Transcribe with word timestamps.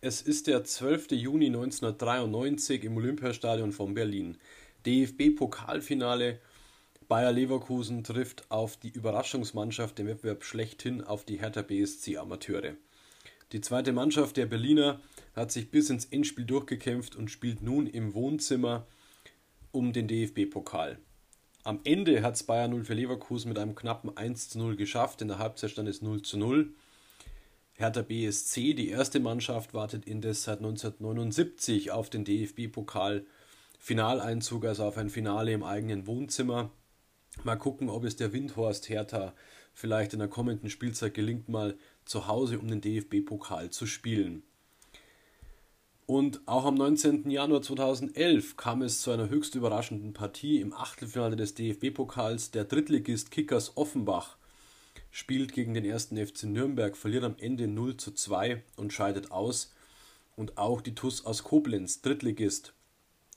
Es 0.00 0.22
ist 0.22 0.46
der 0.46 0.62
12. 0.62 1.10
Juni 1.10 1.46
1993 1.46 2.84
im 2.84 2.96
Olympiastadion 2.98 3.72
von 3.72 3.94
Berlin. 3.94 4.38
DFB-Pokalfinale. 4.86 6.38
Bayer 7.08 7.32
Leverkusen 7.32 8.04
trifft 8.04 8.48
auf 8.48 8.76
die 8.76 8.90
Überraschungsmannschaft 8.90 9.98
im 9.98 10.06
Wettbewerb 10.06 10.44
schlechthin 10.44 11.02
auf 11.02 11.24
die 11.24 11.40
Hertha 11.40 11.62
BSC 11.62 12.16
Amateure. 12.16 12.76
Die 13.50 13.60
zweite 13.60 13.92
Mannschaft 13.92 14.36
der 14.36 14.46
Berliner 14.46 15.00
hat 15.34 15.50
sich 15.50 15.72
bis 15.72 15.90
ins 15.90 16.04
Endspiel 16.04 16.44
durchgekämpft 16.44 17.16
und 17.16 17.28
spielt 17.28 17.60
nun 17.60 17.88
im 17.88 18.14
Wohnzimmer 18.14 18.86
um 19.72 19.92
den 19.92 20.06
DFB-Pokal. 20.06 21.00
Am 21.64 21.80
Ende 21.82 22.22
hat 22.22 22.36
es 22.36 22.44
Bayern 22.44 22.70
0 22.70 22.84
für 22.84 22.94
Leverkusen 22.94 23.48
mit 23.48 23.58
einem 23.58 23.74
knappen 23.74 24.16
1 24.16 24.50
zu 24.50 24.60
0 24.60 24.76
geschafft. 24.76 25.22
In 25.22 25.28
der 25.28 25.40
Halbzeit 25.40 25.72
stand 25.72 25.88
es 25.88 26.02
0 26.02 26.22
zu 26.22 26.38
0. 26.38 26.72
Hertha 27.78 28.02
BSC, 28.02 28.74
die 28.74 28.88
erste 28.88 29.20
Mannschaft, 29.20 29.72
wartet 29.72 30.04
indes 30.04 30.42
seit 30.42 30.58
1979 30.58 31.92
auf 31.92 32.10
den 32.10 32.24
DFB-Pokal-Finaleinzug, 32.24 34.64
also 34.64 34.82
auf 34.82 34.98
ein 34.98 35.10
Finale 35.10 35.52
im 35.52 35.62
eigenen 35.62 36.08
Wohnzimmer. 36.08 36.72
Mal 37.44 37.54
gucken, 37.54 37.88
ob 37.88 38.02
es 38.02 38.16
der 38.16 38.32
Windhorst 38.32 38.88
Hertha 38.88 39.32
vielleicht 39.74 40.12
in 40.12 40.18
der 40.18 40.26
kommenden 40.26 40.70
Spielzeit 40.70 41.14
gelingt, 41.14 41.48
mal 41.48 41.78
zu 42.04 42.26
Hause 42.26 42.58
um 42.58 42.66
den 42.66 42.80
DFB-Pokal 42.80 43.70
zu 43.70 43.86
spielen. 43.86 44.42
Und 46.04 46.40
auch 46.46 46.64
am 46.64 46.74
19. 46.74 47.30
Januar 47.30 47.62
2011 47.62 48.56
kam 48.56 48.82
es 48.82 49.02
zu 49.02 49.12
einer 49.12 49.28
höchst 49.28 49.54
überraschenden 49.54 50.14
Partie 50.14 50.60
im 50.60 50.72
Achtelfinale 50.72 51.36
des 51.36 51.54
DFB-Pokals. 51.54 52.50
Der 52.50 52.64
Drittligist 52.64 53.30
Kickers 53.30 53.76
Offenbach 53.76 54.36
spielt 55.10 55.52
gegen 55.52 55.74
den 55.74 55.84
ersten 55.84 56.16
FC 56.16 56.44
Nürnberg, 56.44 56.96
verliert 56.96 57.24
am 57.24 57.36
Ende 57.38 57.68
0 57.68 57.96
zu 57.96 58.12
2 58.12 58.62
und 58.76 58.92
scheidet 58.92 59.30
aus. 59.30 59.72
Und 60.36 60.58
auch 60.58 60.80
die 60.80 60.94
TUS 60.94 61.24
aus 61.24 61.42
Koblenz, 61.42 62.00
Drittligist, 62.00 62.72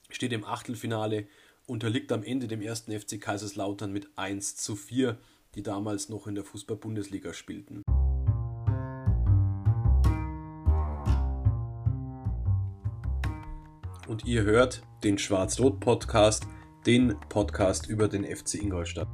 steht 0.09 0.34
im 0.34 0.46
Achtelfinale, 0.46 1.28
unterliegt 1.66 2.12
am 2.12 2.23
Ende 2.23 2.48
dem 2.48 2.62
ersten 2.62 2.98
FC 2.98 3.20
Kaiserslautern 3.20 3.92
mit 3.92 4.09
1 4.18 4.58
zu 4.58 4.76
4, 4.76 5.18
die 5.56 5.64
damals 5.64 6.09
noch 6.09 6.28
in 6.28 6.36
der 6.36 6.44
Fußball-Bundesliga 6.44 7.34
spielten. 7.34 7.81
Und 14.08 14.26
ihr 14.26 14.44
hört 14.44 14.84
den 15.03 15.18
Schwarz-Rot-Podcast, 15.18 16.46
den 16.86 17.16
Podcast 17.30 17.88
über 17.88 18.09
den 18.09 18.26
FC 18.26 18.56
Ingolstadt. 18.56 19.08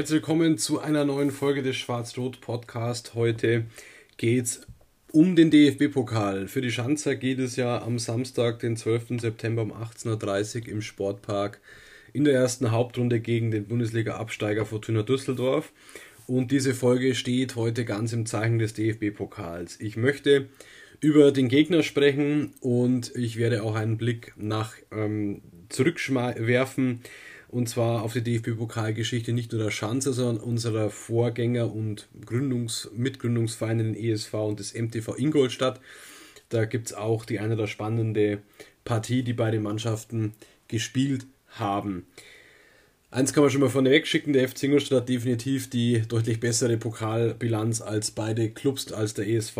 Herzlich 0.00 0.22
willkommen 0.22 0.56
zu 0.56 0.80
einer 0.80 1.04
neuen 1.04 1.30
Folge 1.30 1.62
des 1.62 1.76
Schwarz-Rot 1.76 2.40
Podcast. 2.40 3.14
Heute 3.14 3.66
geht 4.16 4.44
es 4.46 4.66
um 5.12 5.36
den 5.36 5.50
DFB-Pokal. 5.50 6.48
Für 6.48 6.62
die 6.62 6.70
Schanzer 6.70 7.16
geht 7.16 7.38
es 7.38 7.56
ja 7.56 7.82
am 7.82 7.98
Samstag, 7.98 8.60
den 8.60 8.78
12. 8.78 9.20
September 9.20 9.60
um 9.60 9.74
18.30 9.74 10.62
Uhr 10.62 10.68
im 10.68 10.80
Sportpark 10.80 11.60
in 12.14 12.24
der 12.24 12.32
ersten 12.32 12.70
Hauptrunde 12.70 13.20
gegen 13.20 13.50
den 13.50 13.66
Bundesliga-Absteiger 13.66 14.64
Fortuna 14.64 15.02
Düsseldorf. 15.02 15.70
Und 16.26 16.50
diese 16.50 16.72
Folge 16.72 17.14
steht 17.14 17.54
heute 17.56 17.84
ganz 17.84 18.14
im 18.14 18.24
Zeichen 18.24 18.58
des 18.58 18.72
DFB-Pokals. 18.72 19.80
Ich 19.80 19.98
möchte 19.98 20.48
über 21.00 21.30
den 21.30 21.48
Gegner 21.48 21.82
sprechen 21.82 22.54
und 22.60 23.14
ich 23.16 23.36
werde 23.36 23.62
auch 23.62 23.74
einen 23.74 23.98
Blick 23.98 24.32
nach 24.38 24.72
ähm, 24.92 25.42
zurückwerfen 25.68 27.02
und 27.50 27.68
zwar 27.68 28.02
auf 28.02 28.12
die 28.12 28.22
DFB-Pokalgeschichte 28.22 29.32
nicht 29.32 29.52
nur 29.52 29.62
der 29.62 29.72
Schanze, 29.72 30.12
sondern 30.12 30.38
unserer 30.38 30.88
Vorgänger 30.90 31.72
und 31.74 32.08
Gründungs 32.24 32.90
Mitgründungsvereine, 32.94 33.82
den 33.82 33.96
ESV 33.96 34.34
und 34.34 34.60
das 34.60 34.74
MTV 34.74 35.18
Ingolstadt. 35.18 35.80
Da 36.48 36.64
gibt 36.64 36.88
es 36.88 36.94
auch 36.94 37.24
die 37.24 37.40
eine 37.40 37.56
der 37.56 37.66
spannende 37.66 38.42
Partie, 38.84 39.24
die 39.24 39.32
beide 39.32 39.58
Mannschaften 39.58 40.34
gespielt 40.68 41.26
haben. 41.48 42.06
Eins 43.10 43.32
kann 43.32 43.42
man 43.42 43.50
schon 43.50 43.60
mal 43.60 43.68
vorneweg 43.68 44.06
schicken, 44.06 44.32
der 44.32 44.48
FC 44.48 44.64
Ingolstadt 44.64 45.00
hat 45.00 45.08
definitiv 45.08 45.68
die 45.68 46.02
deutlich 46.06 46.38
bessere 46.38 46.76
Pokalbilanz 46.76 47.80
als 47.80 48.12
beide 48.12 48.50
Clubs, 48.50 48.92
als 48.92 49.14
der 49.14 49.26
ESV 49.26 49.56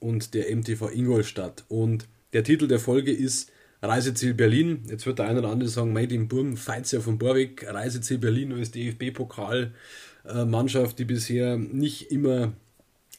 und 0.00 0.32
der 0.32 0.54
MTV 0.56 0.88
Ingolstadt. 0.90 1.64
Und 1.68 2.08
der 2.32 2.44
Titel 2.44 2.66
der 2.66 2.80
Folge 2.80 3.12
ist 3.12 3.50
Reiseziel 3.84 4.34
Berlin. 4.34 4.82
Jetzt 4.88 5.06
wird 5.06 5.18
der 5.18 5.28
eine 5.28 5.40
oder 5.40 5.50
andere 5.50 5.68
sagen, 5.68 5.92
Made 5.92 6.14
in 6.14 6.28
Burm, 6.28 6.56
ja 6.66 7.00
von 7.00 7.18
Borweg. 7.18 7.66
Reiseziel 7.68 8.18
Berlin 8.18 8.52
als 8.52 8.70
DFB-Pokalmannschaft, 8.70 10.96
die 10.98 11.04
bisher 11.04 11.58
nicht 11.58 12.10
immer 12.10 12.54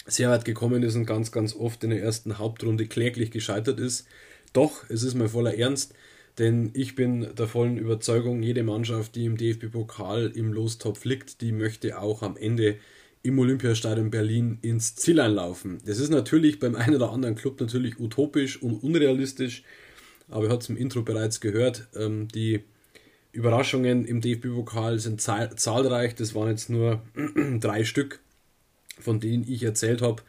sehr 0.08 0.30
weit 0.30 0.46
gekommen 0.46 0.84
ist 0.84 0.96
und 0.96 1.06
ganz, 1.06 1.32
ganz 1.32 1.56
oft 1.56 1.84
in 1.84 1.90
der 1.92 2.02
ersten 2.02 2.38
Hauptrunde 2.38 2.86
kläglich 2.88 3.32
gescheitert 3.32 3.80
ist. 3.80 4.08
Doch, 4.54 4.88
es 4.90 5.04
ist 5.04 5.16
mir 5.16 5.30
voller 5.30 5.58
Ernst, 5.58 5.94
denn 6.38 6.70
ich 6.74 6.96
bin 6.96 7.28
der 7.36 7.48
vollen 7.48 7.78
Überzeugung, 7.78 8.44
jede 8.44 8.64
Mannschaft, 8.64 9.16
die 9.16 9.26
im 9.26 9.38
DFB-Pokal 9.38 10.32
im 10.36 10.54
Lostopf 10.54 11.06
liegt, 11.06 11.42
die 11.42 11.52
möchte 11.52 12.00
auch 12.00 12.22
am 12.22 12.38
Ende 12.38 12.78
im 13.24 13.40
Olympiastadion 13.40 14.12
Berlin 14.12 14.60
ins 14.62 14.96
Ziel 14.96 15.20
einlaufen. 15.20 15.80
Das 15.86 16.00
ist 16.00 16.12
natürlich 16.12 16.60
beim 16.60 16.76
einen 16.76 16.96
oder 16.96 17.12
anderen 17.12 17.36
Club 17.36 17.60
natürlich 17.60 18.00
utopisch 18.00 18.62
und 18.62 18.84
unrealistisch, 18.84 19.64
aber 20.30 20.46
ihr 20.46 20.50
habt 20.50 20.64
es 20.64 20.70
im 20.70 20.78
Intro 20.78 21.02
bereits 21.02 21.40
gehört, 21.40 21.88
ähm, 21.96 22.28
die 22.28 22.64
Überraschungen 23.32 24.06
im 24.06 24.22
DFB-Pokal 24.22 24.98
sind 25.00 25.22
zahlreich. 25.22 26.16
Das 26.16 26.34
waren 26.36 26.50
jetzt 26.50 26.70
nur 26.70 27.02
drei 27.60 27.84
Stück, 27.84 28.22
von 29.00 29.20
denen 29.20 29.46
ich 29.48 29.64
erzählt 29.64 30.02
habe. 30.02 30.24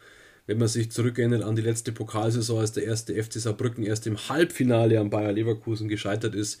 Wenn 0.45 0.57
man 0.57 0.67
sich 0.67 0.91
zurückerinnert 0.91 1.43
an 1.43 1.55
die 1.55 1.61
letzte 1.61 1.91
Pokalsaison, 1.91 2.59
als 2.59 2.73
der 2.73 2.83
erste 2.83 3.21
FC 3.21 3.33
Saarbrücken 3.33 3.83
erst 3.83 4.07
im 4.07 4.17
Halbfinale 4.29 4.99
am 4.99 5.09
Bayer 5.09 5.31
Leverkusen 5.31 5.87
gescheitert 5.87 6.35
ist, 6.35 6.59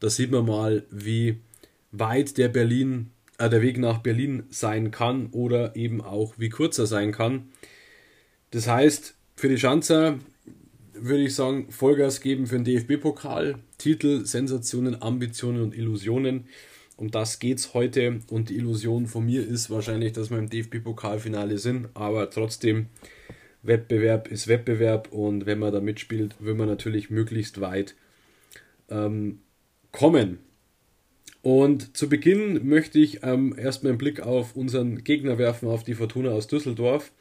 da 0.00 0.08
sieht 0.08 0.30
man 0.30 0.46
mal, 0.46 0.84
wie 0.90 1.38
weit 1.90 2.38
der 2.38 2.48
Berlin, 2.48 3.10
äh, 3.38 3.48
der 3.48 3.62
Weg 3.62 3.78
nach 3.78 3.98
Berlin 3.98 4.44
sein 4.50 4.90
kann 4.90 5.28
oder 5.32 5.74
eben 5.74 6.00
auch 6.00 6.34
wie 6.36 6.48
kurz 6.48 6.78
er 6.78 6.86
sein 6.86 7.12
kann. 7.12 7.48
Das 8.50 8.68
heißt, 8.68 9.14
für 9.36 9.48
die 9.48 9.58
Schanzer 9.58 10.18
würde 11.02 11.24
ich 11.24 11.34
sagen, 11.34 11.70
Vollgas 11.70 12.20
geben 12.20 12.46
für 12.46 12.60
den 12.60 12.64
DFB-Pokal. 12.64 13.56
Titel, 13.78 14.24
Sensationen, 14.24 15.00
Ambitionen 15.02 15.62
und 15.62 15.76
Illusionen. 15.76 16.46
Um 16.96 17.10
das 17.10 17.38
geht 17.38 17.58
es 17.58 17.74
heute. 17.74 18.20
Und 18.30 18.50
die 18.50 18.56
Illusion 18.56 19.06
von 19.06 19.26
mir 19.26 19.46
ist 19.46 19.70
wahrscheinlich, 19.70 20.12
dass 20.12 20.30
wir 20.30 20.38
im 20.38 20.50
DFB-Pokalfinale 20.50 21.58
sind. 21.58 21.88
Aber 21.94 22.30
trotzdem, 22.30 22.86
Wettbewerb 23.62 24.28
ist 24.28 24.48
Wettbewerb. 24.48 25.12
Und 25.12 25.46
wenn 25.46 25.58
man 25.58 25.72
da 25.72 25.80
mitspielt, 25.80 26.36
will 26.40 26.54
man 26.54 26.68
natürlich 26.68 27.10
möglichst 27.10 27.60
weit 27.60 27.94
ähm, 28.90 29.40
kommen. 29.92 30.38
Und 31.42 31.96
zu 31.96 32.08
Beginn 32.08 32.68
möchte 32.68 32.98
ich 32.98 33.22
ähm, 33.22 33.54
erstmal 33.56 33.92
einen 33.92 33.98
Blick 33.98 34.20
auf 34.20 34.56
unseren 34.56 35.04
Gegner 35.04 35.38
werfen, 35.38 35.68
auf 35.68 35.84
die 35.84 35.94
Fortuna 35.94 36.30
aus 36.30 36.48
Düsseldorf 36.48 37.12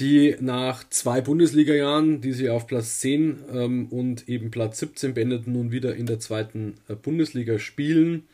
die 0.00 0.36
nach 0.40 0.88
zwei 0.90 1.20
Bundesliga-Jahren, 1.20 2.20
die 2.20 2.32
sie 2.32 2.50
auf 2.50 2.66
Platz 2.66 2.98
10 3.00 3.44
ähm, 3.52 3.86
und 3.86 4.28
eben 4.28 4.50
Platz 4.50 4.80
17 4.80 5.14
beendeten, 5.14 5.52
nun 5.52 5.70
wieder 5.70 5.94
in 5.94 6.06
der 6.06 6.18
zweiten 6.18 6.74
äh, 6.88 6.94
Bundesliga 6.94 7.58
spielen. 7.58 8.24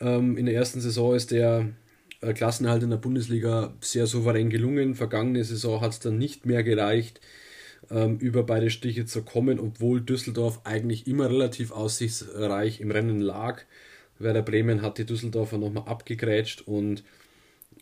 Ähm, 0.00 0.38
in 0.38 0.46
der 0.46 0.54
ersten 0.54 0.80
Saison 0.80 1.14
ist 1.14 1.32
der 1.32 1.68
äh, 2.22 2.32
Klassenerhalt 2.32 2.82
in 2.82 2.90
der 2.90 2.96
Bundesliga 2.96 3.74
sehr 3.80 4.06
souverän 4.06 4.48
gelungen. 4.48 4.94
Vergangene 4.94 5.44
Saison 5.44 5.82
hat 5.82 5.92
es 5.92 6.00
dann 6.00 6.16
nicht 6.16 6.46
mehr 6.46 6.62
gereicht, 6.62 7.20
ähm, 7.90 8.16
über 8.18 8.42
beide 8.42 8.70
Stiche 8.70 9.04
zu 9.04 9.22
kommen, 9.22 9.60
obwohl 9.60 10.00
Düsseldorf 10.00 10.62
eigentlich 10.64 11.06
immer 11.06 11.28
relativ 11.28 11.72
aussichtsreich 11.72 12.80
im 12.80 12.90
Rennen 12.90 13.20
lag. 13.20 13.62
Werder 14.18 14.42
Bremen 14.42 14.80
hat 14.80 14.98
die 14.98 15.04
Düsseldorfer 15.04 15.58
nochmal 15.58 15.84
abgegrätscht 15.86 16.62
und 16.62 17.04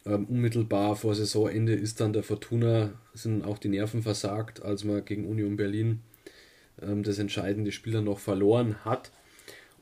ähm, 0.06 0.26
unmittelbar 0.26 0.96
vor 0.96 1.14
Saisonende 1.14 1.74
ist 1.74 2.00
dann 2.00 2.12
der 2.12 2.22
Fortuna, 2.22 2.92
sind 3.14 3.44
auch 3.44 3.58
die 3.58 3.68
Nerven 3.68 4.02
versagt, 4.02 4.62
als 4.62 4.84
man 4.84 5.04
gegen 5.04 5.26
Union 5.26 5.56
Berlin 5.56 6.00
ähm, 6.80 7.02
das 7.02 7.18
entscheidende 7.18 7.72
Spiel 7.72 7.92
dann 7.92 8.04
noch 8.04 8.18
verloren 8.18 8.84
hat. 8.84 9.10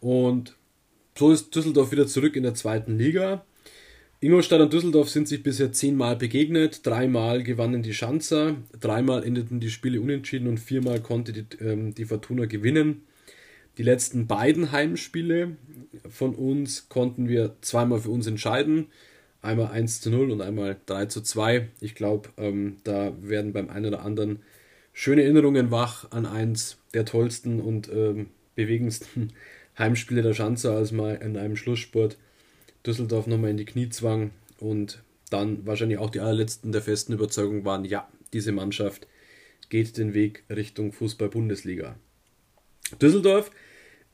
Und 0.01 0.57
so 1.17 1.31
ist 1.31 1.55
Düsseldorf 1.55 1.93
wieder 1.93 2.07
zurück 2.07 2.37
in 2.37 2.43
der 2.43 2.55
zweiten 2.55 2.99
Liga. 2.99 3.45
Ingolstadt 4.21 4.63
und 4.63 4.73
Düsseldorf 4.73 5.11
sind 5.11 5.29
sich 5.29 5.43
bisher 5.43 5.73
zehnmal 5.73 6.17
begegnet, 6.17 6.87
dreimal 6.87 7.43
gewannen 7.43 7.83
die 7.83 7.93
Schanzer, 7.93 8.57
dreimal 8.81 9.23
endeten 9.23 9.61
die 9.61 9.69
Spiele 9.69 10.01
unentschieden 10.01 10.49
und 10.49 10.59
viermal 10.59 11.01
konnte 11.01 11.33
die, 11.33 11.45
ähm, 11.61 11.95
die 11.95 12.07
Fortuna 12.07 12.47
gewinnen. 12.47 13.03
Die 13.77 13.83
letzten 13.83 14.27
beiden 14.27 14.73
Heimspiele 14.73 15.57
von 16.09 16.35
uns 16.35 16.89
konnten 16.89 17.29
wir 17.29 17.57
zweimal 17.61 18.01
für 18.01 18.11
uns 18.11 18.27
entscheiden. 18.27 18.87
Einmal 19.45 19.73
1 19.73 20.01
zu 20.01 20.11
0 20.11 20.31
und 20.31 20.41
einmal 20.41 20.77
3 20.87 21.07
zu 21.07 21.21
2. 21.21 21.69
Ich 21.81 21.95
glaube, 21.95 22.31
ähm, 22.39 22.79
da 22.85 23.13
werden 23.21 23.53
beim 23.53 23.69
einen 23.69 23.87
oder 23.87 24.03
anderen 24.03 24.41
schöne 24.95 25.23
Erinnerungen 25.23 25.71
wach 25.71 26.11
an 26.13 26.25
eins 26.25 26.79
der 26.95 27.05
tollsten 27.05 27.61
und 27.61 27.91
ähm, 27.93 28.29
bewegendsten 28.55 29.33
Heimspiele 29.79 30.23
der 30.23 30.33
Schanze, 30.33 30.73
als 30.73 30.93
mal 30.93 31.17
in 31.17 31.37
einem 31.37 31.57
Schlusssport 31.57 32.17
Düsseldorf 32.87 33.27
nochmal 33.27 33.51
in 33.51 33.57
die 33.57 33.65
Knie 33.65 33.91
zwang 33.91 34.31
und 34.61 35.03
dann 35.31 35.67
wahrscheinlich 35.67 35.99
auch 35.99 36.11
die 36.11 36.21
allerletzten 36.21 36.73
der 36.73 36.83
festen 36.83 37.13
Überzeugung 37.13 37.65
waren, 37.65 37.85
ja, 37.85 38.09
diese 38.33 38.53
Mannschaft 38.53 39.07
geht 39.69 39.97
den 39.99 40.15
Weg 40.15 40.45
Richtung 40.49 40.93
Fußball-Bundesliga. 40.93 41.97
Düsseldorf 43.01 43.51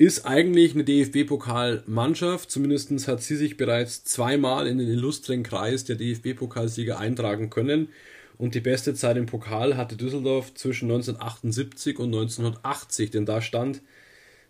ist 0.00 0.24
eigentlich 0.24 0.72
eine 0.72 0.84
DFB-Pokal-Mannschaft. 0.84 2.50
Zumindest 2.50 3.06
hat 3.06 3.22
sie 3.22 3.36
sich 3.36 3.58
bereits 3.58 4.02
zweimal 4.02 4.66
in 4.66 4.78
den 4.78 4.88
illustren 4.88 5.42
Kreis 5.42 5.84
der 5.84 5.96
DFB-Pokalsieger 5.96 6.98
eintragen 6.98 7.50
können. 7.50 7.90
Und 8.38 8.54
die 8.54 8.60
beste 8.60 8.94
Zeit 8.94 9.18
im 9.18 9.26
Pokal 9.26 9.76
hatte 9.76 9.96
Düsseldorf 9.96 10.54
zwischen 10.54 10.90
1978 10.90 11.98
und 11.98 12.14
1980, 12.14 13.10
denn 13.10 13.26
da 13.26 13.42
stand 13.42 13.82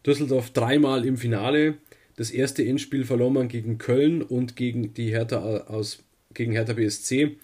Düsseldorf 0.06 0.50
dreimal 0.50 1.05
im 1.05 1.17
Finale. 1.17 1.79
Das 2.14 2.31
erste 2.31 2.64
Endspiel 2.64 3.05
verlor 3.05 3.32
man 3.32 3.49
gegen 3.49 3.76
Köln 3.79 4.23
und 4.23 4.55
gegen 4.55 4.94
die 4.94 5.11
Hertha 5.11 5.64
aus 5.67 6.05
gegen 6.32 6.52
Hertha 6.52 6.75
BSC 6.75 7.38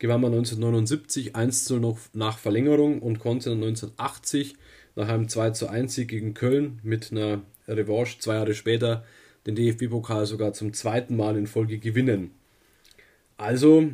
gewann 0.00 0.20
man 0.20 0.32
1979 0.32 1.36
1 1.36 1.64
zu 1.64 1.78
0 1.78 1.94
nach 2.12 2.38
Verlängerung 2.38 2.98
und 2.98 3.20
konnte 3.20 3.52
1980 3.52 4.56
nach 4.96 5.08
einem 5.08 5.28
2 5.28 5.50
zu 5.50 5.68
1 5.68 5.94
Sieg 5.94 6.08
gegen 6.08 6.34
Köln 6.34 6.80
mit 6.82 7.12
einer 7.12 7.42
Revanche 7.68 8.18
zwei 8.18 8.34
Jahre 8.34 8.54
später 8.54 9.04
den 9.46 9.54
DFB-Pokal 9.54 10.26
sogar 10.26 10.52
zum 10.52 10.72
zweiten 10.72 11.16
Mal 11.16 11.36
in 11.36 11.46
Folge 11.46 11.78
gewinnen. 11.78 12.30
Also, 13.36 13.90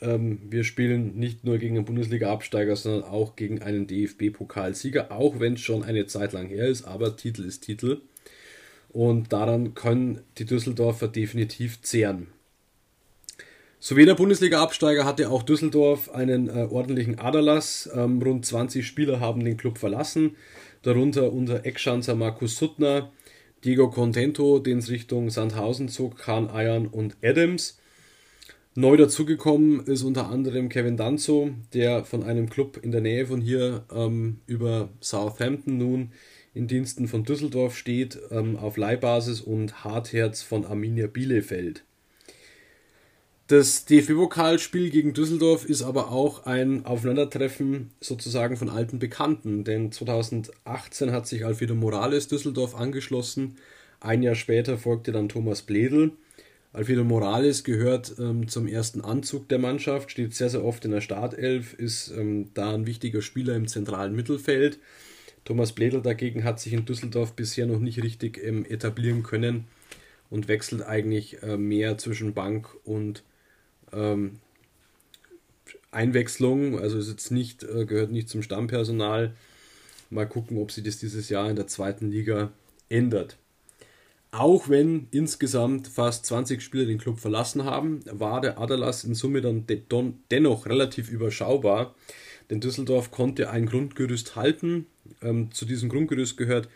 ähm, 0.00 0.40
wir 0.48 0.64
spielen 0.64 1.16
nicht 1.16 1.44
nur 1.44 1.58
gegen 1.58 1.76
einen 1.76 1.84
Bundesliga-Absteiger, 1.84 2.76
sondern 2.76 3.04
auch 3.04 3.36
gegen 3.36 3.62
einen 3.62 3.86
DFB-Pokalsieger, 3.86 5.10
auch 5.10 5.40
wenn 5.40 5.54
es 5.54 5.60
schon 5.60 5.82
eine 5.82 6.06
Zeit 6.06 6.32
lang 6.32 6.48
her 6.48 6.66
ist, 6.66 6.84
aber 6.84 7.16
Titel 7.16 7.44
ist 7.44 7.60
Titel. 7.60 8.00
Und 8.88 9.32
daran 9.32 9.74
können 9.74 10.20
die 10.38 10.44
Düsseldorfer 10.44 11.08
definitiv 11.08 11.80
zehren. 11.82 12.28
So 13.82 13.96
wie 13.96 14.04
der 14.04 14.14
Bundesliga-Absteiger 14.14 15.06
hatte 15.06 15.30
auch 15.30 15.42
Düsseldorf 15.42 16.10
einen 16.10 16.48
äh, 16.48 16.68
ordentlichen 16.70 17.18
Aderlass. 17.18 17.88
Ähm, 17.94 18.20
rund 18.20 18.44
20 18.44 18.86
Spieler 18.86 19.20
haben 19.20 19.42
den 19.42 19.56
Club 19.56 19.78
verlassen, 19.78 20.36
darunter 20.82 21.32
unter 21.32 21.64
Eckschanzer 21.64 22.14
Markus 22.14 22.56
Suttner, 22.56 23.12
Diego 23.64 23.90
Contento, 23.90 24.58
den 24.58 24.78
es 24.78 24.90
Richtung 24.90 25.30
Sandhausen 25.30 25.88
zog, 25.88 26.16
Kahn 26.16 26.50
Eiern 26.50 26.86
und 26.86 27.16
Adams. 27.22 27.78
Neu 28.74 28.96
dazugekommen 28.96 29.84
ist 29.86 30.02
unter 30.02 30.28
anderem 30.28 30.68
Kevin 30.68 30.96
Danzo, 30.96 31.50
der 31.74 32.04
von 32.04 32.22
einem 32.22 32.48
Club 32.48 32.78
in 32.82 32.92
der 32.92 33.00
Nähe 33.00 33.26
von 33.26 33.40
hier 33.40 33.84
ähm, 33.92 34.40
über 34.46 34.90
Southampton 35.00 35.76
nun 35.76 36.12
in 36.54 36.66
Diensten 36.66 37.08
von 37.08 37.24
Düsseldorf 37.24 37.76
steht, 37.76 38.18
ähm, 38.30 38.56
auf 38.56 38.76
Leihbasis 38.76 39.40
und 39.40 39.84
Hartherz 39.84 40.42
von 40.42 40.64
Arminia 40.64 41.06
Bielefeld. 41.06 41.84
Das 43.50 43.84
DFB-Pokalspiel 43.84 44.90
gegen 44.90 45.12
Düsseldorf 45.12 45.64
ist 45.64 45.82
aber 45.82 46.12
auch 46.12 46.46
ein 46.46 46.86
Aufeinandertreffen 46.86 47.90
sozusagen 47.98 48.56
von 48.56 48.68
alten 48.68 49.00
Bekannten, 49.00 49.64
denn 49.64 49.90
2018 49.90 51.10
hat 51.10 51.26
sich 51.26 51.44
Alfredo 51.44 51.74
Morales 51.74 52.28
Düsseldorf 52.28 52.76
angeschlossen. 52.76 53.56
Ein 53.98 54.22
Jahr 54.22 54.36
später 54.36 54.78
folgte 54.78 55.10
dann 55.10 55.28
Thomas 55.28 55.62
Bledel. 55.62 56.12
Alfredo 56.72 57.02
Morales 57.02 57.64
gehört 57.64 58.14
ähm, 58.20 58.46
zum 58.46 58.68
ersten 58.68 59.00
Anzug 59.00 59.48
der 59.48 59.58
Mannschaft, 59.58 60.12
steht 60.12 60.32
sehr, 60.32 60.50
sehr 60.50 60.64
oft 60.64 60.84
in 60.84 60.92
der 60.92 61.00
Startelf, 61.00 61.74
ist 61.74 62.12
ähm, 62.16 62.50
da 62.54 62.72
ein 62.72 62.86
wichtiger 62.86 63.20
Spieler 63.20 63.56
im 63.56 63.66
zentralen 63.66 64.14
Mittelfeld. 64.14 64.78
Thomas 65.44 65.72
Bledel 65.72 66.02
dagegen 66.02 66.44
hat 66.44 66.60
sich 66.60 66.72
in 66.72 66.84
Düsseldorf 66.84 67.32
bisher 67.32 67.66
noch 67.66 67.80
nicht 67.80 68.00
richtig 68.00 68.40
ähm, 68.44 68.64
etablieren 68.64 69.24
können 69.24 69.64
und 70.30 70.46
wechselt 70.46 70.82
eigentlich 70.82 71.42
äh, 71.42 71.56
mehr 71.56 71.98
zwischen 71.98 72.32
Bank 72.32 72.68
und 72.84 73.24
ähm, 73.92 74.38
Einwechslung, 75.90 76.78
also 76.78 76.98
ist 76.98 77.08
jetzt 77.08 77.30
nicht, 77.30 77.64
äh, 77.64 77.84
gehört 77.84 78.12
nicht 78.12 78.28
zum 78.28 78.42
Stammpersonal. 78.42 79.34
Mal 80.08 80.28
gucken, 80.28 80.58
ob 80.58 80.72
sich 80.72 80.84
das 80.84 80.98
dieses 80.98 81.28
Jahr 81.28 81.48
in 81.50 81.56
der 81.56 81.66
zweiten 81.66 82.10
Liga 82.10 82.50
ändert. 82.88 83.36
Auch 84.32 84.68
wenn 84.68 85.08
insgesamt 85.10 85.88
fast 85.88 86.26
20 86.26 86.62
Spieler 86.62 86.84
den 86.86 86.98
Club 86.98 87.18
verlassen 87.18 87.64
haben, 87.64 88.00
war 88.10 88.40
der 88.40 88.58
Adalas 88.58 89.02
in 89.02 89.14
Summe 89.14 89.40
dann 89.40 89.66
dennoch 90.30 90.66
relativ 90.66 91.10
überschaubar, 91.10 91.96
denn 92.48 92.60
Düsseldorf 92.60 93.10
konnte 93.10 93.50
ein 93.50 93.66
Grundgerüst 93.66 94.36
halten. 94.36 94.86
Ähm, 95.20 95.50
zu 95.52 95.64
diesem 95.64 95.88
Grundgerüst 95.88 96.36
gehört 96.36 96.68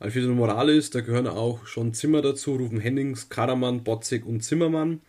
Alfredo 0.00 0.28
Morales, 0.34 0.90
da 0.90 1.00
gehören 1.00 1.28
auch 1.28 1.66
schon 1.66 1.94
Zimmer 1.94 2.22
dazu, 2.22 2.56
Rufen 2.56 2.80
Hennings, 2.80 3.28
Karaman, 3.28 3.84
Botzek 3.84 4.26
und 4.26 4.42
Zimmermann. 4.42 5.00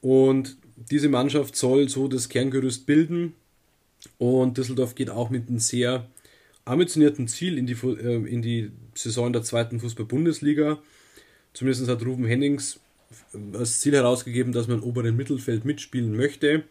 Und 0.00 0.56
diese 0.90 1.08
Mannschaft 1.08 1.56
soll 1.56 1.88
so 1.88 2.08
das 2.08 2.28
Kerngerüst 2.28 2.86
bilden. 2.86 3.34
Und 4.18 4.56
Düsseldorf 4.56 4.94
geht 4.94 5.10
auch 5.10 5.30
mit 5.30 5.48
einem 5.48 5.58
sehr 5.58 6.06
ambitionierten 6.64 7.28
Ziel 7.28 7.58
in 7.58 7.66
die, 7.66 7.74
äh, 7.74 8.26
in 8.26 8.42
die 8.42 8.70
Saison 8.94 9.32
der 9.32 9.42
zweiten 9.42 9.80
Fußball-Bundesliga. 9.80 10.78
Zumindest 11.52 11.88
hat 11.88 12.04
Ruben 12.04 12.24
Hennings 12.24 12.80
als 13.52 13.80
Ziel 13.80 13.94
herausgegeben, 13.94 14.52
dass 14.52 14.68
man 14.68 14.78
im 14.78 14.84
oberen 14.84 15.16
Mittelfeld 15.16 15.64
mitspielen 15.64 16.16
möchte 16.16 16.64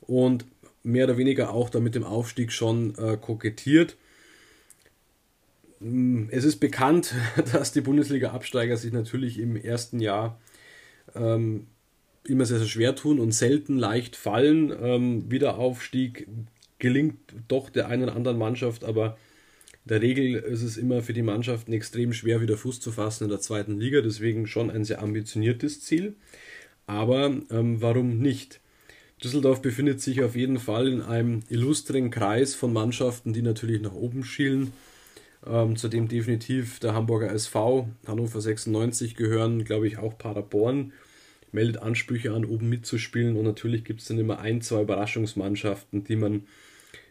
und 0.00 0.44
mehr 0.82 1.04
oder 1.04 1.18
weniger 1.18 1.50
auch 1.50 1.70
da 1.70 1.80
mit 1.80 1.94
dem 1.94 2.04
Aufstieg 2.04 2.52
schon 2.52 2.96
äh, 2.96 3.16
kokettiert. 3.16 3.96
Es 6.30 6.44
ist 6.44 6.56
bekannt, 6.56 7.14
dass 7.52 7.72
die 7.72 7.82
Bundesliga-Absteiger 7.82 8.76
sich 8.76 8.92
natürlich 8.92 9.38
im 9.38 9.56
ersten 9.56 10.00
Jahr 10.00 10.40
ähm, 11.14 11.66
immer 12.26 12.46
sehr, 12.46 12.58
sehr 12.58 12.68
schwer 12.68 12.94
tun 12.94 13.20
und 13.20 13.32
selten 13.32 13.78
leicht 13.78 14.16
fallen. 14.16 14.72
Ähm, 14.80 15.30
Wiederaufstieg 15.30 16.26
gelingt 16.78 17.18
doch 17.48 17.70
der 17.70 17.88
einen 17.88 18.04
oder 18.04 18.16
anderen 18.16 18.38
Mannschaft, 18.38 18.84
aber 18.84 19.16
in 19.84 19.88
der 19.90 20.02
Regel 20.02 20.34
ist 20.34 20.62
es 20.62 20.76
immer 20.76 21.02
für 21.02 21.12
die 21.12 21.22
Mannschaften 21.22 21.72
extrem 21.72 22.12
schwer, 22.12 22.40
wieder 22.40 22.56
Fuß 22.56 22.80
zu 22.80 22.92
fassen 22.92 23.24
in 23.24 23.30
der 23.30 23.40
zweiten 23.40 23.78
Liga. 23.78 24.00
Deswegen 24.00 24.46
schon 24.46 24.70
ein 24.70 24.84
sehr 24.84 25.02
ambitioniertes 25.02 25.82
Ziel. 25.82 26.14
Aber 26.86 27.34
ähm, 27.50 27.80
warum 27.80 28.18
nicht? 28.18 28.60
Düsseldorf 29.22 29.62
befindet 29.62 30.00
sich 30.00 30.22
auf 30.22 30.36
jeden 30.36 30.58
Fall 30.58 30.88
in 30.88 31.00
einem 31.00 31.42
illustren 31.48 32.10
Kreis 32.10 32.54
von 32.54 32.72
Mannschaften, 32.72 33.32
die 33.32 33.42
natürlich 33.42 33.80
nach 33.80 33.94
oben 33.94 34.24
schielen. 34.24 34.72
Ähm, 35.46 35.76
zu 35.76 35.88
dem 35.88 36.08
definitiv 36.08 36.80
der 36.80 36.94
Hamburger 36.94 37.30
SV, 37.30 37.88
Hannover 38.06 38.40
96 38.40 39.14
gehören, 39.14 39.64
glaube 39.64 39.86
ich, 39.86 39.98
auch 39.98 40.16
Paderborn 40.16 40.92
meldet 41.54 41.78
Ansprüche 41.78 42.32
an, 42.32 42.44
oben 42.44 42.68
mitzuspielen. 42.68 43.36
Und 43.36 43.44
natürlich 43.44 43.84
gibt 43.84 44.02
es 44.02 44.08
dann 44.08 44.18
immer 44.18 44.40
ein, 44.40 44.60
zwei 44.60 44.82
Überraschungsmannschaften, 44.82 46.04
die 46.04 46.16
man 46.16 46.42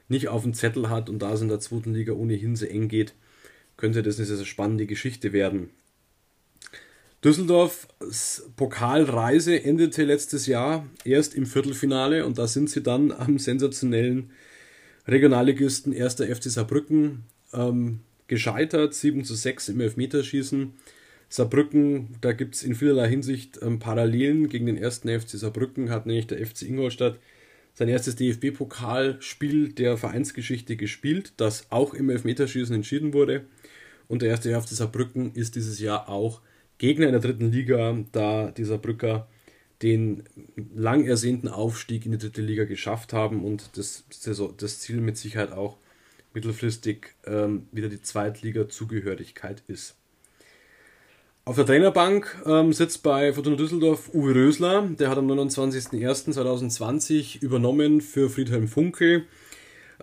nicht 0.09 0.27
auf 0.27 0.43
dem 0.43 0.53
Zettel 0.53 0.89
hat. 0.89 1.09
Und 1.09 1.19
da 1.19 1.33
es 1.33 1.41
in 1.41 1.47
der 1.47 1.59
zweiten 1.59 1.93
Liga 1.93 2.13
ohnehin 2.13 2.55
sehr 2.55 2.69
eng 2.69 2.89
geht, 2.89 3.13
könnte 3.77 4.03
das 4.03 4.17
eine 4.17 4.27
sehr, 4.27 4.37
sehr 4.37 4.45
spannende 4.45 4.85
Geschichte 4.85 5.33
werden. 5.33 5.69
Düsseldorfs 7.23 8.49
Pokalreise 8.57 9.63
endete 9.63 10.03
letztes 10.03 10.45
Jahr 10.45 10.85
erst 11.05 11.35
im 11.35 11.45
Viertelfinale 11.45 12.25
und 12.25 12.37
da 12.37 12.47
sind 12.47 12.69
sie 12.69 12.83
dann 12.83 13.13
am 13.13 13.39
sensationellen 13.39 14.31
Regionalligisten 15.07 15.95
1. 15.95 16.15
FC 16.15 16.43
Saarbrücken 16.43 17.23
ähm, 17.53 18.01
gescheitert, 18.27 18.93
7 18.93 19.23
zu 19.23 19.35
6 19.35 19.69
im 19.69 19.79
Elfmeterschießen. 19.79 20.73
Saarbrücken, 21.33 22.09
da 22.21 22.31
gibt 22.31 22.53
es 22.53 22.61
in 22.61 22.75
vielerlei 22.75 23.09
Hinsicht 23.09 23.57
ähm, 23.63 23.79
Parallelen. 23.79 24.49
Gegen 24.49 24.67
den 24.67 24.77
ersten 24.77 25.09
FC 25.09 25.29
Saarbrücken 25.29 25.89
hat 25.89 26.05
nämlich 26.05 26.27
der 26.27 26.45
FC 26.45 26.61
Ingolstadt 26.61 27.17
sein 27.73 27.87
erstes 27.87 28.15
DFB-Pokalspiel 28.17 29.73
der 29.73 29.97
Vereinsgeschichte 29.97 30.75
gespielt, 30.75 31.33
das 31.37 31.71
auch 31.71 31.95
im 31.95 32.11
Elfmeterschießen 32.11 32.75
entschieden 32.75 33.15
wurde. 33.15 33.45
Und 34.07 34.21
der 34.21 34.29
erste 34.29 34.53
FC 34.61 34.67
Saarbrücken 34.75 35.33
ist 35.33 35.55
dieses 35.55 35.79
Jahr 35.79 36.07
auch 36.07 36.39
Gegner 36.77 37.07
in 37.07 37.13
der 37.13 37.21
dritten 37.21 37.51
Liga, 37.51 37.97
da 38.11 38.51
die 38.51 38.65
Saarbrücker 38.65 39.27
den 39.81 40.25
lang 40.75 41.03
ersehnten 41.03 41.47
Aufstieg 41.47 42.05
in 42.05 42.11
die 42.11 42.19
dritte 42.19 42.43
Liga 42.43 42.65
geschafft 42.65 43.11
haben 43.11 43.43
und 43.43 43.75
das, 43.75 44.03
das 44.57 44.79
Ziel 44.81 45.01
mit 45.01 45.17
Sicherheit 45.17 45.51
auch 45.51 45.77
mittelfristig 46.35 47.15
ähm, 47.25 47.65
wieder 47.71 47.89
die 47.89 48.03
Zweitliga-Zugehörigkeit 48.03 49.63
ist. 49.65 49.95
Auf 51.45 51.57
der 51.57 51.65
Trainerbank 51.65 52.41
ähm, 52.45 52.71
sitzt 52.71 53.03
bei 53.03 53.33
Fortuna 53.33 53.57
Düsseldorf 53.57 54.13
Uwe 54.13 54.33
Rösler. 54.33 54.87
Der 54.97 55.09
hat 55.09 55.17
am 55.17 55.29
29.01.2020 55.29 57.43
übernommen 57.43 57.99
für 57.99 58.29
Friedhelm 58.29 58.69
Funkel, 58.69 59.25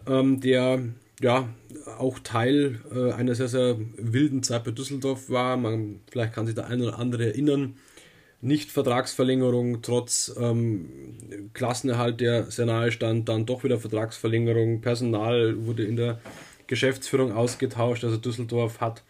ähm, 0.07 0.43
der 0.43 0.81
ja 1.23 1.49
auch 1.99 2.19
Teil 2.19 2.83
äh, 2.95 3.13
einer 3.13 3.35
sehr, 3.35 3.49
sehr 3.49 3.79
wilden 3.97 4.43
Zeit 4.43 4.65
bei 4.65 4.71
Düsseldorf 4.71 5.31
war. 5.31 5.57
Man, 5.57 6.01
vielleicht 6.11 6.35
kann 6.35 6.45
sich 6.45 6.57
der 6.57 6.67
eine 6.67 6.89
oder 6.89 6.99
andere 6.99 7.29
erinnern. 7.29 7.77
Nicht-Vertragsverlängerung, 8.43 9.81
trotz 9.81 10.35
ähm, 10.39 10.91
Klassenerhalt, 11.55 12.21
der 12.21 12.51
sehr 12.51 12.67
nahe 12.67 12.93
stand, 12.93 13.31
dann 13.31 13.47
doch 13.47 13.65
wieder 13.65 13.79
Vertragsverlängerung. 13.79 14.83
Personal 14.83 15.65
wurde 15.65 15.85
in 15.85 15.97
der 15.97 16.21
Geschäftsführung 16.67 17.33
ausgetauscht. 17.33 18.05
Also 18.05 18.19
Düsseldorf 18.19 18.83
hat 18.83 19.05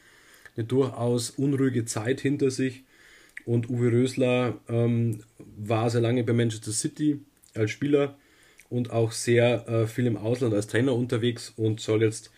eine 0.57 0.67
durchaus 0.67 1.31
unruhige 1.31 1.85
Zeit 1.85 2.21
hinter 2.21 2.51
sich. 2.51 2.85
Und 3.45 3.71
Uwe 3.71 3.93
Rösler 3.93 4.59
ähm, 4.69 5.21
war 5.57 5.91
sehr 5.91 6.01
lange 6.01 6.25
bei 6.25 6.33
Manchester 6.33 6.73
City 6.73 7.21
als 7.55 7.71
Spieler 7.71 8.17
und 8.69 8.91
auch 8.91 9.13
sehr 9.13 9.69
äh, 9.69 9.87
viel 9.87 10.07
im 10.07 10.17
Ausland 10.17 10.55
als 10.55 10.67
Trainer 10.67 10.95
unterwegs 10.95 11.53
und 11.57 11.81
soll 11.81 12.03
jetzt 12.03 12.31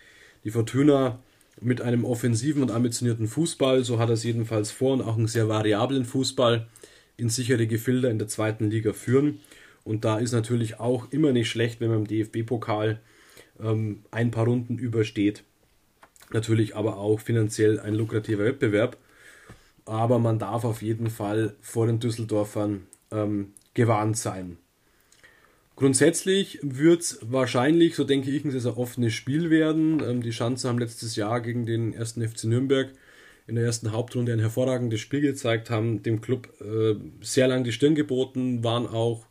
die 0.45 0.51
Fortuna 0.51 1.19
mit 1.61 1.81
einem 1.81 2.05
offensiven 2.05 2.63
und 2.63 2.71
ambitionierten 2.71 3.29
Fußball, 3.29 3.85
so 3.85 3.99
hat 3.99 4.09
er 4.09 4.15
es 4.15 4.25
jedenfalls 4.25 4.71
vor, 4.71 4.95
und 4.95 5.03
auch 5.03 5.17
einen 5.17 5.29
sehr 5.29 5.49
variablen 5.49 6.05
Fußball 6.05 6.67
in 7.17 7.29
sichere 7.29 7.67
Gefilde 7.67 8.09
in 8.09 8.19
der 8.19 8.29
zweiten 8.29 8.71
Liga 8.71 8.93
führen. 8.93 9.41
Und 9.85 10.05
da 10.05 10.19
ist 10.19 10.33
natürlich 10.33 10.81
auch 10.81 11.13
immer 11.13 11.33
nicht 11.33 11.51
schlecht, 11.51 11.81
wenn 11.81 11.91
man 11.91 11.99
im 12.01 12.07
DFB-Pokal 12.07 13.01
ähm, 13.61 14.05
ein 14.11 14.31
paar 14.31 14.47
Runden 14.47 14.79
übersteht. 14.79 15.45
Natürlich 16.33 16.77
aber 16.77 16.97
auch 16.97 17.21
finanziell 17.21 17.81
ein 17.81 17.95
lukrativer 17.95 18.45
Wettbewerb. 18.45 18.97
Aber 19.85 20.19
man 20.19 20.39
darf 20.39 20.65
auf 20.65 20.83
jeden 20.83 21.11
Fall 21.11 21.55
vor 21.61 21.87
den 21.87 21.99
Düsseldorfern 21.99 22.87
ähm, 23.11 23.53
gewarnt 23.75 24.17
sein. 24.17 24.59
Grundsätzlich 25.75 26.59
wird 26.63 27.01
es 27.01 27.19
wahrscheinlich, 27.23 27.97
so 27.97 28.05
denke 28.05 28.31
ich, 28.31 28.45
ein 28.45 28.51
sehr 28.51 28.79
offenes 28.79 29.15
Spiel 29.15 29.51
werden. 29.51 30.01
Ähm, 30.01 30.23
die 30.23 30.33
Schanze 30.33 30.69
haben 30.69 30.79
letztes 30.79 31.17
Jahr 31.17 31.41
gegen 31.41 31.67
den 31.67 31.93
ersten 31.95 32.27
FC 32.27 32.45
Nürnberg 32.45 32.93
in 33.47 33.57
der 33.57 33.65
ersten 33.65 33.93
Hauptrunde 33.93 34.33
ein 34.33 34.39
hervorragendes 34.39 35.01
Spiel 35.01 35.21
gezeigt, 35.21 35.71
haben 35.71 36.03
dem 36.03 36.21
Club 36.21 36.49
äh, 36.61 36.95
sehr 37.21 37.49
lang 37.49 37.65
die 37.65 37.73
Stirn 37.73 37.95
geboten, 37.95 38.63
waren 38.63 38.87
auch 38.87 39.27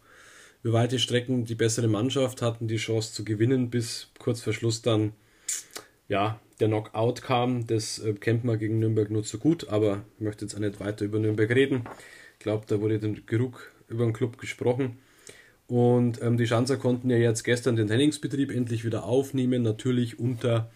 über 0.63 0.73
weite 0.73 0.99
Strecken 0.99 1.45
die 1.45 1.55
bessere 1.55 1.87
Mannschaft, 1.87 2.41
hatten 2.41 2.67
die 2.67 2.77
Chance 2.77 3.13
zu 3.13 3.23
gewinnen, 3.23 3.69
bis 3.69 4.09
kurz 4.19 4.41
vor 4.41 4.53
Schluss 4.53 4.81
dann 4.81 5.13
ja, 6.07 6.41
der 6.61 6.69
Knockout 6.69 7.21
kam. 7.21 7.67
Das 7.67 7.99
äh, 7.99 8.13
kennt 8.13 8.43
man 8.43 8.59
gegen 8.59 8.79
Nürnberg 8.79 9.09
nur 9.09 9.23
zu 9.23 9.39
gut, 9.39 9.67
aber 9.69 10.03
ich 10.17 10.23
möchte 10.23 10.45
jetzt 10.45 10.55
auch 10.55 10.59
nicht 10.59 10.79
weiter 10.79 11.05
über 11.05 11.19
Nürnberg 11.19 11.49
reden. 11.49 11.83
Ich 12.33 12.43
glaube, 12.43 12.65
da 12.67 12.79
wurde 12.79 12.99
genug 12.99 13.71
über 13.89 14.05
den 14.05 14.13
Club 14.13 14.37
gesprochen. 14.37 14.97
Und 15.67 16.21
ähm, 16.21 16.37
die 16.37 16.47
Schanzer 16.47 16.77
konnten 16.77 17.09
ja 17.09 17.17
jetzt 17.17 17.43
gestern 17.43 17.75
den 17.75 17.87
Trainingsbetrieb 17.87 18.51
endlich 18.51 18.83
wieder 18.83 19.03
aufnehmen, 19.03 19.61
natürlich 19.61 20.19
unter 20.19 20.69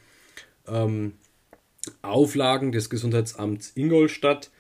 ähm, 0.68 1.13
Auflagen 2.01 2.72
des 2.72 2.89
Gesundheitsamts 2.89 3.74
Ingolstadt. 3.75 4.51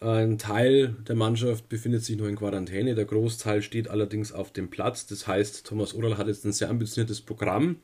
Ein 0.00 0.38
Teil 0.38 0.94
der 1.08 1.14
Mannschaft 1.14 1.68
befindet 1.68 2.04
sich 2.04 2.16
noch 2.16 2.26
in 2.26 2.36
Quarantäne, 2.36 2.94
der 2.94 3.06
Großteil 3.06 3.62
steht 3.62 3.88
allerdings 3.88 4.32
auf 4.32 4.52
dem 4.52 4.68
Platz. 4.68 5.06
Das 5.06 5.26
heißt, 5.26 5.66
Thomas 5.66 5.94
Oral 5.94 6.18
hat 6.18 6.26
jetzt 6.26 6.44
ein 6.44 6.52
sehr 6.52 6.68
ambitioniertes 6.68 7.22
Programm 7.22 7.76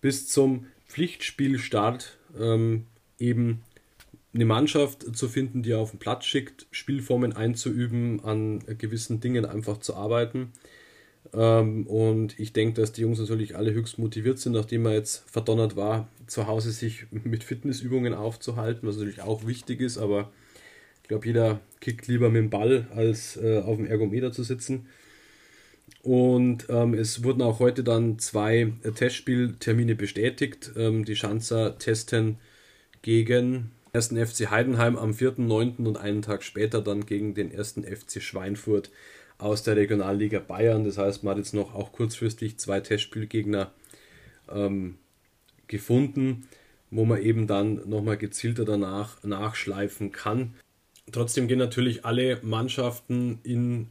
bis 0.00 0.28
zum 0.28 0.66
Pflichtspielstart 0.88 2.18
ähm, 2.38 2.86
eben 3.18 3.62
eine 4.34 4.44
Mannschaft 4.44 5.16
zu 5.16 5.28
finden, 5.28 5.62
die 5.62 5.74
auf 5.74 5.90
den 5.90 5.98
Platz 5.98 6.26
schickt, 6.26 6.66
Spielformen 6.70 7.32
einzuüben, 7.32 8.22
an 8.22 8.62
gewissen 8.78 9.20
Dingen 9.20 9.46
einfach 9.46 9.78
zu 9.78 9.94
arbeiten. 9.94 10.52
Ähm, 11.32 11.86
und 11.86 12.38
ich 12.38 12.52
denke, 12.52 12.80
dass 12.80 12.92
die 12.92 13.02
Jungs 13.02 13.18
natürlich 13.18 13.56
alle 13.56 13.72
höchst 13.72 13.98
motiviert 13.98 14.38
sind, 14.38 14.52
nachdem 14.52 14.86
er 14.86 14.92
jetzt 14.92 15.28
verdonnert 15.30 15.76
war, 15.76 16.08
zu 16.26 16.46
Hause 16.46 16.70
sich 16.70 17.06
mit 17.10 17.44
Fitnessübungen 17.44 18.14
aufzuhalten, 18.14 18.86
was 18.86 18.96
natürlich 18.96 19.22
auch 19.22 19.46
wichtig 19.46 19.80
ist, 19.80 19.98
aber 19.98 20.30
ich 21.02 21.08
glaube, 21.08 21.26
jeder 21.26 21.60
kickt 21.80 22.08
lieber 22.08 22.30
mit 22.30 22.42
dem 22.42 22.50
Ball, 22.50 22.88
als 22.94 23.36
äh, 23.36 23.60
auf 23.60 23.76
dem 23.76 23.86
Ergometer 23.86 24.32
zu 24.32 24.42
sitzen. 24.42 24.86
Und 26.06 26.66
ähm, 26.68 26.94
es 26.94 27.24
wurden 27.24 27.42
auch 27.42 27.58
heute 27.58 27.82
dann 27.82 28.20
zwei 28.20 28.72
äh, 28.84 28.92
Testspieltermine 28.92 29.96
bestätigt. 29.96 30.70
Ähm, 30.76 31.04
die 31.04 31.16
Schanzer 31.16 31.80
testen 31.80 32.38
gegen 33.02 33.72
1. 33.92 34.10
FC 34.10 34.52
Heidenheim 34.52 34.96
am 34.96 35.10
4.9. 35.10 35.84
und 35.84 35.96
einen 35.96 36.22
Tag 36.22 36.44
später 36.44 36.80
dann 36.80 37.06
gegen 37.06 37.34
den 37.34 37.50
1. 37.50 37.80
FC 37.84 38.22
Schweinfurt 38.22 38.92
aus 39.38 39.64
der 39.64 39.74
Regionalliga 39.74 40.38
Bayern. 40.38 40.84
Das 40.84 40.96
heißt, 40.96 41.24
man 41.24 41.32
hat 41.32 41.38
jetzt 41.38 41.54
noch 41.54 41.74
auch 41.74 41.90
kurzfristig 41.90 42.56
zwei 42.60 42.78
Testspielgegner 42.78 43.72
ähm, 44.48 44.98
gefunden, 45.66 46.46
wo 46.92 47.04
man 47.04 47.20
eben 47.20 47.48
dann 47.48 47.82
nochmal 47.88 48.16
gezielter 48.16 48.64
danach 48.64 49.24
nachschleifen 49.24 50.12
kann. 50.12 50.54
Trotzdem 51.10 51.48
gehen 51.48 51.58
natürlich 51.58 52.04
alle 52.04 52.38
Mannschaften 52.42 53.40
in 53.42 53.88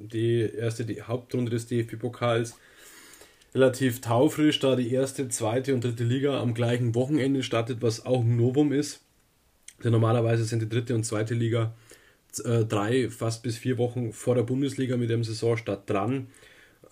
die 0.00 0.40
erste 0.40 0.84
die 0.84 1.02
Hauptrunde 1.02 1.50
des 1.50 1.66
DFB-Pokals 1.66 2.56
relativ 3.54 4.00
taufrisch, 4.00 4.60
da 4.60 4.76
die 4.76 4.92
erste, 4.92 5.28
zweite 5.28 5.74
und 5.74 5.82
dritte 5.82 6.04
Liga 6.04 6.40
am 6.40 6.54
gleichen 6.54 6.94
Wochenende 6.94 7.42
startet, 7.42 7.80
was 7.80 8.04
auch 8.04 8.20
ein 8.20 8.36
Novum 8.36 8.72
ist. 8.72 9.00
Denn 9.82 9.92
normalerweise 9.92 10.44
sind 10.44 10.60
die 10.60 10.68
dritte 10.68 10.94
und 10.94 11.04
zweite 11.04 11.34
Liga 11.34 11.74
äh, 12.44 12.64
drei, 12.64 13.08
fast 13.08 13.42
bis 13.42 13.56
vier 13.56 13.78
Wochen 13.78 14.12
vor 14.12 14.34
der 14.34 14.42
Bundesliga 14.42 14.96
mit 14.96 15.10
dem 15.10 15.24
Saisonstart 15.24 15.88
dran. 15.88 16.28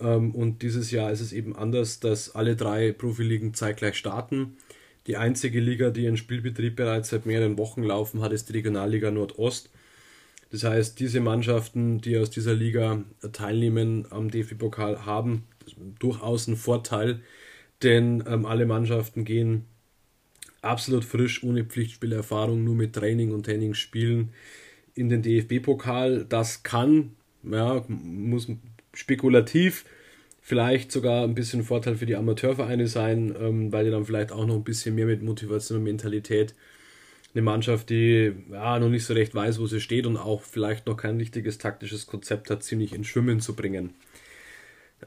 Ähm, 0.01 0.35
und 0.35 0.63
dieses 0.63 0.91
Jahr 0.91 1.13
ist 1.13 1.21
es 1.21 1.33
eben 1.33 1.55
anders, 1.55 2.01
dass 2.01 2.35
alle 2.35 2.57
drei 2.57 2.93
Profiligen 2.93 3.55
zeitgleich 3.55 3.97
starten. 3.97 4.57
Die 5.07 5.17
einzige 5.17 5.61
Liga, 5.61 5.91
die 5.91 6.05
ihren 6.05 6.17
Spielbetrieb 6.17 6.77
bereits 6.77 7.11
seit 7.11 7.27
mehreren 7.27 7.59
Wochen 7.59 7.83
laufen 7.83 8.23
hat, 8.23 8.33
ist 8.33 8.49
die 8.49 8.55
Regionalliga 8.55 9.11
Nordost. 9.11 9.71
Das 10.55 10.63
heißt, 10.63 11.01
diese 11.01 11.19
Mannschaften, 11.19 12.01
die 12.01 12.17
aus 12.17 12.31
dieser 12.31 12.55
Liga 12.55 13.03
teilnehmen 13.33 14.07
am 14.11 14.31
DFB-Pokal, 14.31 15.05
haben 15.05 15.49
durchaus 15.99 16.47
einen 16.47 16.57
Vorteil, 16.57 17.23
denn 17.83 18.23
ähm, 18.29 18.47
alle 18.47 18.65
Mannschaften 18.65 19.25
gehen 19.25 19.65
absolut 20.63 21.05
frisch, 21.05 21.43
ohne 21.43 21.65
Pflichtspielerfahrung, 21.65 22.63
nur 22.63 22.77
mit 22.77 22.93
Training 22.93 23.33
und 23.33 23.47
Trainingsspielen 23.47 24.29
in 24.95 25.09
den 25.09 25.23
DFB-Pokal. 25.23 26.25
Das 26.29 26.63
kann, 26.63 27.17
ja, 27.43 27.85
muss 27.89 28.47
spekulativ 28.93 29.85
vielleicht 30.41 30.93
sogar 30.93 31.25
ein 31.25 31.35
bisschen 31.35 31.65
Vorteil 31.65 31.97
für 31.97 32.07
die 32.07 32.15
Amateurvereine 32.15 32.87
sein, 32.87 33.35
ähm, 33.41 33.73
weil 33.73 33.87
die 33.87 33.91
dann 33.91 34.05
vielleicht 34.05 34.31
auch 34.31 34.47
noch 34.47 34.55
ein 34.55 34.63
bisschen 34.63 34.95
mehr 34.95 35.07
mit 35.07 35.21
Motivation 35.21 35.79
und 35.79 35.85
Mentalität 35.85 36.55
eine 37.35 37.43
Mannschaft, 37.43 37.91
die 37.91 38.33
ja, 38.51 38.79
noch 38.79 38.89
nicht 38.89 39.05
so 39.05 39.15
recht 39.15 39.35
weiß, 39.35 39.59
wo 39.59 39.67
sie 39.67 39.81
steht 39.81 40.07
und 40.07 40.17
auch 40.17 40.43
vielleicht 40.43 40.87
noch 40.87 40.97
kein 40.97 41.17
richtiges 41.17 41.59
taktisches 41.59 42.07
Konzept 42.07 42.51
hat, 42.51 42.63
ziemlich 42.63 42.95
ins 42.95 43.09
Schwimmen 43.09 43.41
zu 43.41 43.55
bringen. 43.55 43.91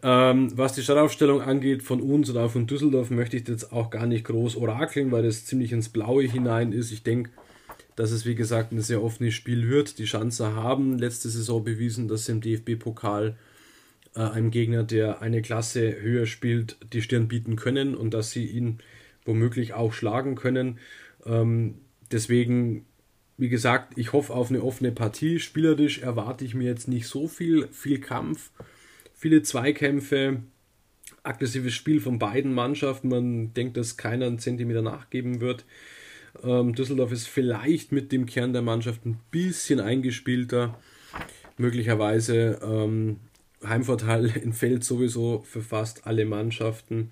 Ähm, 0.03 0.55
was 0.55 0.73
die 0.73 0.83
Startaufstellung 0.83 1.41
angeht 1.41 1.81
von 1.83 2.01
uns 2.01 2.29
oder 2.29 2.49
von 2.49 2.67
Düsseldorf, 2.67 3.09
möchte 3.09 3.37
ich 3.37 3.47
jetzt 3.47 3.71
auch 3.71 3.89
gar 3.89 4.05
nicht 4.05 4.25
groß 4.25 4.57
orakeln, 4.57 5.11
weil 5.11 5.23
das 5.23 5.45
ziemlich 5.45 5.71
ins 5.71 5.89
Blaue 5.89 6.23
hinein 6.23 6.71
ist. 6.71 6.91
Ich 6.91 7.03
denke, 7.03 7.31
dass 7.95 8.11
es 8.11 8.25
wie 8.25 8.35
gesagt 8.35 8.71
ein 8.71 8.81
sehr 8.81 9.01
offenes 9.01 9.33
Spiel 9.33 9.69
wird. 9.69 9.97
Die 9.97 10.05
Schanzer 10.05 10.53
haben 10.55 10.99
letzte 10.99 11.29
Saison 11.29 11.63
bewiesen, 11.63 12.07
dass 12.07 12.25
sie 12.25 12.33
im 12.33 12.41
DFB-Pokal 12.41 13.35
äh, 14.15 14.19
einem 14.19 14.51
Gegner, 14.51 14.83
der 14.83 15.21
eine 15.21 15.41
Klasse 15.41 15.99
höher 15.99 16.27
spielt, 16.27 16.77
die 16.93 17.01
Stirn 17.01 17.27
bieten 17.27 17.55
können 17.55 17.95
und 17.95 18.13
dass 18.13 18.31
sie 18.31 18.45
ihn 18.45 18.79
womöglich 19.25 19.73
auch 19.73 19.93
schlagen 19.93 20.35
können. 20.35 20.77
Ähm, 21.25 21.75
deswegen, 22.11 22.85
wie 23.37 23.49
gesagt, 23.49 23.97
ich 23.97 24.13
hoffe 24.13 24.33
auf 24.33 24.49
eine 24.49 24.63
offene 24.63 24.91
Partie. 24.91 25.39
Spielerisch 25.39 25.99
erwarte 25.99 26.45
ich 26.45 26.55
mir 26.55 26.65
jetzt 26.67 26.87
nicht 26.87 27.07
so 27.07 27.27
viel, 27.27 27.67
viel 27.71 27.99
Kampf, 27.99 28.51
viele 29.13 29.41
Zweikämpfe, 29.41 30.41
aggressives 31.23 31.73
Spiel 31.73 31.99
von 31.99 32.19
beiden 32.19 32.53
Mannschaften. 32.53 33.09
Man 33.09 33.53
denkt, 33.53 33.77
dass 33.77 33.97
keiner 33.97 34.27
einen 34.27 34.39
Zentimeter 34.39 34.81
nachgeben 34.81 35.41
wird. 35.41 35.65
Ähm, 36.43 36.75
Düsseldorf 36.75 37.11
ist 37.11 37.27
vielleicht 37.27 37.91
mit 37.91 38.11
dem 38.11 38.25
Kern 38.25 38.53
der 38.53 38.61
Mannschaft 38.61 39.05
ein 39.05 39.19
bisschen 39.31 39.79
eingespielter. 39.79 40.77
Möglicherweise 41.57 42.59
ähm, 42.63 43.17
Heimvorteil 43.65 44.29
entfällt 44.43 44.83
sowieso 44.83 45.43
für 45.47 45.61
fast 45.61 46.05
alle 46.05 46.25
Mannschaften. 46.25 47.11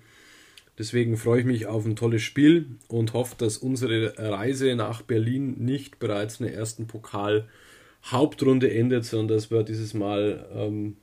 Deswegen 0.78 1.16
freue 1.16 1.40
ich 1.40 1.46
mich 1.46 1.66
auf 1.66 1.86
ein 1.86 1.96
tolles 1.96 2.22
Spiel 2.22 2.66
und 2.88 3.14
hoffe, 3.14 3.34
dass 3.38 3.56
unsere 3.56 4.14
Reise 4.18 4.74
nach 4.76 5.02
Berlin 5.02 5.56
nicht 5.58 5.98
bereits 5.98 6.38
in 6.38 6.46
der 6.46 6.54
ersten 6.54 6.86
Pokal-Hauptrunde 6.86 8.70
endet, 8.70 9.06
sondern 9.06 9.36
dass 9.36 9.50
wir 9.50 9.62
dieses 9.62 9.94
Mal 9.94 10.46
ähm, 10.52 10.96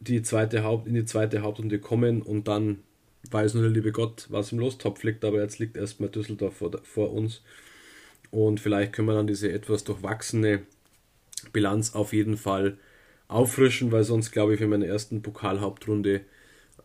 die 0.00 0.22
zweite 0.22 0.64
Haupt, 0.64 0.86
in 0.86 0.94
die 0.94 1.04
zweite 1.04 1.42
Hauptrunde 1.42 1.78
kommen 1.78 2.22
und 2.22 2.48
dann 2.48 2.78
weiß 3.30 3.52
nur 3.54 3.64
der 3.64 3.72
liebe 3.72 3.92
Gott, 3.92 4.26
was 4.30 4.52
im 4.52 4.58
Lostopf 4.58 5.02
liegt, 5.02 5.24
aber 5.24 5.42
jetzt 5.42 5.58
liegt 5.58 5.76
erstmal 5.76 6.08
Düsseldorf 6.08 6.56
vor, 6.56 6.70
vor 6.82 7.12
uns. 7.12 7.42
Und 8.30 8.60
vielleicht 8.60 8.94
können 8.94 9.08
wir 9.08 9.14
dann 9.14 9.26
diese 9.26 9.52
etwas 9.52 9.84
durchwachsene 9.84 10.62
Bilanz 11.52 11.94
auf 11.94 12.14
jeden 12.14 12.38
Fall 12.38 12.78
auffrischen, 13.28 13.92
weil 13.92 14.04
sonst 14.04 14.30
glaube 14.30 14.54
ich, 14.54 14.60
wir 14.60 14.72
in 14.72 14.80
der 14.80 14.90
ersten 14.90 15.20
Pokalhauptrunde 15.20 16.22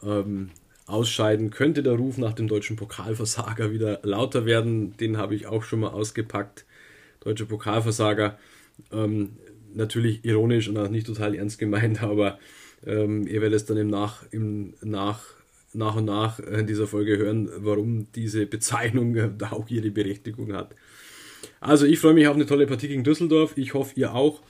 ähm, 0.03 0.51
ausscheiden, 0.87 1.49
könnte 1.49 1.83
der 1.83 1.93
Ruf 1.93 2.17
nach 2.17 2.33
dem 2.33 2.47
deutschen 2.47 2.75
Pokalversager 2.75 3.71
wieder 3.71 3.99
lauter 4.03 4.45
werden. 4.45 4.95
Den 4.97 5.17
habe 5.17 5.35
ich 5.35 5.47
auch 5.47 5.63
schon 5.63 5.79
mal 5.79 5.89
ausgepackt. 5.89 6.65
Deutscher 7.21 7.45
Pokalversager. 7.45 8.37
Ähm, 8.91 9.37
natürlich 9.73 10.23
ironisch 10.23 10.69
und 10.69 10.77
auch 10.77 10.89
nicht 10.89 11.07
total 11.07 11.35
ernst 11.35 11.59
gemeint, 11.59 12.03
aber 12.03 12.39
ähm, 12.85 13.27
ihr 13.27 13.41
werdet 13.41 13.57
es 13.57 13.65
dann 13.65 13.77
im 13.77 13.87
Nach, 13.87 14.23
im 14.31 14.73
Nach, 14.81 15.21
nach 15.73 15.95
und 15.95 16.05
nach 16.05 16.39
in 16.39 16.67
dieser 16.67 16.87
Folge 16.87 17.17
hören, 17.17 17.49
warum 17.57 18.07
diese 18.13 18.45
Bezeichnung 18.45 19.37
da 19.37 19.51
auch 19.51 19.69
ihre 19.69 19.91
Berechtigung 19.91 20.53
hat. 20.53 20.75
Also 21.59 21.85
ich 21.85 21.99
freue 21.99 22.13
mich 22.13 22.27
auf 22.27 22.35
eine 22.35 22.45
tolle 22.45 22.67
Partie 22.67 22.87
gegen 22.87 23.03
Düsseldorf. 23.03 23.57
Ich 23.57 23.73
hoffe, 23.73 23.93
ihr 23.95 24.13
auch. 24.13 24.41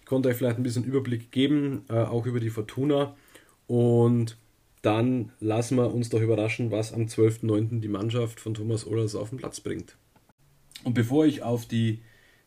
Ich 0.00 0.06
konnte 0.06 0.28
euch 0.28 0.36
vielleicht 0.36 0.58
ein 0.58 0.62
bisschen 0.62 0.84
Überblick 0.84 1.30
geben, 1.30 1.84
äh, 1.88 1.94
auch 1.94 2.26
über 2.26 2.40
die 2.40 2.50
Fortuna. 2.50 3.14
Und 3.66 4.36
dann 4.82 5.32
lassen 5.40 5.76
wir 5.76 5.94
uns 5.94 6.10
doch 6.10 6.20
überraschen, 6.20 6.70
was 6.70 6.92
am 6.92 7.06
12.09. 7.06 7.80
die 7.80 7.88
Mannschaft 7.88 8.40
von 8.40 8.52
Thomas 8.54 8.86
Ohlers 8.86 9.14
auf 9.14 9.30
den 9.30 9.38
Platz 9.38 9.60
bringt. 9.60 9.96
Und 10.84 10.92
bevor 10.94 11.24
ich 11.24 11.42
auf 11.42 11.64
die 11.66 12.02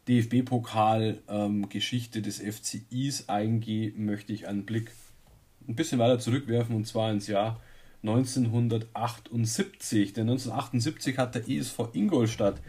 DFB-Pokal-Geschichte 0.08 2.20
ähm, 2.20 2.24
des 2.24 2.40
FCIs 2.40 3.30
eingehe, 3.30 3.94
möchte 3.96 4.34
ich 4.34 4.48
einen 4.48 4.66
Blick 4.66 4.92
ein 5.68 5.76
bisschen 5.76 6.00
weiter 6.00 6.20
zurückwerfen 6.20 6.76
und 6.76 6.86
zwar 6.86 7.12
ins 7.12 7.28
Jahr 7.28 7.60
1978. 8.04 10.14
Denn 10.14 10.30
1978 10.30 11.18
hat 11.18 11.34
der 11.36 11.50
ESV 11.50 11.90
Ingolstadt 11.94 12.62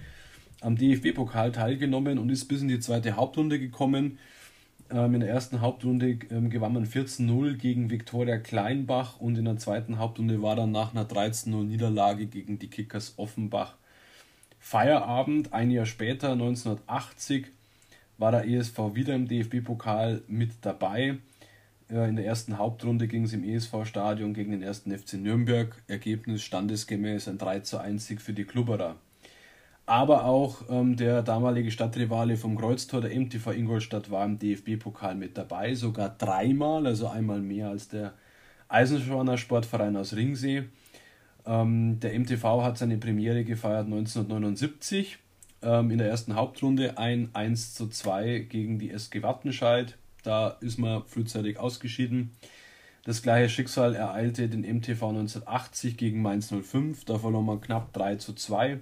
am 0.60 0.76
DFB-Pokal 0.76 1.52
teilgenommen 1.52 2.18
und 2.18 2.30
ist 2.30 2.46
bis 2.46 2.62
in 2.62 2.68
die 2.68 2.80
zweite 2.80 3.16
Hauptrunde 3.16 3.58
gekommen. 3.58 4.18
Ähm, 4.90 5.14
in 5.14 5.20
der 5.20 5.30
ersten 5.30 5.60
Hauptrunde 5.60 6.18
ähm, 6.30 6.50
gewann 6.50 6.72
man 6.72 6.86
14-0 6.86 7.54
gegen 7.54 7.90
Viktoria 7.90 8.38
Kleinbach 8.38 9.18
und 9.18 9.36
in 9.36 9.44
der 9.44 9.56
zweiten 9.56 9.98
Hauptrunde 9.98 10.42
war 10.42 10.54
dann 10.54 10.70
nach 10.70 10.92
einer 10.94 11.04
13-0 11.04 11.64
Niederlage 11.64 12.26
gegen 12.26 12.58
die 12.58 12.68
Kickers 12.68 13.14
Offenbach 13.16 13.74
Feierabend. 14.60 15.52
Ein 15.52 15.70
Jahr 15.70 15.86
später, 15.86 16.32
1980, 16.32 17.46
war 18.18 18.30
der 18.30 18.46
ESV 18.46 18.78
wieder 18.94 19.14
im 19.14 19.26
DFB-Pokal 19.26 20.22
mit 20.28 20.52
dabei. 20.62 21.18
Äh, 21.90 22.08
in 22.08 22.16
der 22.16 22.26
ersten 22.26 22.58
Hauptrunde 22.58 23.08
ging 23.08 23.24
es 23.24 23.32
im 23.32 23.44
ESV-Stadion 23.44 24.34
gegen 24.34 24.52
den 24.52 24.62
ersten 24.62 24.96
FC 24.96 25.14
Nürnberg. 25.14 25.82
Ergebnis 25.88 26.42
standesgemäß 26.42 27.28
ein 27.28 27.38
3 27.38 27.60
zu 27.60 27.78
1 27.78 28.06
Sieg 28.06 28.20
für 28.20 28.32
die 28.32 28.44
Klubberer. 28.44 28.96
Aber 29.86 30.24
auch 30.24 30.62
ähm, 30.68 30.96
der 30.96 31.22
damalige 31.22 31.70
Stadtrivale 31.70 32.36
vom 32.36 32.58
Kreuztor, 32.58 33.00
der 33.00 33.18
MTV 33.18 33.52
Ingolstadt, 33.52 34.10
war 34.10 34.24
im 34.24 34.36
DFB-Pokal 34.38 35.14
mit 35.14 35.38
dabei, 35.38 35.74
sogar 35.74 36.10
dreimal, 36.18 36.86
also 36.86 37.06
einmal 37.06 37.40
mehr 37.40 37.68
als 37.68 37.88
der 37.88 38.14
Eisenschwaner 38.68 39.38
Sportverein 39.38 39.96
aus 39.96 40.16
Ringsee. 40.16 40.64
Ähm, 41.46 42.00
der 42.00 42.18
MTV 42.18 42.62
hat 42.62 42.78
seine 42.78 42.98
Premiere 42.98 43.44
gefeiert 43.44 43.86
1979 43.86 45.18
ähm, 45.62 45.92
in 45.92 45.98
der 45.98 46.08
ersten 46.08 46.34
Hauptrunde 46.34 46.98
ein 46.98 47.30
1 47.32 47.74
zu 47.74 47.88
2 47.88 48.40
gegen 48.40 48.80
die 48.80 48.90
SG 48.90 49.22
Wattenscheid. 49.22 49.96
Da 50.24 50.48
ist 50.60 50.78
man 50.78 51.04
frühzeitig 51.04 51.60
ausgeschieden. 51.60 52.32
Das 53.04 53.22
gleiche 53.22 53.48
Schicksal 53.48 53.94
ereilte 53.94 54.48
den 54.48 54.62
MTV 54.62 55.10
1980 55.10 55.96
gegen 55.96 56.22
Mainz 56.22 56.52
05. 56.52 57.04
Da 57.04 57.20
verlor 57.20 57.42
man 57.42 57.60
knapp 57.60 57.92
3 57.92 58.16
zu 58.16 58.32
2. 58.32 58.80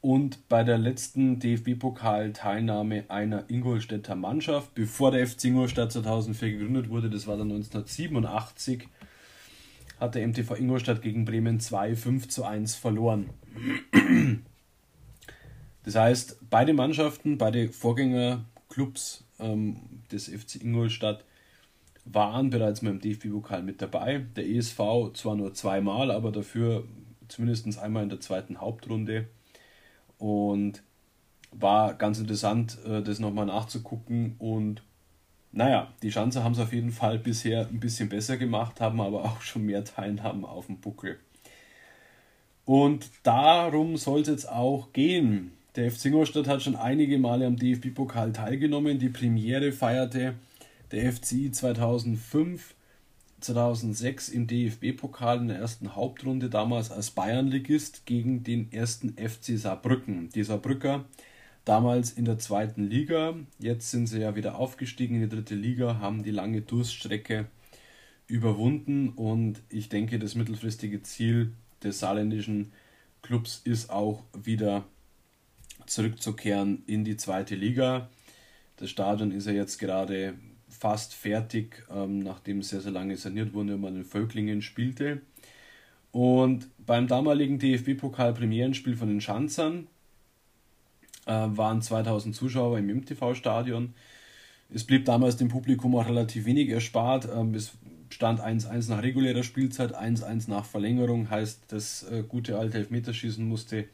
Und 0.00 0.48
bei 0.48 0.64
der 0.64 0.78
letzten 0.78 1.40
DFB-Pokal-Teilnahme 1.40 3.04
einer 3.08 3.44
Ingolstädter 3.48 4.16
Mannschaft, 4.16 4.74
bevor 4.74 5.10
der 5.10 5.26
FC 5.26 5.44
Ingolstadt 5.44 5.92
2004 5.92 6.52
gegründet 6.52 6.88
wurde, 6.88 7.10
das 7.10 7.26
war 7.26 7.36
dann 7.36 7.52
1987, 7.52 8.88
hat 9.98 10.14
der 10.14 10.26
MTV 10.26 10.56
Ingolstadt 10.56 11.02
gegen 11.02 11.26
Bremen 11.26 11.60
2 11.60 11.94
5 11.96 12.28
zu 12.28 12.44
1 12.44 12.76
verloren. 12.76 13.28
Das 15.84 15.94
heißt, 15.94 16.38
beide 16.48 16.72
Mannschaften, 16.72 17.36
beide 17.36 17.68
Vorgängerclubs 17.68 19.24
ähm, 19.38 19.76
des 20.10 20.28
FC 20.28 20.62
Ingolstadt 20.62 21.24
waren 22.04 22.50
bereits 22.50 22.82
mal 22.82 22.90
im 22.90 23.00
DFB-Pokal 23.00 23.62
mit 23.62 23.82
dabei. 23.82 24.24
Der 24.36 24.48
ESV 24.48 24.78
zwar 25.14 25.36
nur 25.36 25.52
zweimal, 25.54 26.10
aber 26.10 26.32
dafür 26.32 26.84
zumindest 27.28 27.78
einmal 27.78 28.02
in 28.02 28.08
der 28.08 28.20
zweiten 28.20 28.60
Hauptrunde. 28.60 29.28
Und 30.20 30.82
war 31.50 31.94
ganz 31.94 32.20
interessant, 32.20 32.78
äh, 32.86 33.02
das 33.02 33.18
nochmal 33.18 33.46
nachzugucken. 33.46 34.36
Und 34.38 34.82
naja, 35.50 35.92
die 36.02 36.12
Schanzer 36.12 36.44
haben 36.44 36.52
es 36.52 36.60
auf 36.60 36.72
jeden 36.72 36.92
Fall 36.92 37.18
bisher 37.18 37.66
ein 37.66 37.80
bisschen 37.80 38.08
besser 38.08 38.36
gemacht, 38.36 38.80
haben 38.80 39.00
aber 39.00 39.24
auch 39.24 39.40
schon 39.40 39.66
mehr 39.66 39.84
Teilnahmen 39.84 40.44
auf 40.44 40.66
dem 40.66 40.78
Buckel. 40.78 41.18
Und 42.64 43.10
darum 43.24 43.96
soll 43.96 44.20
es 44.20 44.28
jetzt 44.28 44.48
auch 44.48 44.92
gehen. 44.92 45.52
Der 45.74 45.90
FC 45.90 46.06
Ingolstadt 46.06 46.46
hat 46.46 46.62
schon 46.62 46.76
einige 46.76 47.18
Male 47.18 47.46
am 47.46 47.56
DFB-Pokal 47.56 48.32
teilgenommen. 48.32 48.98
Die 48.98 49.08
Premiere 49.08 49.72
feierte 49.72 50.34
der 50.92 51.12
FCI 51.12 51.50
2005, 51.52 52.74
2006 53.40 54.28
im 54.28 54.46
DFB-Pokal 54.46 55.38
in 55.38 55.48
der 55.48 55.58
ersten 55.58 55.94
Hauptrunde, 55.94 56.50
damals 56.50 56.90
als 56.90 57.10
Bayernligist 57.10 58.06
gegen 58.06 58.44
den 58.44 58.72
ersten 58.72 59.16
FC 59.16 59.58
Saarbrücken. 59.58 60.30
Die 60.30 60.44
Saarbrücker 60.44 61.04
damals 61.64 62.12
in 62.12 62.24
der 62.24 62.38
zweiten 62.38 62.84
Liga. 62.84 63.34
Jetzt 63.58 63.90
sind 63.90 64.06
sie 64.06 64.20
ja 64.20 64.34
wieder 64.36 64.56
aufgestiegen 64.56 65.16
in 65.16 65.22
die 65.22 65.28
dritte 65.28 65.54
Liga, 65.54 65.98
haben 65.98 66.22
die 66.22 66.30
lange 66.30 66.62
Durststrecke 66.62 67.46
überwunden 68.26 69.10
und 69.10 69.60
ich 69.68 69.88
denke, 69.88 70.18
das 70.18 70.34
mittelfristige 70.34 71.02
Ziel 71.02 71.52
des 71.82 71.98
saarländischen 71.98 72.72
Clubs 73.22 73.60
ist 73.64 73.90
auch 73.90 74.22
wieder 74.32 74.84
zurückzukehren 75.86 76.82
in 76.86 77.04
die 77.04 77.16
zweite 77.16 77.54
Liga. 77.54 78.08
Das 78.76 78.90
Stadion 78.90 79.32
ist 79.32 79.46
ja 79.46 79.52
jetzt 79.52 79.78
gerade 79.78 80.34
fast 80.70 81.14
fertig, 81.14 81.84
ähm, 81.90 82.20
nachdem 82.20 82.62
sehr, 82.62 82.80
sehr 82.80 82.92
lange 82.92 83.16
saniert 83.16 83.52
wurde 83.52 83.74
und 83.74 83.80
man 83.80 83.96
in 83.96 84.04
Völklingen 84.04 84.62
spielte. 84.62 85.20
Und 86.12 86.68
beim 86.84 87.06
damaligen 87.06 87.58
DFB-Pokal-Premierenspiel 87.58 88.96
von 88.96 89.08
den 89.08 89.20
Schanzern 89.20 89.86
äh, 91.26 91.32
waren 91.32 91.82
2000 91.82 92.34
Zuschauer 92.34 92.78
im 92.78 92.86
MTV-Stadion. 92.88 93.94
Es 94.72 94.84
blieb 94.84 95.04
damals 95.04 95.36
dem 95.36 95.48
Publikum 95.48 95.94
auch 95.96 96.06
relativ 96.06 96.46
wenig 96.46 96.68
erspart. 96.70 97.28
Ähm, 97.32 97.54
es 97.54 97.72
stand 98.10 98.40
1-1 98.40 98.90
nach 98.90 99.02
regulärer 99.02 99.42
Spielzeit, 99.42 99.96
1-1 99.96 100.50
nach 100.50 100.64
Verlängerung, 100.64 101.30
heißt, 101.30 101.64
das 101.68 102.02
äh, 102.04 102.24
gute 102.26 102.58
alte 102.58 102.78
Elfmeterschießen 102.78 103.46
musste 103.46 103.86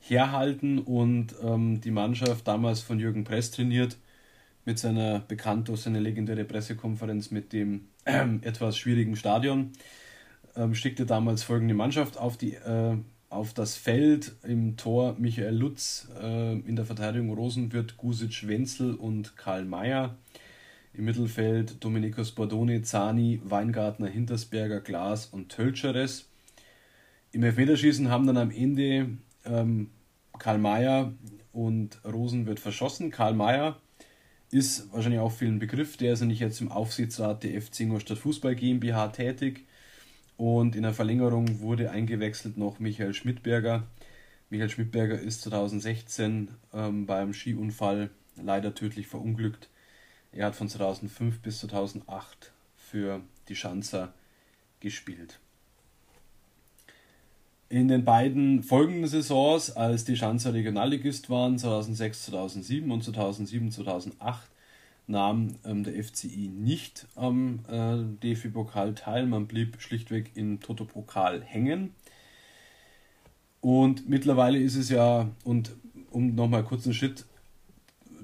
herhalten 0.00 0.78
und 0.78 1.34
ähm, 1.42 1.80
die 1.80 1.90
Mannschaft, 1.90 2.46
damals 2.46 2.80
von 2.80 3.00
Jürgen 3.00 3.24
Press 3.24 3.50
trainiert, 3.50 3.96
mit 4.68 4.78
seiner 4.78 5.20
bekannt 5.20 5.68
durch 5.68 5.80
seine 5.80 5.98
legendäre 5.98 6.44
Pressekonferenz 6.44 7.30
mit 7.30 7.54
dem 7.54 7.86
äh, 8.04 8.26
etwas 8.42 8.76
schwierigen 8.76 9.16
Stadion, 9.16 9.72
ähm, 10.56 10.74
schickte 10.74 11.06
damals 11.06 11.42
folgende 11.42 11.72
Mannschaft 11.72 12.18
auf 12.18 12.36
die 12.36 12.52
äh, 12.52 12.98
auf 13.30 13.54
das 13.54 13.76
Feld 13.76 14.36
im 14.42 14.76
Tor 14.76 15.16
Michael 15.18 15.56
Lutz, 15.56 16.08
äh, 16.20 16.52
in 16.52 16.76
der 16.76 16.84
Verteidigung 16.84 17.32
Rosenwirt, 17.32 17.96
Gusic, 17.96 18.46
Wenzel 18.46 18.92
und 18.92 19.38
Karl 19.38 19.64
Mayer. 19.64 20.18
Im 20.92 21.06
Mittelfeld 21.06 21.82
Domenikus 21.82 22.32
Bordone, 22.32 22.82
Zani, 22.82 23.40
Weingartner, 23.44 24.08
Hintersberger, 24.08 24.80
Glas 24.82 25.24
und 25.24 25.48
Tölscheres. 25.48 26.28
Im 27.32 27.42
Elfmeterschießen 27.42 28.10
haben 28.10 28.26
dann 28.26 28.36
am 28.36 28.50
Ende 28.50 29.16
ähm, 29.46 29.88
Karl 30.38 30.58
Mayer 30.58 31.14
und 31.52 32.04
Rosenwirt 32.04 32.60
verschossen. 32.60 33.10
Karl 33.10 33.32
Mayer 33.32 33.78
ist 34.50 34.92
wahrscheinlich 34.92 35.20
auch 35.20 35.32
vielen 35.32 35.58
Begriff, 35.58 35.96
der 35.96 36.14
ist 36.14 36.20
nämlich 36.20 36.40
jetzt 36.40 36.60
im 36.60 36.72
Aufsichtsrat 36.72 37.42
der 37.42 37.60
FC 37.60 37.80
Ingolstadt 37.80 38.18
Fußball 38.18 38.54
GmbH 38.54 39.08
tätig 39.08 39.66
und 40.36 40.74
in 40.74 40.84
der 40.84 40.94
Verlängerung 40.94 41.60
wurde 41.60 41.90
eingewechselt 41.90 42.56
noch 42.56 42.78
Michael 42.78 43.12
Schmidberger. 43.12 43.86
Michael 44.50 44.70
Schmidberger 44.70 45.18
ist 45.18 45.42
2016 45.42 46.48
ähm, 46.72 47.06
beim 47.06 47.34
Skiunfall 47.34 48.10
leider 48.36 48.74
tödlich 48.74 49.06
verunglückt. 49.06 49.68
Er 50.32 50.46
hat 50.46 50.54
von 50.54 50.68
2005 50.68 51.40
bis 51.40 51.60
2008 51.60 52.52
für 52.76 53.20
die 53.48 53.56
Schanzer 53.56 54.14
gespielt. 54.80 55.40
In 57.70 57.88
den 57.88 58.04
beiden 58.04 58.62
folgenden 58.62 59.06
Saisons, 59.06 59.70
als 59.72 60.04
die 60.04 60.16
Schanzer 60.16 60.54
Regionalligist 60.54 61.28
waren, 61.28 61.58
2006, 61.58 62.26
2007 62.26 62.90
und 62.90 63.04
2007, 63.04 63.70
2008, 63.72 64.48
nahm 65.06 65.56
ähm, 65.66 65.84
der 65.84 66.02
FCI 66.02 66.48
nicht 66.48 67.06
am 67.14 67.60
äh, 67.70 67.98
DFB-Pokal 68.22 68.94
teil. 68.94 69.26
Man 69.26 69.46
blieb 69.46 69.82
schlichtweg 69.82 70.30
im 70.34 70.60
Toto-Pokal 70.60 71.42
hängen. 71.42 71.92
Und 73.60 74.08
mittlerweile 74.08 74.58
ist 74.58 74.76
es 74.76 74.88
ja, 74.88 75.28
und 75.44 75.72
um 76.10 76.34
nochmal 76.34 76.64
kurz 76.64 76.84
einen 76.84 76.94
Schritt 76.94 77.26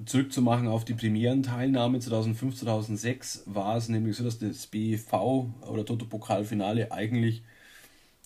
zurückzumachen 0.05 0.67
auf 0.67 0.85
die 0.85 0.95
Premierenteilnahme 0.95 1.99
2005, 1.99 2.57
2006, 2.57 3.43
war 3.45 3.77
es 3.77 3.89
nämlich 3.89 4.17
so, 4.17 4.23
dass 4.23 4.39
das 4.39 4.65
BV 4.65 5.49
oder 5.69 5.85
Toto-Pokal-Finale 5.85 6.91
eigentlich 6.91 7.43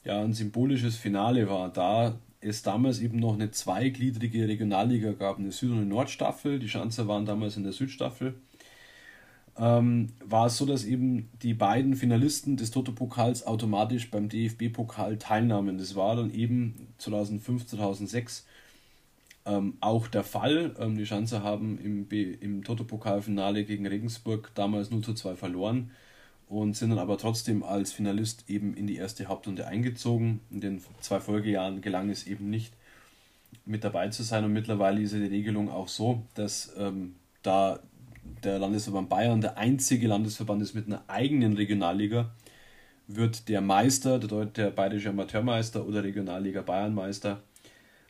ja, 0.06 0.22
ein 0.22 0.34
symbolisches 0.34 0.96
Finale 0.96 1.50
war, 1.50 1.70
da 1.72 2.20
es 2.42 2.64
damals 2.64 3.00
eben 3.02 3.20
noch 3.20 3.34
eine 3.34 3.52
zweigliedrige 3.52 4.48
Regionalliga 4.48 5.12
gab, 5.12 5.40
eine 5.40 5.52
Süd- 5.52 5.72
und 5.72 5.78
eine 5.78 5.86
Nordstaffel. 5.86 6.60
Die 6.60 6.70
Schanzer 6.70 7.08
waren 7.08 7.26
damals 7.26 7.58
in 7.58 7.64
der 7.64 7.74
Südstaffel 7.74 8.36
ähm, 9.60 10.08
war 10.24 10.48
es 10.48 10.58
so, 10.58 10.66
dass 10.66 10.86
eben 10.86 11.30
die 11.44 11.54
beiden 11.54 11.96
Finalisten 11.96 12.56
des 12.56 12.72
Toto-Pokals 12.72 13.46
automatisch 13.46 14.10
beim 14.10 14.30
DFB-Pokal 14.30 15.18
teilnahmen. 15.18 15.78
Das 15.78 15.96
war 15.96 16.16
dann 16.16 16.34
eben 16.34 16.88
2005, 16.98 17.68
2006 17.68 18.48
ähm, 19.46 19.78
auch 19.82 20.08
der 20.08 20.24
Fall. 20.24 20.76
Ähm, 20.80 20.98
die 20.98 21.06
Schanzer 21.06 21.44
haben 21.44 21.78
im, 21.78 22.08
im 22.10 22.64
Toto-Pokalfinale 22.64 23.66
gegen 23.66 23.86
Regensburg 23.86 24.52
damals 24.56 24.92
0 24.92 25.02
zu 25.02 25.14
2 25.14 25.36
verloren 25.36 25.92
und 26.50 26.76
sind 26.76 26.90
dann 26.90 27.00
aber 27.00 27.18
trotzdem 27.18 27.64
als 27.64 27.94
Finalist 27.94 28.50
eben 28.50 28.74
in 28.74 28.88
die 28.88 28.98
erste 28.98 29.28
Hauptrunde 29.28 29.68
eingezogen. 29.68 30.42
In 30.50 30.60
den 30.60 30.82
zwei 31.00 31.20
Folgejahren 31.22 31.82
gelang 31.82 32.10
es 32.10 32.26
eben 32.26 32.50
nicht, 32.50 32.74
mit 33.66 33.84
dabei 33.84 34.10
zu 34.10 34.24
sein 34.24 34.44
und 34.44 34.52
mittlerweile 34.52 35.00
ist 35.00 35.14
ja 35.14 35.20
die 35.20 35.26
Regelung 35.26 35.70
auch 35.70 35.88
so, 35.88 36.24
dass 36.34 36.74
ähm, 36.78 37.16
da 37.44 37.80
der 38.44 38.58
Landesverband 38.58 39.10
Bayern 39.10 39.42
der 39.42 39.58
einzige 39.58 40.08
Landesverband 40.08 40.62
ist 40.64 40.74
mit 40.74 40.88
einer 40.88 41.04
eigenen 41.08 41.54
Regionalliga, 41.54 42.32
wird 43.08 43.48
der 43.48 43.62
Meister, 43.62 44.18
der, 44.18 44.46
der 44.46 44.72
bayerische 44.72 45.10
Amateurmeister 45.10 45.86
oder 45.86 46.04
Regionalliga 46.04 46.62
Bayernmeister, 46.62 47.44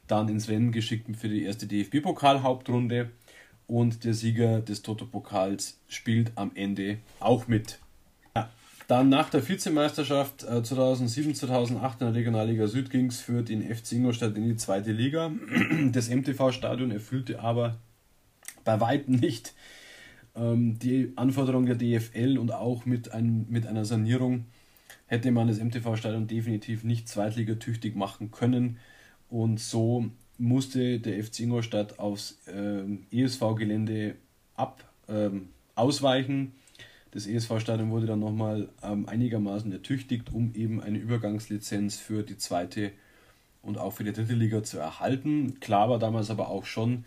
dann 0.07 0.29
ins 0.29 0.47
Rennen 0.47 0.71
geschickt 0.71 1.13
für 1.17 1.29
die 1.29 1.43
erste 1.43 1.67
DFB-Pokal-Hauptrunde 1.67 3.09
und 3.67 4.05
der 4.05 4.13
Sieger 4.13 4.61
des 4.61 4.81
Toto-Pokals 4.81 5.77
spielt 5.89 6.31
am 6.35 6.51
Ende 6.55 6.99
auch 7.19 7.47
mit. 7.47 7.79
Dann 8.89 9.07
nach 9.07 9.29
der 9.29 9.47
Vizemeisterschaft 9.47 10.41
2007, 10.41 11.29
äh, 11.29 11.33
2008 11.35 12.01
in 12.01 12.07
der 12.07 12.15
Regionalliga 12.15 12.65
Süd 12.65 12.89
ging 12.89 13.05
es 13.05 13.19
für 13.19 13.43
den 13.43 13.61
FC 13.61 13.91
Ingolstadt 13.91 14.35
in 14.35 14.45
die 14.45 14.55
zweite 14.55 14.91
Liga. 14.91 15.31
Das 15.91 16.09
MTV-Stadion 16.09 16.89
erfüllte 16.89 17.39
aber 17.39 17.77
bei 18.63 18.81
weitem 18.81 19.17
nicht 19.17 19.53
ähm, 20.35 20.79
die 20.79 21.13
Anforderungen 21.17 21.67
der 21.67 21.75
DFL 21.75 22.39
und 22.39 22.51
auch 22.51 22.87
mit, 22.87 23.11
einem, 23.11 23.45
mit 23.47 23.67
einer 23.67 23.85
Sanierung 23.85 24.45
hätte 25.05 25.29
man 25.29 25.47
das 25.47 25.59
MTV-Stadion 25.59 26.25
definitiv 26.25 26.83
nicht 26.83 27.07
zweitligatüchtig 27.07 27.95
machen 27.95 28.31
können. 28.31 28.79
Und 29.29 29.59
so 29.59 30.09
musste 30.39 30.99
der 30.99 31.23
FC 31.23 31.41
Ingolstadt 31.41 31.99
aufs 31.99 32.39
ähm, 32.51 33.05
ESV-Gelände 33.11 34.15
ab, 34.55 34.83
ähm, 35.07 35.49
ausweichen. 35.75 36.53
Das 37.11 37.25
ESV-Stadion 37.25 37.89
wurde 37.89 38.05
dann 38.05 38.19
nochmal 38.19 38.69
ähm, 38.83 39.07
einigermaßen 39.07 39.71
ertüchtigt, 39.71 40.31
um 40.31 40.53
eben 40.53 40.81
eine 40.81 40.99
Übergangslizenz 40.99 41.97
für 41.97 42.23
die 42.23 42.37
zweite 42.37 42.91
und 43.61 43.77
auch 43.77 43.93
für 43.93 44.03
die 44.03 44.13
dritte 44.13 44.33
Liga 44.33 44.63
zu 44.63 44.77
erhalten. 44.77 45.59
Klar 45.59 45.89
war 45.89 45.99
damals 45.99 46.29
aber 46.29 46.49
auch 46.49 46.65
schon, 46.65 47.05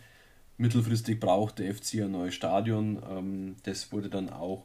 mittelfristig 0.59 1.21
braucht 1.21 1.59
der 1.59 1.75
FC 1.75 2.03
ein 2.03 2.13
neues 2.13 2.35
Stadion. 2.35 3.01
Ähm, 3.09 3.57
das 3.63 3.93
wurde 3.93 4.09
dann 4.09 4.31
auch 4.31 4.65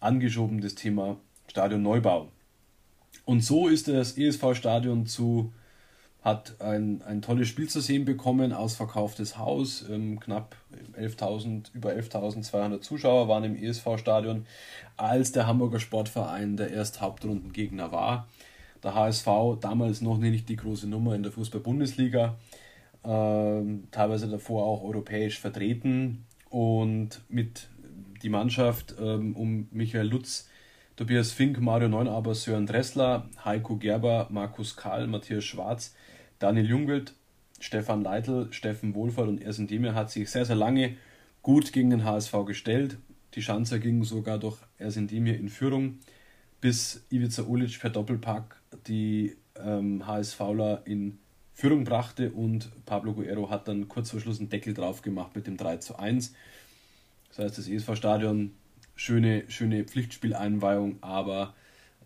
angeschoben, 0.00 0.60
das 0.60 0.74
Thema 0.74 1.16
Stadionneubau. 1.48 2.28
Und 3.24 3.42
so 3.42 3.68
ist 3.68 3.88
das 3.88 4.16
ESV-Stadion 4.18 5.06
zu 5.06 5.52
hat 6.24 6.58
ein, 6.62 7.02
ein 7.02 7.20
tolles 7.20 7.48
Spiel 7.48 7.68
zu 7.68 7.80
sehen 7.80 8.06
bekommen, 8.06 8.54
ausverkauftes 8.54 9.36
Haus, 9.36 9.84
ähm, 9.90 10.18
knapp 10.18 10.56
11.000, 10.98 11.74
über 11.74 11.90
11.200 11.90 12.80
Zuschauer 12.80 13.28
waren 13.28 13.44
im 13.44 13.62
ESV-Stadion, 13.62 14.46
als 14.96 15.32
der 15.32 15.46
Hamburger 15.46 15.80
Sportverein 15.80 16.56
der 16.56 16.70
erste 16.70 17.02
Hauptrundengegner 17.02 17.92
war. 17.92 18.26
Der 18.82 18.94
HSV, 18.94 19.26
damals 19.60 20.00
noch 20.00 20.16
nicht 20.16 20.48
die 20.48 20.56
große 20.56 20.88
Nummer 20.88 21.14
in 21.14 21.22
der 21.22 21.32
Fußball-Bundesliga, 21.32 22.36
ähm, 23.04 23.88
teilweise 23.90 24.26
davor 24.28 24.64
auch 24.64 24.82
europäisch 24.82 25.38
vertreten 25.38 26.24
und 26.48 27.20
mit 27.28 27.68
die 28.22 28.30
Mannschaft 28.30 28.94
ähm, 28.98 29.36
um 29.36 29.68
Michael 29.72 30.08
Lutz, 30.08 30.48
Tobias 30.96 31.32
Fink, 31.32 31.60
Mario 31.60 31.88
Neunaber, 31.90 32.34
Sören 32.34 32.66
Dressler, 32.66 33.28
Heiko 33.44 33.76
Gerber, 33.76 34.28
Markus 34.30 34.74
Kahl, 34.74 35.06
Matthias 35.06 35.44
Schwarz, 35.44 35.94
Daniel 36.38 36.66
Jungwild, 36.66 37.14
Stefan 37.60 38.02
Leitl, 38.02 38.48
Steffen 38.52 38.94
Wohlfahrt 38.94 39.28
und 39.28 39.40
Ersen 39.40 39.66
Demir 39.66 39.94
hat 39.94 40.10
sich 40.10 40.30
sehr, 40.30 40.44
sehr 40.44 40.56
lange 40.56 40.96
gut 41.42 41.72
gegen 41.72 41.90
den 41.90 42.04
HSV 42.04 42.32
gestellt. 42.46 42.98
Die 43.34 43.42
Schanzer 43.42 43.78
gingen 43.78 44.04
sogar 44.04 44.38
durch 44.38 44.58
Ersin 44.78 45.06
Demir 45.06 45.38
in 45.38 45.48
Führung, 45.48 45.98
bis 46.60 47.04
Ivica 47.10 47.42
Ulic 47.42 47.80
per 47.80 47.90
Doppelpack 47.90 48.60
die 48.86 49.36
ähm, 49.56 50.06
HSVler 50.06 50.82
in 50.86 51.18
Führung 51.52 51.84
brachte 51.84 52.30
und 52.32 52.70
Pablo 52.84 53.14
Guerrero 53.14 53.48
hat 53.48 53.68
dann 53.68 53.88
kurz 53.88 54.10
vor 54.10 54.20
Schluss 54.20 54.40
einen 54.40 54.48
Deckel 54.48 54.74
drauf 54.74 55.02
gemacht 55.02 55.36
mit 55.36 55.46
dem 55.46 55.56
3 55.56 55.76
zu 55.76 55.98
1. 55.98 56.34
Das 57.28 57.38
heißt, 57.38 57.58
das 57.58 57.68
ESV-Stadion, 57.68 58.52
schöne, 58.96 59.44
schöne 59.48 59.84
Pflichtspieleinweihung, 59.84 60.98
aber 61.00 61.54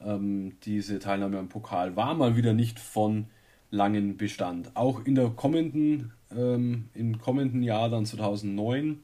ähm, 0.04 0.56
diese 0.64 0.98
Teilnahme 0.98 1.38
am 1.38 1.48
Pokal 1.48 1.96
war 1.96 2.14
mal 2.14 2.36
wieder 2.36 2.52
nicht 2.52 2.78
von 2.78 3.26
langen 3.70 4.16
Bestand. 4.16 4.76
Auch 4.76 5.04
in 5.04 5.14
der 5.14 5.28
kommenden, 5.30 6.12
ähm, 6.34 6.88
im 6.94 7.18
kommenden 7.18 7.62
Jahr, 7.62 7.88
dann 7.88 8.06
2009, 8.06 9.00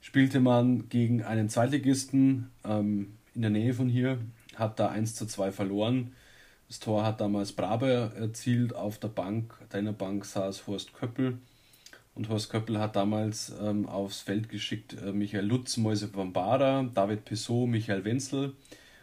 spielte 0.00 0.40
man 0.40 0.88
gegen 0.88 1.22
einen 1.22 1.48
Zweitligisten 1.48 2.50
ähm, 2.64 3.14
in 3.34 3.42
der 3.42 3.50
Nähe 3.50 3.74
von 3.74 3.88
hier, 3.88 4.18
hat 4.54 4.78
da 4.78 4.88
1 4.88 5.14
zu 5.14 5.26
2 5.26 5.52
verloren. 5.52 6.12
Das 6.68 6.80
Tor 6.80 7.04
hat 7.04 7.20
damals 7.20 7.52
Braber 7.52 8.12
erzielt, 8.14 8.74
auf 8.74 8.98
der 8.98 9.08
Bank, 9.08 9.54
deiner 9.70 9.92
Bank 9.92 10.24
saß 10.24 10.66
Horst 10.66 10.94
Köppel. 10.94 11.38
Und 12.14 12.28
Horst 12.28 12.50
Köppel 12.50 12.78
hat 12.78 12.96
damals 12.96 13.52
ähm, 13.60 13.88
aufs 13.88 14.20
Feld 14.20 14.48
geschickt 14.48 14.96
äh, 15.02 15.12
Michael 15.12 15.46
Lutz, 15.46 15.76
Moise 15.76 16.08
Bambara, 16.08 16.88
David 16.94 17.24
Pissot, 17.24 17.66
Michael 17.66 18.04
Wenzel, 18.04 18.52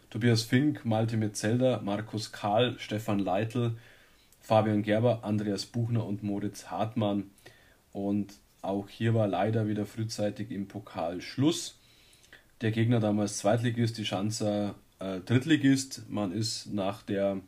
Tobias 0.08 0.42
Fink, 0.42 0.84
Malte 0.84 1.16
Metzelder, 1.16 1.80
Markus 1.82 2.32
Kahl, 2.32 2.76
Stefan 2.78 3.18
Leitl, 3.18 3.76
Fabian 4.42 4.82
Gerber, 4.82 5.20
Andreas 5.22 5.66
Buchner 5.66 6.04
und 6.04 6.24
Moritz 6.24 6.66
Hartmann. 6.66 7.30
Und 7.92 8.34
auch 8.60 8.88
hier 8.88 9.14
war 9.14 9.28
leider 9.28 9.68
wieder 9.68 9.86
frühzeitig 9.86 10.50
im 10.50 10.66
Pokal 10.66 11.20
Schluss. 11.20 11.78
Der 12.60 12.72
Gegner 12.72 12.98
damals 12.98 13.38
Zweitligist, 13.38 13.98
die 13.98 14.04
Schanzer 14.04 14.74
äh, 14.98 15.20
Drittligist. 15.20 16.02
Man 16.08 16.32
ist 16.32 16.72
nach 16.72 17.02
der 17.02 17.40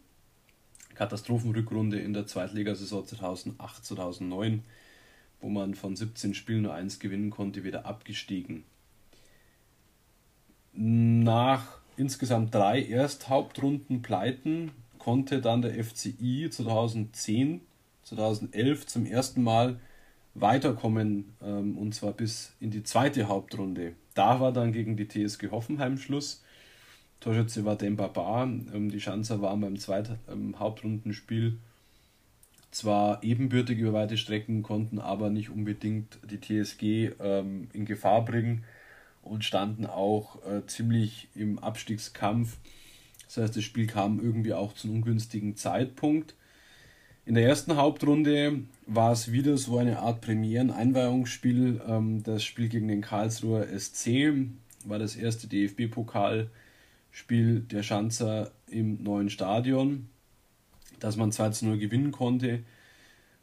Katastrophenrückrunde 0.95 1.99
in 1.99 2.13
der 2.13 2.29
Zweitligasaison 2.29 3.05
2008, 3.05 3.85
2009, 3.85 4.63
wo 5.41 5.49
man 5.49 5.75
von 5.75 5.97
17 5.97 6.35
Spielen 6.35 6.63
nur 6.63 6.75
eins 6.75 7.01
gewinnen 7.01 7.31
konnte, 7.31 7.65
wieder 7.65 7.87
abgestiegen. 7.87 8.63
Nach 10.73 11.79
insgesamt 11.97 12.55
drei 12.55 12.83
Ersthauptrunden-Pleiten 12.83 14.71
konnte 15.05 15.43
dann 15.43 15.61
der 15.61 15.85
FCI 15.85 16.49
2010, 16.51 17.61
2011 18.05 18.87
zum 18.87 19.05
ersten 19.05 19.43
Mal 19.43 19.79
weiterkommen 20.33 21.35
ähm, 21.43 21.77
und 21.77 21.95
zwar 21.95 22.13
bis 22.13 22.55
in 22.59 22.71
die 22.71 22.85
zweite 22.85 23.29
Hauptrunde. 23.29 23.93
Da 24.15 24.41
war 24.41 24.51
dann 24.51 24.73
gegen 24.73 24.97
die 24.97 25.07
TSG 25.07 25.51
Hoffenheim 25.51 25.99
Schluss. 25.99 26.43
Torschütze 27.21 27.67
war 27.67 27.77
Demba 27.77 28.09
Bar. 28.09 28.45
Ähm, 28.45 28.91
die 28.91 29.01
Schanzer 29.01 29.43
waren 29.43 29.61
beim 29.61 29.79
zweiten 29.79 30.19
ähm, 30.27 30.59
Hauptrundenspiel 30.59 31.59
zwar 32.71 33.23
ebenbürtig 33.23 33.79
über 33.79 33.93
weite 33.93 34.17
Strecken, 34.17 34.63
konnten 34.63 34.99
aber 34.99 35.29
nicht 35.29 35.51
unbedingt 35.51 36.19
die 36.29 36.41
TSG 36.41 37.15
ähm, 37.21 37.69
in 37.75 37.85
Gefahr 37.85 38.25
bringen 38.25 38.65
und 39.23 39.45
standen 39.45 39.85
auch 39.85 40.45
äh, 40.47 40.67
ziemlich 40.67 41.29
im 41.35 41.59
Abstiegskampf. 41.59 42.57
Das 43.35 43.45
heißt, 43.45 43.57
das 43.57 43.65
Spiel 43.65 43.89
kam 43.89 44.21
irgendwie 44.21 44.53
auch 44.53 44.75
zu 44.75 44.87
einem 44.87 44.99
ungünstigen 44.99 45.57
Zeitpunkt. 45.57 46.37
In 47.27 47.35
der 47.35 47.49
ersten 47.49 47.77
Hauptrunde 47.77 48.61
war 48.87 49.11
es 49.11 49.33
wieder 49.33 49.57
so 49.57 49.79
eine 49.79 49.99
Art 49.99 50.21
Premieren-Einweihungsspiel. 50.21 51.81
Ähm, 51.89 52.23
das 52.23 52.45
Spiel 52.45 52.69
gegen 52.69 52.87
den 52.87 53.01
Karlsruher 53.01 53.67
SC 53.77 54.33
war 54.85 55.01
das 55.01 55.17
erste 55.17 55.49
DFB-Pokalspiel 55.49 57.61
der 57.61 57.83
Schanzer 57.83 58.53
im 58.69 59.03
neuen 59.03 59.31
Stadion, 59.31 60.09
das 61.01 61.17
man 61.17 61.33
2 61.33 61.51
zu 61.51 61.67
0 61.67 61.79
gewinnen 61.79 62.13
konnte. 62.13 62.61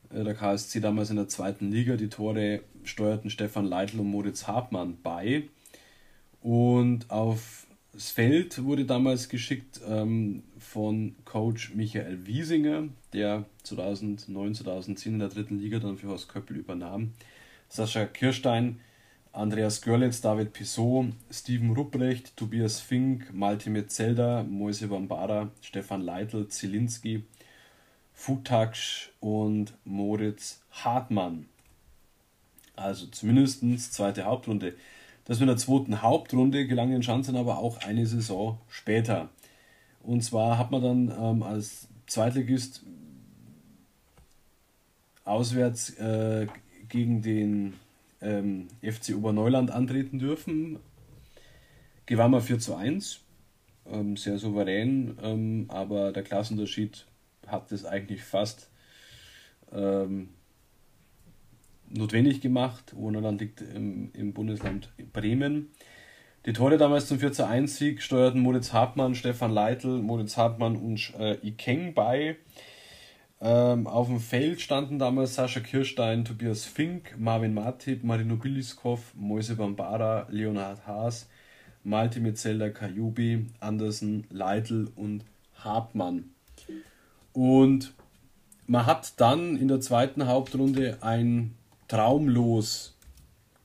Äh, 0.10 0.24
der 0.24 0.36
KSC 0.36 0.80
damals 0.80 1.10
in 1.10 1.18
der 1.18 1.28
zweiten 1.28 1.70
Liga. 1.70 1.98
Die 1.98 2.08
Tore 2.08 2.62
steuerten 2.84 3.30
Stefan 3.30 3.66
Leitl 3.66 4.00
und 4.00 4.10
Moritz 4.10 4.48
Hartmann 4.48 5.00
bei. 5.04 5.50
Und 6.42 7.10
auf 7.10 7.68
das 7.94 8.10
Feld 8.10 8.64
wurde 8.64 8.86
damals 8.86 9.28
geschickt 9.28 9.82
ähm, 9.86 10.44
von 10.58 11.16
Coach 11.26 11.74
Michael 11.74 12.26
Wiesinger, 12.26 12.88
der 13.12 13.46
2009, 13.64 14.56
2010 14.56 15.14
in 15.14 15.20
der 15.20 15.28
dritten 15.28 15.60
Liga 15.60 15.80
dann 15.80 15.98
für 15.98 16.08
Horst 16.08 16.30
Köppel 16.30 16.58
übernahm. 16.58 17.14
Sascha 17.68 18.06
Kirstein, 18.06 18.80
Andreas 19.34 19.82
Görlitz, 19.82 20.22
David 20.22 20.54
Pissot, 20.54 21.08
Steven 21.30 21.72
Rupprecht, 21.72 22.36
Tobias 22.38 22.80
Fink, 22.80 23.34
Malte 23.34 23.70
Metzelder, 23.70 24.44
Moise 24.44 24.88
Bambara, 24.88 25.52
Stefan 25.62 26.02
Leitl, 26.02 26.48
Zielinski, 26.48 27.24
Futaksch 28.14 29.10
und 29.20 29.74
Moritz 29.84 30.62
Hartmann. 30.72 31.48
Also 32.76 33.08
zumindest 33.08 33.94
zweite 33.94 34.24
Hauptrunde. 34.24 34.76
Das 35.26 35.40
mit 35.40 35.50
der 35.50 35.58
zweiten 35.58 36.02
Hauptrunde 36.02 36.66
gelang 36.68 36.92
den 36.92 37.04
Schanzen 37.04 37.36
aber 37.36 37.60
auch 37.60 37.78
eine 37.82 38.06
Saison 38.06 38.60
später. 38.68 39.30
Und 40.02 40.24
zwar 40.24 40.58
hat 40.58 40.72
man 40.72 40.82
dann 40.82 41.14
ähm, 41.18 41.44
als 41.44 41.88
Zweitligist 42.08 42.84
auswärts 45.24 45.92
äh, 45.98 46.48
gegen 46.90 47.22
den 47.22 47.74
ähm, 48.22 48.68
FC 48.82 49.16
Oberneuland 49.16 49.72
antreten 49.72 50.20
dürfen. 50.20 50.80
Gewann 52.06 52.32
man 52.32 52.42
4 52.42 52.60
zu 52.60 52.76
1, 52.76 53.22
ähm, 53.90 54.18
sehr 54.18 54.38
souverän, 54.38 55.18
ähm, 55.22 55.66
aber 55.70 56.12
der 56.12 56.24
Klassenunterschied 56.24 57.06
hat 57.48 57.72
das 57.72 57.86
eigentlich 57.86 58.24
fast 58.24 58.70
ähm, 59.72 60.30
notwendig 61.94 62.42
gemacht. 62.42 62.94
Oberneuland 62.96 63.42
liegt 63.42 63.62
im, 63.62 64.12
im 64.14 64.34
Bundesland 64.34 64.90
Bremen. 65.14 65.70
Die 66.46 66.54
Tore 66.54 66.78
damals 66.78 67.08
zum 67.08 67.20
4 67.20 67.34
zu 67.34 67.48
1 67.48 67.78
Sieg 67.78 68.02
steuerten 68.02 68.42
Moritz 68.42 68.74
Hartmann, 68.74 69.14
Stefan 69.14 69.52
Leitl, 69.52 70.02
Moritz 70.02 70.38
Hartmann 70.38 70.76
und 70.76 71.14
äh, 71.20 71.38
Ikeng 71.46 71.94
bei. 71.94 72.38
Ähm, 73.40 73.88
auf 73.88 74.08
dem 74.08 74.20
Feld 74.20 74.62
standen 74.62 74.98
damals 74.98 75.36
Sascha 75.36 75.60
Kirstein, 75.60 76.26
Tobias 76.26 76.66
Fink, 76.66 77.16
Marvin 77.18 77.54
Matip, 77.54 78.04
Marino 78.04 78.38
Biliskov, 78.38 79.14
Moise 79.16 79.56
Bambara, 79.56 80.28
Leonhard 80.30 80.86
Haas, 80.88 81.28
Malte 81.84 82.20
Metzelder, 82.20 82.70
Kajubi, 82.72 83.48
Andersen, 83.60 84.26
Leitl 84.30 84.90
und 84.96 85.26
Hartmann. 85.56 86.32
Und 87.34 87.94
man 88.68 88.86
hat 88.86 89.20
dann 89.20 89.58
in 89.58 89.68
der 89.68 89.80
zweiten 89.80 90.28
Hauptrunde 90.28 91.00
ein 91.02 91.56
Traumlos 91.92 92.96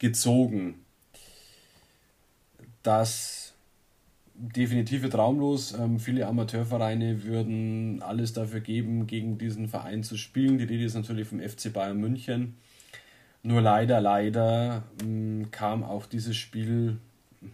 gezogen. 0.01 0.85
Das 2.83 3.55
definitive 4.35 5.11
traumlos. 5.11 5.73
Ähm, 5.75 6.01
viele 6.01 6.27
Amateurvereine 6.27 7.23
würden 7.23 8.03
alles 8.03 8.33
dafür 8.33 8.59
geben, 8.59 9.07
gegen 9.07 9.39
diesen 9.39 9.69
Verein 9.69 10.03
zu 10.03 10.17
spielen. 10.17 10.59
Die 10.59 10.65
Rede 10.65 10.83
ist 10.83 10.95
natürlich 10.95 11.29
vom 11.29 11.39
FC 11.39 11.73
Bayern 11.73 11.99
München. 11.99 12.57
Nur 13.45 13.61
leider, 13.61 14.01
leider 14.01 14.83
ähm, 15.01 15.53
kam 15.53 15.85
auch 15.85 16.05
dieses 16.07 16.37
Spiel 16.37 16.99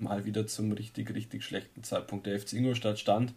mal 0.00 0.24
wieder 0.24 0.46
zum 0.46 0.72
richtig, 0.72 1.14
richtig 1.14 1.44
schlechten 1.44 1.84
Zeitpunkt. 1.84 2.24
Der 2.24 2.40
FC 2.40 2.54
Ingolstadt 2.54 2.98
stand 2.98 3.34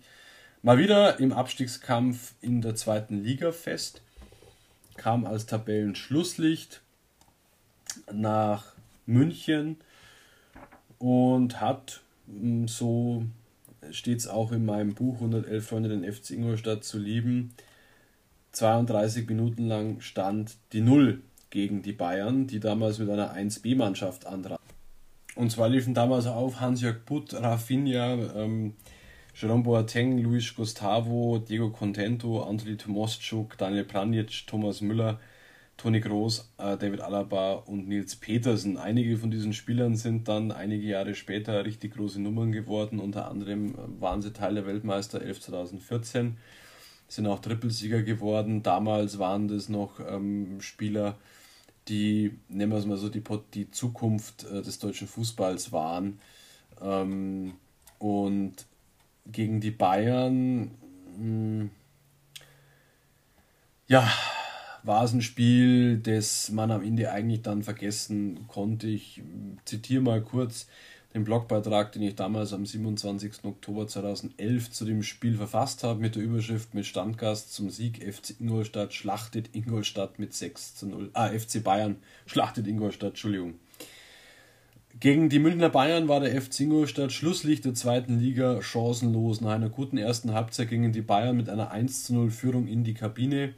mal 0.62 0.78
wieder 0.78 1.20
im 1.20 1.34
Abstiegskampf 1.34 2.36
in 2.40 2.62
der 2.62 2.76
zweiten 2.76 3.22
Liga 3.22 3.52
fest, 3.52 4.02
kam 4.96 5.26
als 5.26 5.48
Tabellenschlusslicht 5.48 6.80
nach 8.12 8.74
München 9.06 9.78
und 10.98 11.62
hat 11.62 12.02
Mm, 12.28 12.68
so 12.68 13.26
steht 13.92 14.20
es 14.20 14.28
auch 14.28 14.52
in 14.52 14.66
meinem 14.66 14.94
Buch 14.94 15.16
111 15.16 15.68
Freunde 15.68 15.90
den 15.90 16.12
FC 16.12 16.32
Ingolstadt 16.32 16.84
zu 16.84 16.98
lieben. 16.98 17.54
32 18.52 19.28
Minuten 19.28 19.68
lang 19.68 20.02
stand 20.02 20.56
die 20.74 20.82
Null 20.82 21.22
gegen 21.50 21.82
die 21.82 21.92
Bayern, 21.92 22.48
die 22.48 22.60
damals 22.60 23.00
mit 23.00 23.10
einer 23.10 23.36
1B-Mannschaft 23.36 24.26
antraten. 24.26 24.64
Und 25.36 25.52
zwar 25.52 25.70
liefen 25.70 25.94
damals 25.94 26.28
auf 26.28 26.62
Hans-Jörg 26.62 27.04
Butt, 27.06 27.34
Rafinha, 27.34 28.14
ähm, 28.36 28.74
Jerome 29.36 29.64
Boateng, 29.64 30.18
Luis 30.18 30.56
Gustavo, 30.56 31.40
Diego 31.40 31.70
Contento, 31.70 32.44
Anthony 32.44 32.78
Tomoschuk, 32.78 33.58
Daniel 33.58 33.84
Pranjic, 33.84 34.48
Thomas 34.48 34.80
Müller, 34.80 35.20
Toni 35.78 36.00
Groß, 36.00 36.54
äh, 36.58 36.78
David 36.78 37.02
Alaba 37.02 37.54
und 37.54 37.88
Nils 37.88 38.16
Petersen. 38.16 38.78
Einige 38.78 39.18
von 39.18 39.30
diesen 39.30 39.54
Spielern 39.54 39.96
sind 39.96 40.28
dann 40.28 40.52
einige 40.52 40.88
Jahre 40.88 41.16
später 41.16 41.66
richtig 41.66 41.96
große 41.96 42.22
Nummern 42.22 42.52
geworden. 42.52 43.00
Unter 43.00 43.30
anderem 43.30 43.76
äh, 43.76 44.02
waren 44.02 44.22
sie 44.22 44.32
Teil 44.32 44.56
der 44.56 44.66
Weltmeister 44.66 45.22
11 45.22 45.42
2014, 45.42 46.38
sind 47.08 47.28
auch 47.28 47.40
Trippelsieger 47.40 48.04
geworden. 48.04 48.64
Damals 48.64 49.20
waren 49.20 49.48
das 49.48 49.68
noch 49.68 50.00
ähm, 50.00 50.62
Spieler, 50.62 51.18
die, 51.90 52.40
nehmen 52.48 52.72
wir 52.72 52.80
es 52.80 52.86
mal 52.86 52.98
so, 52.98 53.10
die, 53.10 53.24
die 53.54 53.70
Zukunft 53.70 54.46
äh, 54.46 54.62
des 54.62 54.80
deutschen 54.80 55.08
Fußballs 55.08 55.72
waren. 55.72 56.20
Ähm, 56.82 57.54
und 58.00 58.54
gegen 59.26 59.60
die 59.60 59.72
Bayern, 59.72 60.72
mh, 61.18 61.18
hm, 61.18 61.70
ja, 63.88 64.10
war 64.86 65.04
es 65.04 65.14
ein 65.14 65.22
Spiel, 65.22 65.98
das 65.98 66.52
man 66.52 66.72
am 66.72 66.84
Ende 66.84 67.12
eigentlich 67.12 67.42
dann 67.42 67.64
vergessen 67.64 68.48
konnte. 68.48 68.88
Ich 68.88 69.22
zitiere 69.66 70.02
mal 70.02 70.22
kurz 70.22 70.68
den 71.16 71.24
Blogbeitrag, 71.24 71.94
den 71.94 72.02
ich 72.02 72.16
damals 72.16 72.54
am 72.54 72.66
27. 72.66 73.44
Oktober 73.44 73.88
2011 73.88 74.72
zu 74.72 74.86
dem 74.86 75.02
Spiel 75.02 75.36
verfasst 75.36 75.84
habe, 75.84 76.02
mit 76.02 76.16
der 76.16 76.24
Überschrift 76.24 76.74
mit 76.74 76.86
Standgast 76.86 77.54
zum 77.54 77.70
Sieg 77.70 78.04
FC 78.04 78.40
Ingolstadt 78.40 78.94
schlachtet 78.94 79.56
Ingolstadt 79.56 80.20
mit 80.20 80.34
6 80.34 80.76
zu 80.76 80.88
0. 80.88 81.10
Ah, 81.14 81.30
FC 81.30 81.64
Bayern 81.64 81.96
schlachtet 82.26 82.68
Ingolstadt, 82.68 83.12
Entschuldigung. 83.12 83.56
Gegen 85.00 85.30
die 85.30 85.40
Münchner 85.40 85.70
Bayern 85.70 86.08
war 86.08 86.20
der 86.20 86.40
FC 86.42 86.62
Ingolstadt 86.62 87.12
Schlusslicht 87.12 87.66
der 87.66 87.74
zweiten 87.74 88.20
Liga 88.20 88.62
chancenlos. 88.62 89.42
Nach 89.42 89.52
einer 89.52 89.70
guten 89.70 89.98
ersten 89.98 90.34
Halbzeit 90.34 90.70
gingen 90.70 90.92
die 90.92 91.02
Bayern 91.02 91.38
mit 91.38 91.50
einer 91.50 91.72
1 91.72 92.06
zu 92.06 92.14
0 92.14 92.30
Führung 92.30 92.68
in 92.68 92.84
die 92.84 92.94
Kabine. 92.94 93.54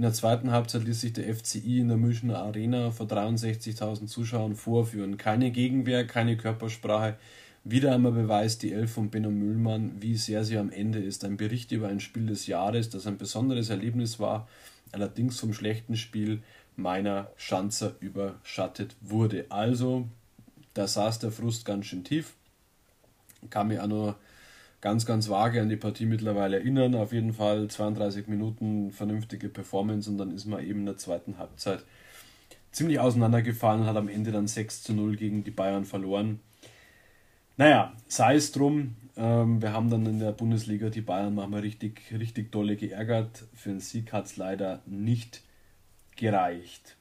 In 0.00 0.04
der 0.04 0.14
zweiten 0.14 0.50
Halbzeit 0.50 0.84
ließ 0.84 0.98
sich 0.98 1.12
der 1.12 1.34
FCI 1.34 1.80
in 1.80 1.88
der 1.88 1.98
Münchner 1.98 2.38
Arena 2.38 2.90
vor 2.90 3.04
63.000 3.04 4.06
Zuschauern 4.06 4.56
vorführen. 4.56 5.18
Keine 5.18 5.50
Gegenwehr, 5.50 6.06
keine 6.06 6.38
Körpersprache. 6.38 7.18
Wieder 7.64 7.92
einmal 7.94 8.12
beweist 8.12 8.62
die 8.62 8.72
Elf 8.72 8.92
von 8.92 9.10
Benno 9.10 9.30
Müllmann, 9.30 10.00
wie 10.00 10.16
sehr 10.16 10.42
sie 10.42 10.56
am 10.56 10.70
Ende 10.70 11.00
ist. 11.00 11.22
Ein 11.22 11.36
Bericht 11.36 11.70
über 11.70 11.88
ein 11.88 12.00
Spiel 12.00 12.24
des 12.24 12.46
Jahres, 12.46 12.88
das 12.88 13.06
ein 13.06 13.18
besonderes 13.18 13.68
Erlebnis 13.68 14.18
war, 14.18 14.48
allerdings 14.90 15.38
vom 15.38 15.52
schlechten 15.52 15.98
Spiel 15.98 16.42
meiner 16.76 17.30
Schanzer 17.36 17.92
überschattet 18.00 18.96
wurde. 19.02 19.44
Also, 19.50 20.08
da 20.72 20.88
saß 20.88 21.18
der 21.18 21.30
Frust 21.30 21.66
ganz 21.66 21.84
schön 21.84 22.04
tief. 22.04 22.36
Kann 23.50 23.68
mir 23.68 23.84
auch 23.84 23.88
nur 23.88 24.16
ganz, 24.80 25.06
ganz 25.06 25.28
vage 25.28 25.60
an 25.60 25.68
die 25.68 25.76
Partie 25.76 26.06
mittlerweile 26.06 26.58
erinnern. 26.58 26.94
Auf 26.94 27.12
jeden 27.12 27.32
Fall 27.32 27.68
32 27.68 28.28
Minuten 28.28 28.90
vernünftige 28.92 29.48
Performance 29.48 30.10
und 30.10 30.18
dann 30.18 30.30
ist 30.30 30.46
man 30.46 30.64
eben 30.64 30.80
in 30.80 30.86
der 30.86 30.96
zweiten 30.96 31.38
Halbzeit 31.38 31.84
ziemlich 32.72 32.98
auseinandergefallen 33.00 33.82
und 33.82 33.86
hat 33.86 33.96
am 33.96 34.08
Ende 34.08 34.32
dann 34.32 34.46
6 34.46 34.82
zu 34.82 34.92
0 34.94 35.16
gegen 35.16 35.44
die 35.44 35.50
Bayern 35.50 35.84
verloren. 35.84 36.40
Naja, 37.56 37.92
sei 38.08 38.36
es 38.36 38.52
drum. 38.52 38.96
Ähm, 39.16 39.60
wir 39.60 39.72
haben 39.72 39.90
dann 39.90 40.06
in 40.06 40.18
der 40.18 40.32
Bundesliga 40.32 40.88
die 40.88 41.02
Bayern 41.02 41.34
manchmal 41.34 41.60
richtig, 41.60 42.00
richtig 42.12 42.52
dolle 42.52 42.76
geärgert. 42.76 43.44
Für 43.54 43.70
einen 43.70 43.80
Sieg 43.80 44.12
hat 44.12 44.26
es 44.26 44.36
leider 44.36 44.80
nicht 44.86 45.42
gereicht. 46.16 46.96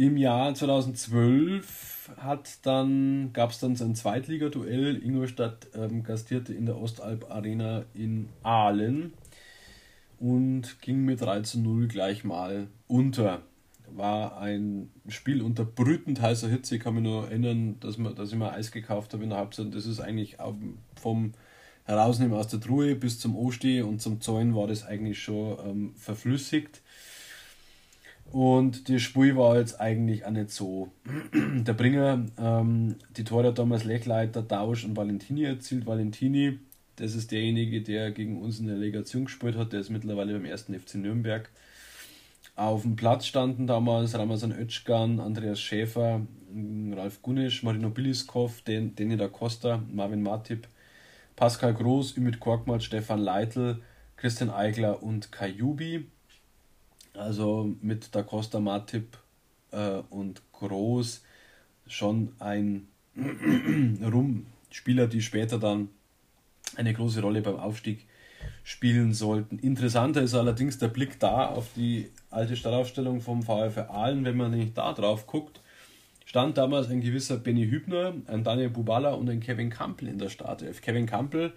Im 0.00 0.16
Jahr 0.16 0.54
2012 0.54 2.12
hat 2.16 2.60
dann, 2.62 3.34
gab 3.34 3.50
es 3.50 3.58
dann 3.58 3.76
sein 3.76 3.94
Zweitligaduell. 3.94 4.96
Ingolstadt 5.04 5.66
ähm, 5.74 6.04
gastierte 6.04 6.54
in 6.54 6.64
der 6.64 6.80
Ostalb 6.80 7.30
Arena 7.30 7.84
in 7.92 8.30
Aalen 8.42 9.12
und 10.18 10.80
ging 10.80 11.04
mit 11.04 11.20
3 11.20 11.42
zu 11.42 11.60
0 11.60 11.86
gleich 11.88 12.24
mal 12.24 12.68
unter. 12.86 13.42
War 13.90 14.40
ein 14.40 14.88
Spiel 15.08 15.42
unter 15.42 15.66
brütend 15.66 16.22
heißer 16.22 16.48
Hitze. 16.48 16.76
Ich 16.76 16.82
kann 16.82 16.94
mich 16.94 17.02
nur 17.02 17.26
erinnern, 17.26 17.78
dass, 17.80 17.98
man, 17.98 18.14
dass 18.14 18.30
ich 18.32 18.38
mal 18.38 18.52
Eis 18.52 18.72
gekauft 18.72 19.12
habe 19.12 19.24
in 19.24 19.28
der 19.28 19.38
Halbzeit. 19.38 19.74
Das 19.74 19.84
ist 19.84 20.00
eigentlich 20.00 20.38
vom 20.98 21.32
Herausnehmen 21.84 22.32
aus 22.38 22.48
der 22.48 22.60
Truhe 22.60 22.96
bis 22.96 23.18
zum 23.18 23.36
Osti 23.36 23.82
und 23.82 24.00
zum 24.00 24.22
Zäunen 24.22 24.54
war 24.54 24.66
das 24.66 24.82
eigentlich 24.82 25.22
schon 25.22 25.58
ähm, 25.62 25.94
verflüssigt. 25.94 26.80
Und 28.32 28.86
die 28.88 29.00
Spiel 29.00 29.36
war 29.36 29.58
jetzt 29.58 29.80
eigentlich 29.80 30.24
auch 30.24 30.30
nicht 30.30 30.50
so. 30.50 30.92
Der 31.34 31.72
Bringer, 31.72 32.26
ähm, 32.38 32.96
die 33.16 33.24
Tore 33.24 33.48
hat 33.48 33.58
damals 33.58 33.84
Lechleiter, 33.84 34.42
Dausch 34.42 34.84
und 34.84 34.96
Valentini 34.96 35.44
erzielt. 35.44 35.86
Valentini, 35.86 36.60
das 36.96 37.14
ist 37.14 37.32
derjenige, 37.32 37.82
der 37.82 38.12
gegen 38.12 38.40
uns 38.40 38.60
in 38.60 38.66
der 38.66 38.76
Legation 38.76 39.24
gespielt 39.24 39.56
hat, 39.56 39.72
der 39.72 39.80
ist 39.80 39.90
mittlerweile 39.90 40.32
beim 40.34 40.44
ersten 40.44 40.78
FC 40.78 40.96
Nürnberg. 40.96 41.50
Auf 42.54 42.82
dem 42.82 42.94
Platz 42.94 43.26
standen 43.26 43.66
damals 43.66 44.14
Ramazan 44.14 44.52
Özcan, 44.52 45.18
Andreas 45.18 45.60
Schäfer, 45.60 46.20
Ralf 46.92 47.22
Gunisch, 47.22 47.62
Marino 47.62 47.90
Biliskov, 47.90 48.62
Danny 48.62 49.16
da 49.16 49.28
Costa, 49.28 49.82
Marvin 49.90 50.22
Matip, 50.22 50.68
Pascal 51.36 51.74
Groß, 51.74 52.16
Ümit 52.16 52.38
Korkmaz, 52.38 52.84
Stefan 52.84 53.20
Leitl, 53.20 53.80
Christian 54.16 54.50
Eigler 54.50 55.02
und 55.02 55.32
Kajubi. 55.32 56.06
Also 57.14 57.74
mit 57.80 58.14
Da 58.14 58.22
Costa 58.22 58.60
Matip 58.60 59.18
äh, 59.72 60.02
und 60.10 60.42
Groß 60.52 61.22
schon 61.86 62.32
ein 62.38 62.88
Rum 64.02 64.46
Spieler, 64.70 65.06
die 65.08 65.20
später 65.20 65.58
dann 65.58 65.88
eine 66.76 66.94
große 66.94 67.20
Rolle 67.20 67.42
beim 67.42 67.56
Aufstieg 67.56 68.06
spielen 68.62 69.12
sollten. 69.12 69.58
Interessanter 69.58 70.22
ist 70.22 70.34
allerdings 70.34 70.78
der 70.78 70.88
Blick 70.88 71.18
da 71.18 71.46
auf 71.46 71.70
die 71.74 72.10
alte 72.30 72.56
Startaufstellung 72.56 73.20
vom 73.20 73.42
VfR 73.42 73.90
Aalen. 73.90 74.24
Wenn 74.24 74.36
man 74.36 74.52
nicht 74.52 74.78
da 74.78 74.92
drauf 74.92 75.26
guckt, 75.26 75.60
stand 76.24 76.56
damals 76.56 76.88
ein 76.88 77.00
gewisser 77.00 77.38
Benny 77.38 77.68
Hübner, 77.68 78.14
ein 78.26 78.44
Daniel 78.44 78.70
Bubala 78.70 79.12
und 79.14 79.28
ein 79.28 79.40
Kevin 79.40 79.70
Campbell 79.70 80.08
in 80.08 80.18
der 80.18 80.28
Startelf. 80.28 80.80
Kevin 80.80 81.06
Campbell 81.06 81.52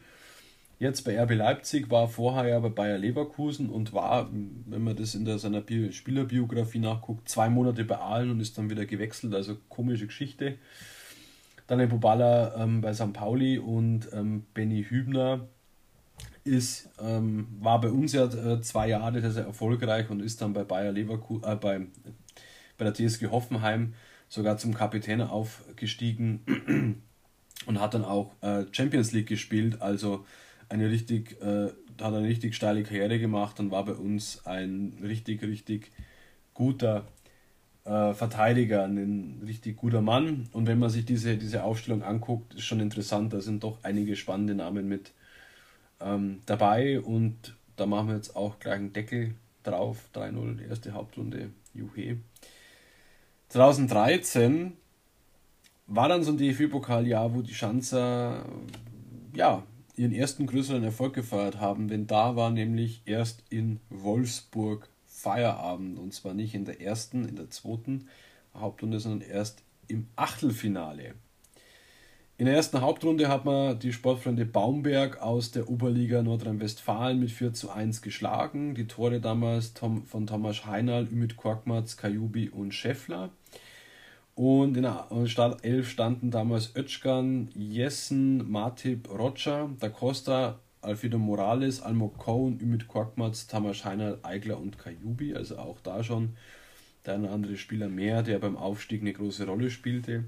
jetzt 0.83 1.03
bei 1.03 1.19
RB 1.19 1.31
Leipzig, 1.31 1.89
war 1.89 2.07
vorher 2.07 2.47
ja 2.47 2.59
bei 2.59 2.69
Bayer 2.69 2.97
Leverkusen 2.97 3.69
und 3.69 3.93
war, 3.93 4.29
wenn 4.31 4.83
man 4.83 4.95
das 4.95 5.15
in 5.15 5.25
der, 5.25 5.39
seiner 5.39 5.61
Bi 5.61 5.91
Spielerbiografie 5.91 6.79
nachguckt, 6.79 7.27
zwei 7.27 7.49
Monate 7.49 7.83
bei 7.83 7.97
Aalen 7.97 8.29
und 8.29 8.39
ist 8.39 8.57
dann 8.57 8.69
wieder 8.69 8.85
gewechselt, 8.85 9.33
also 9.33 9.57
komische 9.69 10.05
Geschichte. 10.05 10.59
Daniel 11.65 11.87
Bubala 11.87 12.61
ähm, 12.61 12.81
bei 12.81 12.93
St. 12.93 13.13
Pauli 13.13 13.57
und 13.57 14.09
ähm, 14.13 14.45
Benny 14.53 14.83
Hübner 14.83 15.47
ist, 16.43 16.89
ähm, 17.01 17.47
war 17.59 17.79
bei 17.79 17.89
uns 17.89 18.11
ja 18.11 18.25
äh, 18.25 18.61
zwei 18.61 18.89
Jahre 18.89 19.21
sehr, 19.21 19.31
sehr 19.31 19.45
erfolgreich 19.45 20.09
und 20.09 20.21
ist 20.21 20.41
dann 20.41 20.53
bei 20.53 20.63
Bayer 20.63 20.91
Leverkusen, 20.91 21.43
äh, 21.45 21.55
bei, 21.55 21.81
bei 22.77 22.85
der 22.85 22.93
TSG 22.93 23.27
Hoffenheim 23.27 23.93
sogar 24.27 24.57
zum 24.57 24.73
Kapitän 24.73 25.21
aufgestiegen 25.21 27.01
und 27.65 27.79
hat 27.79 27.93
dann 27.93 28.03
auch 28.03 28.33
äh, 28.41 28.65
Champions 28.71 29.13
League 29.13 29.27
gespielt, 29.27 29.81
also 29.81 30.25
eine 30.69 30.89
richtig, 30.89 31.41
äh, 31.41 31.67
hat 32.01 32.13
eine 32.13 32.23
richtig 32.23 32.55
steile 32.55 32.83
Karriere 32.83 33.19
gemacht 33.19 33.59
und 33.59 33.71
war 33.71 33.85
bei 33.85 33.93
uns 33.93 34.45
ein 34.45 34.97
richtig, 35.01 35.41
richtig 35.43 35.91
guter 36.53 37.05
äh, 37.85 38.13
Verteidiger, 38.13 38.85
ein 38.85 39.41
richtig 39.45 39.77
guter 39.77 40.01
Mann. 40.01 40.47
Und 40.51 40.67
wenn 40.67 40.79
man 40.79 40.89
sich 40.89 41.05
diese, 41.05 41.37
diese 41.37 41.63
Aufstellung 41.63 42.03
anguckt, 42.03 42.55
ist 42.55 42.65
schon 42.65 42.79
interessant, 42.79 43.33
da 43.33 43.41
sind 43.41 43.63
doch 43.63 43.77
einige 43.83 44.15
spannende 44.15 44.55
Namen 44.55 44.87
mit 44.87 45.11
ähm, 45.99 46.41
dabei 46.45 46.99
und 46.99 47.55
da 47.75 47.85
machen 47.85 48.09
wir 48.09 48.15
jetzt 48.15 48.35
auch 48.35 48.59
gleich 48.59 48.75
einen 48.75 48.93
Deckel 48.93 49.33
drauf. 49.63 50.09
3-0, 50.13 50.57
die 50.57 50.65
erste 50.65 50.93
Hauptrunde, 50.93 51.49
Juhe. 51.73 52.17
2013 53.49 54.73
war 55.87 56.09
dann 56.09 56.23
so 56.23 56.31
ein 56.31 56.37
DFB-Pokaljahr, 56.37 57.33
wo 57.33 57.41
die 57.41 57.53
Schanzer 57.53 58.45
ja, 59.35 59.63
ihren 59.95 60.11
ersten 60.11 60.47
größeren 60.47 60.83
Erfolg 60.83 61.13
gefeiert 61.13 61.59
haben, 61.59 61.87
denn 61.87 62.07
da 62.07 62.35
war 62.35 62.49
nämlich 62.49 63.01
erst 63.05 63.43
in 63.49 63.79
Wolfsburg 63.89 64.89
Feierabend 65.05 65.99
und 65.99 66.13
zwar 66.13 66.33
nicht 66.33 66.55
in 66.55 66.65
der 66.65 66.81
ersten, 66.81 67.25
in 67.25 67.35
der 67.35 67.49
zweiten 67.49 68.07
Hauptrunde, 68.53 68.99
sondern 68.99 69.27
erst 69.27 69.63
im 69.87 70.07
Achtelfinale. 70.15 71.13
In 72.35 72.47
der 72.47 72.55
ersten 72.55 72.81
Hauptrunde 72.81 73.29
hat 73.29 73.45
man 73.45 73.77
die 73.77 73.93
Sportfreunde 73.93 74.45
Baumberg 74.45 75.21
aus 75.21 75.51
der 75.51 75.69
Oberliga 75.69 76.23
Nordrhein-Westfalen 76.23 77.19
mit 77.19 77.29
4 77.29 77.53
zu 77.53 77.69
1 77.69 78.01
geschlagen. 78.01 78.73
Die 78.73 78.87
Tore 78.87 79.21
damals 79.21 79.71
von 80.05 80.27
Thomas 80.27 80.65
Heinal, 80.65 81.07
Ümit 81.11 81.37
Korkmaz, 81.37 81.95
Kajubi 81.95 82.49
und 82.49 82.73
Scheffler. 82.73 83.29
Und 84.35 84.75
in 84.77 84.83
der 84.83 85.07
Startelf 85.25 85.89
standen 85.89 86.31
damals 86.31 86.75
Özcan, 86.75 87.49
Jessen, 87.53 88.49
Matip, 88.49 89.09
Roger, 89.09 89.69
Da 89.79 89.89
Costa, 89.89 90.59
Alfredo 90.81 91.19
Morales, 91.19 91.81
Almo 91.81 92.09
Cohn, 92.09 92.59
Ümit 92.59 92.87
Korkmaz, 92.87 93.47
Tamas 93.47 93.85
Heinal, 93.85 94.19
Eigler 94.23 94.59
und 94.59 94.79
Kajubi. 94.79 95.35
Also 95.35 95.57
auch 95.57 95.79
da 95.81 96.03
schon 96.03 96.35
der 97.05 97.15
eine 97.15 97.29
andere 97.29 97.57
Spieler 97.57 97.89
mehr, 97.89 98.23
der 98.23 98.39
beim 98.39 98.57
Aufstieg 98.57 99.01
eine 99.01 99.13
große 99.13 99.45
Rolle 99.45 99.69
spielte. 99.69 100.25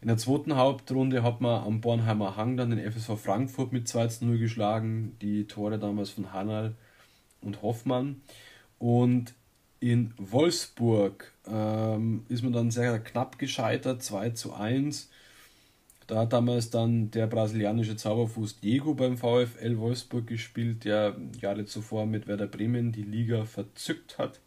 In 0.00 0.08
der 0.08 0.16
zweiten 0.16 0.56
Hauptrunde 0.56 1.22
hat 1.22 1.40
man 1.40 1.64
am 1.64 1.80
Bornheimer 1.80 2.36
Hang 2.36 2.56
dann 2.56 2.70
den 2.70 2.92
FSV 2.92 3.18
Frankfurt 3.18 3.72
mit 3.72 3.88
2 3.88 4.06
zu 4.08 4.26
0 4.26 4.38
geschlagen. 4.38 5.16
Die 5.22 5.46
Tore 5.46 5.78
damals 5.78 6.10
von 6.10 6.32
Hanal 6.32 6.74
und 7.40 7.62
Hoffmann. 7.62 8.20
Und 8.78 9.34
in 9.80 10.12
Wolfsburg 10.18 11.32
ähm, 11.46 12.24
ist 12.28 12.42
man 12.42 12.52
dann 12.52 12.70
sehr 12.70 12.98
knapp 12.98 13.38
gescheitert, 13.38 14.02
2 14.02 14.30
zu 14.30 14.54
1. 14.54 15.10
Da 16.06 16.20
hat 16.20 16.32
damals 16.32 16.70
dann 16.70 17.10
der 17.10 17.26
brasilianische 17.26 17.96
Zauberfuß 17.96 18.60
Diego 18.60 18.94
beim 18.94 19.18
VfL 19.18 19.76
Wolfsburg 19.78 20.26
gespielt, 20.26 20.84
der 20.84 21.16
Jahre 21.40 21.66
zuvor 21.66 22.06
mit 22.06 22.26
Werder 22.26 22.46
Bremen 22.46 22.92
die 22.92 23.02
Liga 23.02 23.44
verzückt 23.44 24.18
hat. 24.18 24.40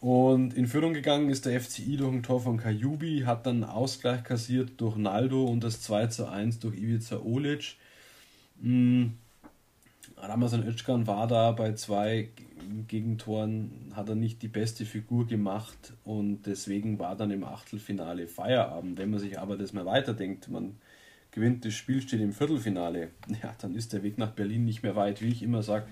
Und 0.00 0.54
in 0.54 0.66
Führung 0.66 0.94
gegangen 0.94 1.28
ist 1.28 1.44
der 1.44 1.60
FCI 1.60 1.98
durch 1.98 2.12
ein 2.12 2.22
Tor 2.22 2.40
von 2.40 2.56
Kajubi, 2.56 3.24
hat 3.26 3.44
dann 3.44 3.64
Ausgleich 3.64 4.24
kassiert 4.24 4.80
durch 4.80 4.96
Naldo 4.96 5.44
und 5.44 5.62
das 5.62 5.82
2 5.82 6.06
zu 6.06 6.26
1 6.26 6.58
durch 6.60 6.76
Ivica 6.76 7.18
Olic. 7.18 7.76
Mhm 8.60 9.18
Ramazan 10.22 10.66
Özcan 10.66 11.06
war 11.06 11.26
da 11.26 11.52
bei 11.52 11.72
zwei 11.74 12.30
Gegentoren, 12.86 13.92
hat 13.94 14.08
er 14.08 14.14
nicht 14.14 14.42
die 14.42 14.48
beste 14.48 14.84
Figur 14.84 15.26
gemacht 15.26 15.94
und 16.04 16.42
deswegen 16.42 16.98
war 16.98 17.16
dann 17.16 17.30
im 17.30 17.44
Achtelfinale 17.44 18.26
Feierabend. 18.28 18.98
Wenn 18.98 19.10
man 19.10 19.20
sich 19.20 19.38
aber 19.38 19.56
das 19.56 19.72
mal 19.72 19.86
weiterdenkt, 19.86 20.48
man 20.48 20.76
gewinnt 21.30 21.64
das 21.64 21.74
Spiel, 21.74 22.02
steht 22.02 22.20
im 22.20 22.32
Viertelfinale, 22.32 23.10
ja, 23.42 23.54
dann 23.60 23.74
ist 23.74 23.92
der 23.92 24.02
Weg 24.02 24.18
nach 24.18 24.32
Berlin 24.32 24.64
nicht 24.64 24.82
mehr 24.82 24.96
weit. 24.96 25.22
Wie 25.22 25.28
ich 25.28 25.42
immer 25.42 25.62
sage, 25.62 25.86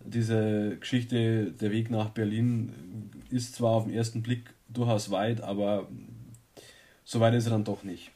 diese 0.00 0.76
Geschichte, 0.78 1.52
der 1.52 1.70
Weg 1.70 1.90
nach 1.90 2.10
Berlin 2.10 3.10
ist 3.30 3.56
zwar 3.56 3.72
auf 3.72 3.84
den 3.84 3.94
ersten 3.94 4.22
Blick 4.22 4.54
durchaus 4.68 5.10
weit, 5.10 5.40
aber 5.40 5.88
so 7.04 7.20
weit 7.20 7.34
ist 7.34 7.46
er 7.46 7.52
dann 7.52 7.64
doch 7.64 7.82
nicht. 7.82 8.12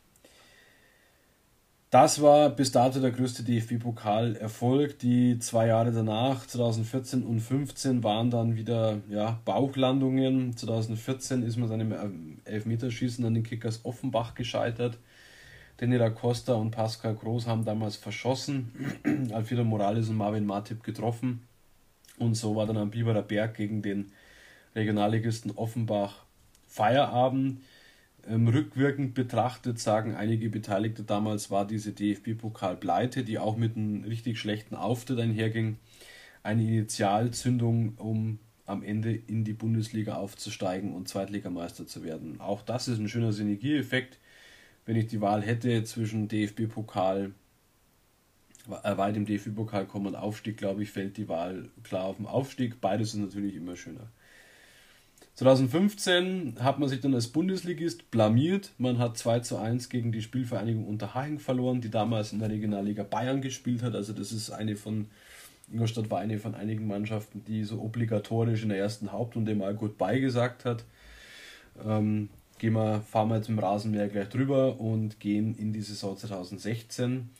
Das 1.93 2.23
war 2.23 2.49
bis 2.49 2.73
dato 2.73 3.01
der 3.01 3.11
größte 3.11 3.43
DFB-Pokal-Erfolg. 3.43 4.99
Die 5.01 5.39
zwei 5.41 5.67
Jahre 5.67 5.93
danach, 5.93 6.47
2014 6.47 7.23
und 7.23 7.41
2015, 7.41 8.03
waren 8.03 8.31
dann 8.31 8.57
wieder 8.57 9.03
ja, 9.11 9.39
Bauchlandungen. 9.45 10.57
2014 10.57 11.43
ist 11.43 11.59
man 11.59 11.69
dann 11.69 11.81
im 11.83 12.41
Elfmeterschießen 12.47 13.23
an 13.27 13.35
den 13.35 13.43
Kickers 13.43 13.85
Offenbach 13.85 14.35
gescheitert. 14.35 14.97
Daniela 15.77 16.09
Costa 16.09 16.55
und 16.55 16.71
Pascal 16.71 17.15
Groß 17.15 17.47
haben 17.47 17.67
damals 17.67 17.97
verschossen. 17.97 18.73
Alfredo 19.31 19.63
Morales 19.63 20.09
und 20.09 20.17
Marvin 20.17 20.47
Martip 20.47 20.83
getroffen. 20.85 21.43
Und 22.19 22.37
so 22.37 22.57
war 22.57 22.65
dann 22.65 22.79
am 22.79 22.91
Biberer 22.91 23.21
Berg 23.21 23.53
gegen 23.57 23.83
den 23.83 24.13
Regionalligisten 24.75 25.51
Offenbach 25.51 26.25
Feierabend. 26.69 27.61
Ähm, 28.29 28.47
rückwirkend 28.49 29.15
betrachtet 29.15 29.79
sagen 29.79 30.15
einige 30.15 30.49
Beteiligte 30.49 31.03
damals 31.03 31.51
war 31.51 31.67
diese 31.67 31.93
DFB-Pokal-Pleite, 31.93 33.25
die 33.25 33.39
auch 33.39 33.57
mit 33.57 33.77
einem 33.77 34.05
richtig 34.05 34.39
schlechten 34.39 34.77
Auftritt 34.77 35.19
einherging, 35.19 35.79
eine 36.43 36.63
Initialzündung, 36.63 37.95
um 37.97 38.39
am 38.65 38.83
Ende 38.83 39.13
in 39.13 39.45
die 39.45 39.53
Bundesliga 39.53 40.15
aufzusteigen 40.15 40.95
und 40.95 41.09
Zweitligameister 41.09 41.87
zu 41.87 42.05
werden. 42.05 42.41
Auch 42.41 42.63
das 42.63 42.89
ist 42.89 42.99
ein 42.99 43.09
schöner 43.09 43.33
Synergieeffekt. 43.33 44.19
Wenn 44.87 44.97
ich 44.97 45.09
die 45.09 45.21
Wahl 45.21 45.43
hätte 45.43 45.85
zwischen 45.85 46.29
DFB-Pokal, 46.29 47.33
äh, 48.69 48.97
weit 48.97 49.17
im 49.17 49.27
DFB-Pokal 49.27 49.87
kommen 49.87 50.07
und 50.07 50.17
Aufstieg, 50.17 50.57
glaube 50.57 50.83
ich, 50.83 50.91
fällt 50.91 51.17
die 51.17 51.29
Wahl 51.29 51.69
klar 51.83 52.05
auf 52.05 52.17
den 52.17 52.27
Aufstieg. 52.27 52.81
Beides 52.81 53.15
ist 53.15 53.21
natürlich 53.21 53.57
immer 53.57 53.77
schöner. 53.77 54.09
2015 55.35 56.57
hat 56.61 56.79
man 56.79 56.89
sich 56.91 57.01
dann 57.01 57.15
als 57.15 57.29
Bundesligist 57.29 58.11
blamiert. 58.11 58.73
Man 58.77 58.99
hat 58.99 59.17
2 59.17 59.41
zu 59.41 59.57
1 59.57 59.89
gegen 59.89 60.13
die 60.13 60.21
Spielvereinigung 60.21 60.87
Unterhaching 60.87 61.39
verloren, 61.39 61.81
die 61.81 61.91
damals 61.91 62.33
in 62.33 62.39
der 62.39 62.51
Regionalliga 62.51 63.03
Bayern 63.03 63.41
gespielt 63.41 63.83
hat. 63.83 63.95
Also 63.95 64.13
das 64.13 64.31
ist 64.31 64.51
eine 64.51 64.77
von, 64.77 65.07
Ingolstadt 65.73 66.11
war 66.11 66.21
eine 66.21 66.39
von 66.39 66.55
einigen 66.55 66.87
Mannschaften, 66.87 67.45
die 67.47 67.65
so 67.65 67.81
obligatorisch 67.81 68.63
in 68.63 68.69
der 68.69 68.79
ersten 68.79 69.11
Hauptrunde 69.11 69.55
mal 69.55 69.75
gut 69.75 69.97
beigesagt 69.97 70.67
hat. 70.67 70.85
Ähm, 71.83 72.29
gehen 72.59 72.75
wir, 72.75 73.01
fahren 73.01 73.29
wir 73.31 73.37
jetzt 73.37 73.49
im 73.49 73.59
Rasenmäher 73.59 74.09
gleich 74.09 74.29
drüber 74.29 74.79
und 74.79 75.19
gehen 75.19 75.55
in 75.55 75.73
die 75.73 75.81
Saison 75.81 76.15
2016, 76.15 77.31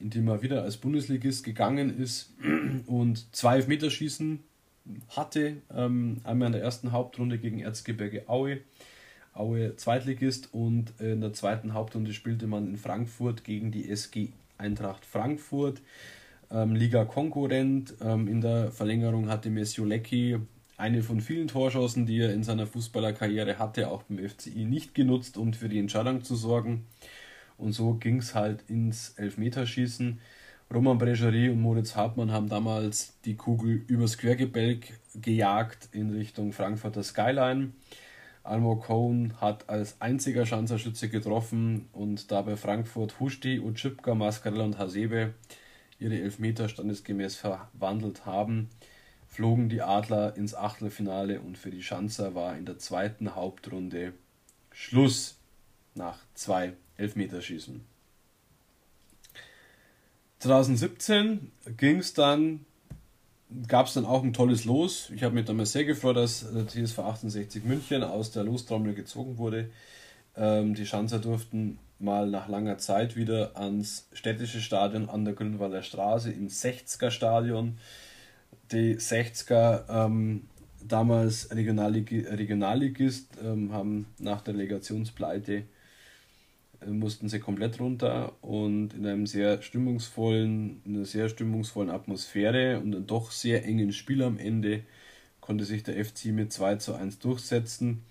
in 0.00 0.10
die 0.10 0.20
man 0.20 0.42
wieder 0.42 0.62
als 0.64 0.76
Bundesligist 0.76 1.44
gegangen 1.44 1.98
ist 1.98 2.30
und 2.86 3.34
zwei 3.34 3.56
Elfmeterschießen 3.56 4.40
hatte. 5.10 5.58
Ähm, 5.74 6.20
einmal 6.24 6.46
in 6.46 6.52
der 6.52 6.62
ersten 6.62 6.92
Hauptrunde 6.92 7.38
gegen 7.38 7.60
Erzgebirge 7.60 8.28
Aue. 8.28 8.60
Aue 9.34 9.76
Zweitligist 9.76 10.52
und 10.52 10.92
in 11.00 11.20
der 11.20 11.32
zweiten 11.32 11.72
Hauptrunde 11.72 12.12
spielte 12.12 12.46
man 12.46 12.66
in 12.68 12.76
Frankfurt 12.76 13.44
gegen 13.44 13.70
die 13.70 13.88
SG 13.88 14.30
Eintracht 14.58 15.06
Frankfurt. 15.06 15.80
Ähm, 16.50 16.74
Liga-Konkurrent. 16.74 17.94
Ähm, 18.00 18.26
in 18.26 18.40
der 18.40 18.72
Verlängerung 18.72 19.28
hatte 19.28 19.50
Messio 19.50 19.84
Lecki 19.84 20.38
eine 20.76 21.02
von 21.02 21.20
vielen 21.20 21.48
Torschancen, 21.48 22.06
die 22.06 22.20
er 22.20 22.32
in 22.32 22.44
seiner 22.44 22.66
Fußballerkarriere 22.66 23.58
hatte, 23.58 23.90
auch 23.90 24.04
beim 24.04 24.26
FCI 24.26 24.64
nicht 24.64 24.94
genutzt, 24.94 25.36
um 25.36 25.52
für 25.52 25.68
die 25.68 25.78
Entscheidung 25.78 26.22
zu 26.22 26.36
sorgen. 26.36 26.86
Und 27.56 27.72
so 27.72 27.94
ging 27.94 28.18
es 28.18 28.34
halt 28.34 28.62
ins 28.68 29.10
Elfmeterschießen. 29.16 30.20
Roman 30.72 30.98
Bregerie 30.98 31.48
und 31.48 31.62
Moritz 31.62 31.96
Hartmann 31.96 32.30
haben 32.30 32.50
damals 32.50 33.18
die 33.24 33.36
Kugel 33.36 33.84
übers 33.86 34.18
Quergebälk 34.18 35.00
gejagt 35.14 35.88
in 35.92 36.10
Richtung 36.10 36.52
Frankfurter 36.52 37.02
Skyline. 37.02 37.72
Almo 38.42 38.76
Cohn 38.76 39.32
hat 39.40 39.70
als 39.70 39.98
einziger 40.00 40.44
Schanzerschütze 40.44 41.08
getroffen 41.08 41.88
und 41.92 42.30
dabei 42.30 42.56
Frankfurt 42.56 43.18
Husti, 43.18 43.60
Utschipka, 43.60 44.14
Mascarella 44.14 44.64
und 44.64 44.78
Hasebe 44.78 45.32
ihre 45.98 46.20
Elfmeter 46.20 46.68
standesgemäß 46.68 47.36
verwandelt 47.36 48.26
haben, 48.26 48.68
flogen 49.26 49.70
die 49.70 49.80
Adler 49.80 50.36
ins 50.36 50.54
Achtelfinale 50.54 51.40
und 51.40 51.56
für 51.56 51.70
die 51.70 51.82
Schanzer 51.82 52.34
war 52.34 52.58
in 52.58 52.66
der 52.66 52.78
zweiten 52.78 53.34
Hauptrunde 53.34 54.12
Schluss. 54.70 55.38
nach 55.94 56.18
zwei 56.34 56.74
Elfmeterschießen. 56.98 57.97
2017 60.40 61.50
ging 61.76 61.98
es 61.98 62.14
dann, 62.14 62.64
gab 63.66 63.86
es 63.86 63.94
dann 63.94 64.04
auch 64.04 64.22
ein 64.22 64.32
tolles 64.32 64.64
Los. 64.64 65.10
Ich 65.14 65.22
habe 65.22 65.34
mich 65.34 65.46
damals 65.46 65.72
sehr 65.72 65.84
gefreut, 65.84 66.16
dass 66.16 66.46
der 66.52 66.66
TSV 66.66 66.98
68 67.00 67.64
München 67.64 68.04
aus 68.04 68.30
der 68.30 68.44
Lostrommel 68.44 68.94
gezogen 68.94 69.38
wurde. 69.38 69.70
Ähm, 70.36 70.74
die 70.74 70.86
Schanzer 70.86 71.18
durften 71.18 71.78
mal 71.98 72.28
nach 72.28 72.48
langer 72.48 72.78
Zeit 72.78 73.16
wieder 73.16 73.56
ans 73.56 74.06
städtische 74.12 74.60
Stadion 74.60 75.08
an 75.08 75.24
der 75.24 75.34
Grünwalder 75.34 75.82
Straße 75.82 76.30
im 76.30 76.48
60er 76.48 77.10
Stadion. 77.10 77.78
Die 78.70 78.96
60er, 78.96 79.84
ähm, 79.88 80.46
damals 80.86 81.50
Regionallig 81.50 82.12
Regionalligist, 82.12 83.38
ähm, 83.42 83.72
haben 83.72 84.06
nach 84.18 84.42
der 84.42 84.54
Legationspleite 84.54 85.64
mussten 86.86 87.28
sie 87.28 87.40
komplett 87.40 87.80
runter 87.80 88.32
und 88.40 88.94
in 88.94 89.06
einem 89.06 89.26
sehr 89.26 89.62
stimmungsvollen, 89.62 90.80
in 90.84 90.96
einer 90.96 91.04
sehr 91.04 91.28
stimmungsvollen 91.28 91.90
Atmosphäre 91.90 92.78
und 92.80 92.94
einem 92.94 93.06
doch 93.06 93.30
sehr 93.30 93.64
engen 93.64 93.92
Spiel 93.92 94.22
am 94.22 94.38
Ende 94.38 94.82
konnte 95.40 95.64
sich 95.64 95.82
der 95.82 96.04
FC 96.04 96.26
mit 96.26 96.52
2 96.52 96.76
zu 96.76 96.94
1 96.94 97.18
durchsetzen. 97.20 98.02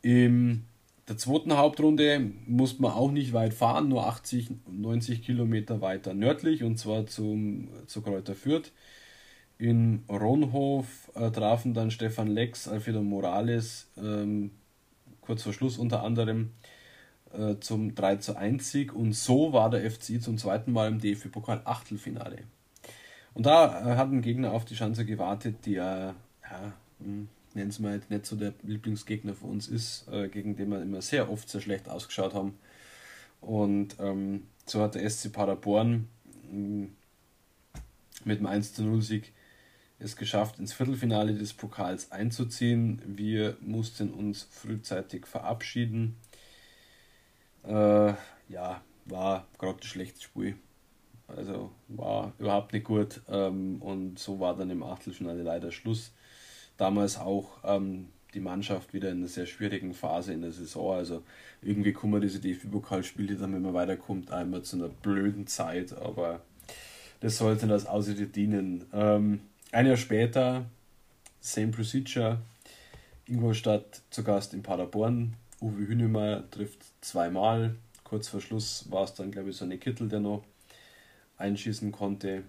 Im 0.00 0.64
der 1.08 1.16
zweiten 1.18 1.56
Hauptrunde 1.56 2.30
musste 2.46 2.80
man 2.80 2.92
auch 2.92 3.10
nicht 3.10 3.32
weit 3.32 3.54
fahren, 3.54 3.88
nur 3.88 4.06
80, 4.06 4.50
90 4.70 5.22
Kilometer 5.22 5.80
weiter 5.80 6.14
nördlich 6.14 6.62
und 6.62 6.78
zwar 6.78 7.06
zum, 7.06 7.68
zu 7.86 8.02
Kräuter 8.02 8.34
Fürth. 8.34 8.72
In 9.58 10.04
Ronhof 10.08 11.10
äh, 11.14 11.30
trafen 11.30 11.74
dann 11.74 11.90
Stefan 11.90 12.28
Lex, 12.28 12.68
Alfredo 12.68 13.02
Morales, 13.02 13.90
ähm, 13.96 14.52
kurz 15.20 15.42
vor 15.42 15.52
Schluss 15.52 15.76
unter 15.76 16.02
anderem 16.02 16.50
äh, 17.32 17.58
zum 17.60 17.94
3 17.94 18.16
zu 18.16 18.36
1 18.36 18.70
Sieg 18.70 18.94
und 18.94 19.12
so 19.12 19.52
war 19.52 19.70
der 19.70 19.88
FC 19.90 20.22
zum 20.22 20.38
zweiten 20.38 20.72
Mal 20.72 20.88
im 20.88 21.00
DFB-Pokal 21.00 21.62
Achtelfinale. 21.64 22.38
Und 23.34 23.46
da 23.46 23.92
äh, 23.92 23.96
hat 23.96 24.10
ein 24.10 24.22
Gegner 24.22 24.52
auf 24.52 24.64
die 24.64 24.74
Chance 24.74 25.04
gewartet, 25.04 25.66
der 25.66 26.14
ja, 26.42 26.72
hm, 27.00 27.28
nennen 27.54 27.70
es 27.70 27.78
mal 27.78 28.00
nicht 28.08 28.26
so 28.26 28.36
der 28.36 28.54
Lieblingsgegner 28.62 29.34
für 29.34 29.46
uns 29.46 29.68
ist, 29.68 30.06
äh, 30.08 30.28
gegen 30.28 30.56
den 30.56 30.70
wir 30.70 30.82
immer 30.82 31.02
sehr 31.02 31.30
oft 31.30 31.48
sehr 31.48 31.60
schlecht 31.60 31.88
ausgeschaut 31.88 32.34
haben. 32.34 32.58
Und 33.40 33.96
ähm, 33.98 34.46
so 34.66 34.80
hat 34.80 34.94
der 34.94 35.08
SC 35.08 35.32
Paderborn 35.32 36.08
äh, 36.52 36.88
mit 38.24 38.38
dem 38.38 38.46
1 38.46 38.74
zu 38.74 38.84
0 38.84 39.02
Sieg 39.02 39.32
es 39.98 40.16
geschafft, 40.16 40.58
ins 40.58 40.72
Viertelfinale 40.72 41.34
des 41.34 41.52
Pokals 41.52 42.10
einzuziehen. 42.10 43.00
Wir 43.06 43.56
mussten 43.60 44.10
uns 44.10 44.48
frühzeitig 44.50 45.26
verabschieden. 45.26 46.16
Äh, 47.64 48.14
ja, 48.48 48.82
war 49.06 49.46
gerade 49.58 49.78
ein 49.78 49.82
schlechtes 49.82 50.22
Spiel. 50.22 50.56
Also 51.26 51.70
war 51.88 52.32
überhaupt 52.38 52.72
nicht 52.72 52.84
gut. 52.84 53.22
Ähm, 53.28 53.80
und 53.80 54.18
so 54.18 54.40
war 54.40 54.56
dann 54.56 54.70
im 54.70 54.82
Achtelfinale 54.82 55.42
leider 55.42 55.70
Schluss 55.70 56.12
damals 56.76 57.18
auch 57.18 57.58
ähm, 57.64 58.08
die 58.34 58.40
Mannschaft 58.40 58.94
wieder 58.94 59.10
in 59.10 59.18
einer 59.18 59.28
sehr 59.28 59.46
schwierigen 59.46 59.94
Phase 59.94 60.32
in 60.32 60.42
der 60.42 60.52
Saison. 60.52 60.94
Also 60.94 61.22
irgendwie 61.60 61.92
kommen 61.92 62.20
diese 62.20 62.40
DFB-Pokalspiele 62.40 63.36
dann, 63.36 63.54
wenn 63.54 63.62
man 63.62 63.74
weiterkommt, 63.74 64.30
einmal 64.30 64.62
zu 64.62 64.76
einer 64.76 64.88
blöden 64.88 65.46
Zeit, 65.46 65.92
aber 65.92 66.40
das 67.20 67.38
sollte 67.38 67.66
das 67.66 67.86
Ausrede 67.86 68.26
dienen. 68.26 68.84
Ähm, 68.92 69.40
ein 69.70 69.86
Jahr 69.86 69.96
später, 69.96 70.66
same 71.40 71.68
procedure, 71.68 72.38
Ingolstadt 73.26 74.02
zu 74.10 74.24
Gast 74.24 74.54
in 74.54 74.62
Paderborn. 74.62 75.34
Uwe 75.62 75.86
Hünemeyer 75.86 76.50
trifft 76.50 76.82
zweimal. 77.00 77.76
Kurz 78.04 78.28
vor 78.28 78.40
Schluss 78.40 78.90
war 78.90 79.04
es 79.04 79.14
dann, 79.14 79.30
glaube 79.30 79.50
ich, 79.50 79.56
so 79.56 79.64
eine 79.64 79.78
Kittel, 79.78 80.08
der 80.08 80.20
noch 80.20 80.44
einschießen 81.38 81.92
konnte. 81.92 82.42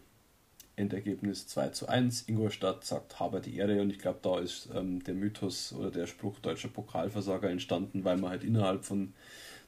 Endergebnis 0.75 1.47
2 1.47 1.69
zu 1.69 1.87
1. 1.87 2.27
Ingolstadt 2.27 2.83
sagt 2.83 3.19
Haber 3.19 3.39
die 3.39 3.57
Ehre 3.57 3.79
und 3.79 3.91
ich 3.91 3.99
glaube, 3.99 4.19
da 4.23 4.39
ist 4.39 4.69
ähm, 4.73 5.03
der 5.03 5.13
Mythos 5.13 5.71
oder 5.73 5.91
der 5.91 6.07
Spruch 6.07 6.39
deutscher 6.39 6.69
Pokalversager 6.69 7.49
entstanden, 7.49 8.03
weil 8.03 8.17
man 8.17 8.31
halt 8.31 8.43
innerhalb 8.43 8.83
von 8.83 9.13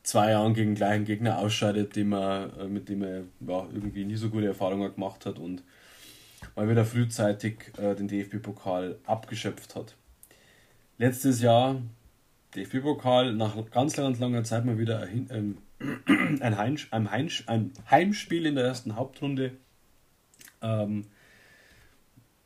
zwei 0.02 0.32
Jahren 0.32 0.56
gegen 0.56 0.72
den 0.72 0.76
gleichen 0.76 1.06
Gegner 1.06 1.38
ausscheidet, 1.38 1.96
den 1.96 2.10
man, 2.10 2.52
äh, 2.58 2.68
mit 2.68 2.90
dem 2.90 3.04
er 3.04 3.20
ja, 3.48 3.68
irgendwie 3.72 4.06
nie 4.06 4.16
so 4.16 4.30
gute 4.30 4.48
Erfahrungen 4.48 4.92
gemacht 4.96 5.28
hat 5.28 5.38
und 5.38 5.62
mal 6.56 6.68
wieder 6.68 6.86
frühzeitig 6.86 7.72
äh, 7.78 7.94
den 7.94 8.08
DFB-Pokal 8.08 8.98
abgeschöpft 9.06 9.76
hat. 9.76 9.96
Letztes 10.98 11.42
Jahr 11.42 11.82
DFB-Pokal 12.56 13.34
nach 13.34 13.56
ganz 13.72 13.98
langer, 13.98 14.18
langer 14.18 14.44
Zeit 14.44 14.66
mal 14.66 14.78
wieder 14.78 15.02
ein, 15.02 15.28
ähm, 15.32 15.58
ein, 16.42 16.58
Heimsch 16.58 16.88
ein, 16.92 17.12
Heimsch 17.12 17.44
ein 17.48 17.72
Heimspiel 17.90 18.46
in 18.46 18.56
der 18.56 18.66
ersten 18.66 18.96
Hauptrunde 18.96 19.52
ähm, 20.66 21.06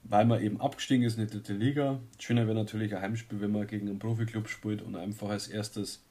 weil 0.03 0.25
man 0.25 0.41
eben 0.41 0.59
abgestiegen 0.59 1.05
ist 1.05 1.17
in 1.17 1.27
die 1.27 1.31
dritte 1.31 1.53
Liga. 1.53 1.99
Schöner 2.19 2.47
wäre 2.47 2.55
natürlich 2.55 2.95
ein 2.95 3.01
Heimspiel, 3.01 3.41
wenn 3.41 3.51
man 3.51 3.67
gegen 3.67 3.87
einen 3.87 3.99
Profiklub 3.99 4.49
spielt 4.49 4.81
und 4.81 4.95
einfach 4.95 5.29
als 5.29 5.47
erstes 5.47 6.03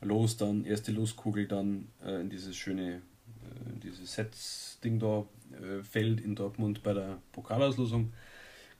Los 0.00 0.36
dann, 0.36 0.64
erste 0.64 0.92
Loskugel 0.92 1.46
dann 1.46 1.88
äh, 2.04 2.20
in 2.20 2.30
dieses 2.30 2.56
schöne, 2.56 2.96
äh, 2.96 3.80
dieses 3.82 4.14
Sets-Ding 4.14 4.98
da 4.98 5.24
äh, 5.52 5.82
fällt 5.82 6.20
in 6.20 6.34
Dortmund 6.34 6.82
bei 6.82 6.94
der 6.94 7.18
Pokalauslosung. 7.32 8.12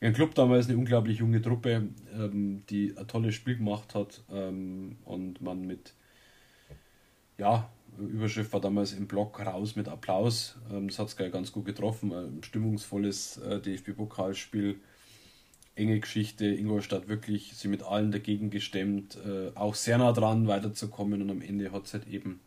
Ein 0.04 0.12
Club 0.12 0.34
damals 0.34 0.68
eine 0.68 0.76
unglaublich 0.76 1.20
junge 1.20 1.40
Truppe, 1.40 1.88
ähm, 2.14 2.62
die 2.68 2.94
ein 2.94 3.08
tolles 3.08 3.34
Spiel 3.34 3.56
gemacht 3.56 3.94
hat 3.94 4.22
ähm, 4.30 4.98
und 5.06 5.40
man 5.40 5.66
mit 5.66 5.94
ja, 7.38 7.70
Überschrift 7.96 8.52
war 8.52 8.60
damals 8.60 8.92
im 8.92 9.06
Blog 9.06 9.40
raus 9.40 9.76
mit 9.76 9.88
Applaus. 9.88 10.56
Ähm, 10.70 10.88
das 10.88 10.98
hat 10.98 11.08
es 11.08 11.16
ganz 11.16 11.52
gut 11.52 11.64
getroffen. 11.64 12.12
Ein 12.12 12.42
stimmungsvolles 12.42 13.38
äh, 13.38 13.60
DFB-Pokalspiel. 13.60 14.76
Enge 15.74 16.00
Geschichte. 16.00 16.48
Ingolstadt 16.48 17.08
wirklich 17.08 17.54
sie 17.54 17.68
mit 17.68 17.82
allen 17.82 18.12
dagegen 18.12 18.50
gestemmt. 18.50 19.16
Äh, 19.24 19.52
auch 19.54 19.74
sehr 19.74 19.96
nah 19.96 20.12
dran 20.12 20.46
weiterzukommen 20.46 21.22
und 21.22 21.30
am 21.30 21.40
Ende 21.40 21.72
hat 21.72 21.86
es 21.86 21.94
halt 21.94 22.06
eben 22.08 22.40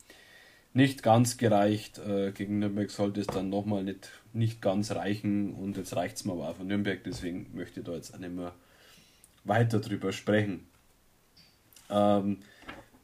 nicht 0.73 1.03
ganz 1.03 1.37
gereicht. 1.37 1.99
Äh, 1.99 2.31
gegen 2.31 2.59
Nürnberg 2.59 2.89
sollte 2.91 3.21
es 3.21 3.27
dann 3.27 3.49
nochmal 3.49 3.83
nicht, 3.83 4.11
nicht 4.33 4.61
ganz 4.61 4.91
reichen 4.91 5.53
und 5.53 5.77
jetzt 5.77 5.95
reicht 5.95 6.17
es 6.17 6.25
mir 6.25 6.33
aber 6.33 6.49
auch 6.49 6.55
von 6.55 6.67
Nürnberg. 6.67 7.03
Deswegen 7.03 7.47
möchte 7.53 7.79
ich 7.79 7.85
da 7.85 7.93
jetzt 7.93 8.13
auch 8.13 8.19
nicht 8.19 8.33
mehr 8.33 8.53
weiter 9.43 9.79
drüber 9.79 10.11
sprechen. 10.11 10.67
Ähm, 11.89 12.39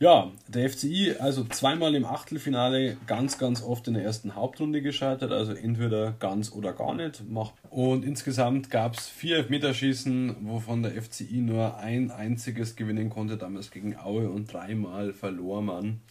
ja, 0.03 0.31
der 0.49 0.69
FCI 0.69 1.15
also 1.19 1.45
zweimal 1.45 1.95
im 1.95 2.03
Achtelfinale, 2.03 2.97
ganz, 3.07 3.37
ganz 3.37 3.63
oft 3.63 3.87
in 3.87 3.93
der 3.93 4.03
ersten 4.03 4.35
Hauptrunde 4.35 4.81
gescheitert, 4.81 5.31
also 5.31 5.53
entweder 5.53 6.11
ganz 6.19 6.51
oder 6.51 6.73
gar 6.73 6.93
nicht. 6.93 7.23
Und 7.69 8.03
insgesamt 8.03 8.69
gab 8.69 8.95
es 8.95 9.07
vier 9.07 9.37
Elfmeterschießen, 9.37 10.35
wovon 10.41 10.83
der 10.83 11.01
FCI 11.01 11.37
nur 11.37 11.77
ein 11.77 12.11
einziges 12.11 12.75
gewinnen 12.75 13.09
konnte, 13.09 13.37
damals 13.37 13.71
gegen 13.71 13.95
Aue 13.97 14.29
und 14.29 14.51
dreimal 14.51 15.13
verlor 15.13 15.61
man. 15.61 16.01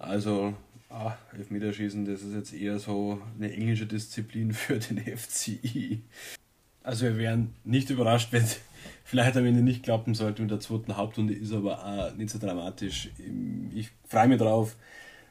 Also 0.00 0.54
ah, 0.92 1.16
Elfmeterschießen, 1.36 2.04
das 2.04 2.22
ist 2.22 2.34
jetzt 2.34 2.52
eher 2.52 2.78
so 2.78 3.20
eine 3.38 3.52
englische 3.52 3.86
Disziplin 3.86 4.52
für 4.52 4.78
den 4.78 4.98
FCI. 5.16 6.02
Also 6.82 7.06
wir 7.06 7.16
wären 7.16 7.54
nicht 7.64 7.90
überrascht, 7.90 8.32
wenn 8.32 8.44
vielleicht 9.04 9.36
am 9.36 9.46
Ende 9.46 9.62
nicht 9.62 9.82
klappen 9.82 10.14
sollte 10.14 10.42
in 10.42 10.48
der 10.48 10.60
zweiten 10.60 10.96
Hauptrunde, 10.96 11.34
ist 11.34 11.52
aber 11.52 11.84
auch 11.84 12.14
nicht 12.14 12.30
so 12.30 12.38
dramatisch. 12.38 13.10
Ich 13.74 13.90
freue 14.06 14.28
mich 14.28 14.38
darauf, 14.38 14.76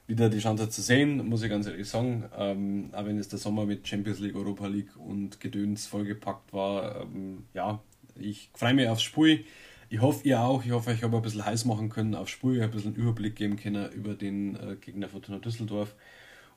wieder 0.07 0.29
die 0.29 0.39
Chance 0.39 0.69
zu 0.69 0.81
sehen, 0.81 1.25
muss 1.27 1.43
ich 1.43 1.49
ganz 1.49 1.67
ehrlich 1.67 1.87
sagen. 1.87 2.25
Ähm, 2.37 2.89
auch 2.91 3.05
wenn 3.05 3.17
es 3.17 3.29
der 3.29 3.39
Sommer 3.39 3.65
mit 3.65 3.87
Champions 3.87 4.19
League, 4.19 4.35
Europa 4.35 4.67
League 4.67 4.95
und 4.97 5.39
Gedöns 5.39 5.87
vollgepackt 5.87 6.51
war, 6.53 7.01
ähm, 7.01 7.45
ja, 7.53 7.81
ich 8.19 8.49
freue 8.53 8.73
mich 8.73 8.87
aufs 8.87 9.03
Spiel. 9.03 9.45
Ich 9.91 9.99
hoffe, 9.99 10.25
ihr 10.25 10.39
auch. 10.39 10.63
Ich 10.63 10.71
hoffe, 10.71 10.93
ich 10.93 11.03
habe 11.03 11.17
ein 11.17 11.21
bisschen 11.21 11.45
heiß 11.45 11.65
machen 11.65 11.89
können 11.89 12.15
aufs 12.15 12.31
Spiel, 12.31 12.61
ein 12.61 12.71
bisschen 12.71 12.95
Überblick 12.95 13.35
geben 13.35 13.57
können 13.57 13.91
über 13.91 14.13
den 14.13 14.55
äh, 14.55 14.77
Gegner 14.77 15.09
Fortuna 15.09 15.39
Düsseldorf. 15.39 15.95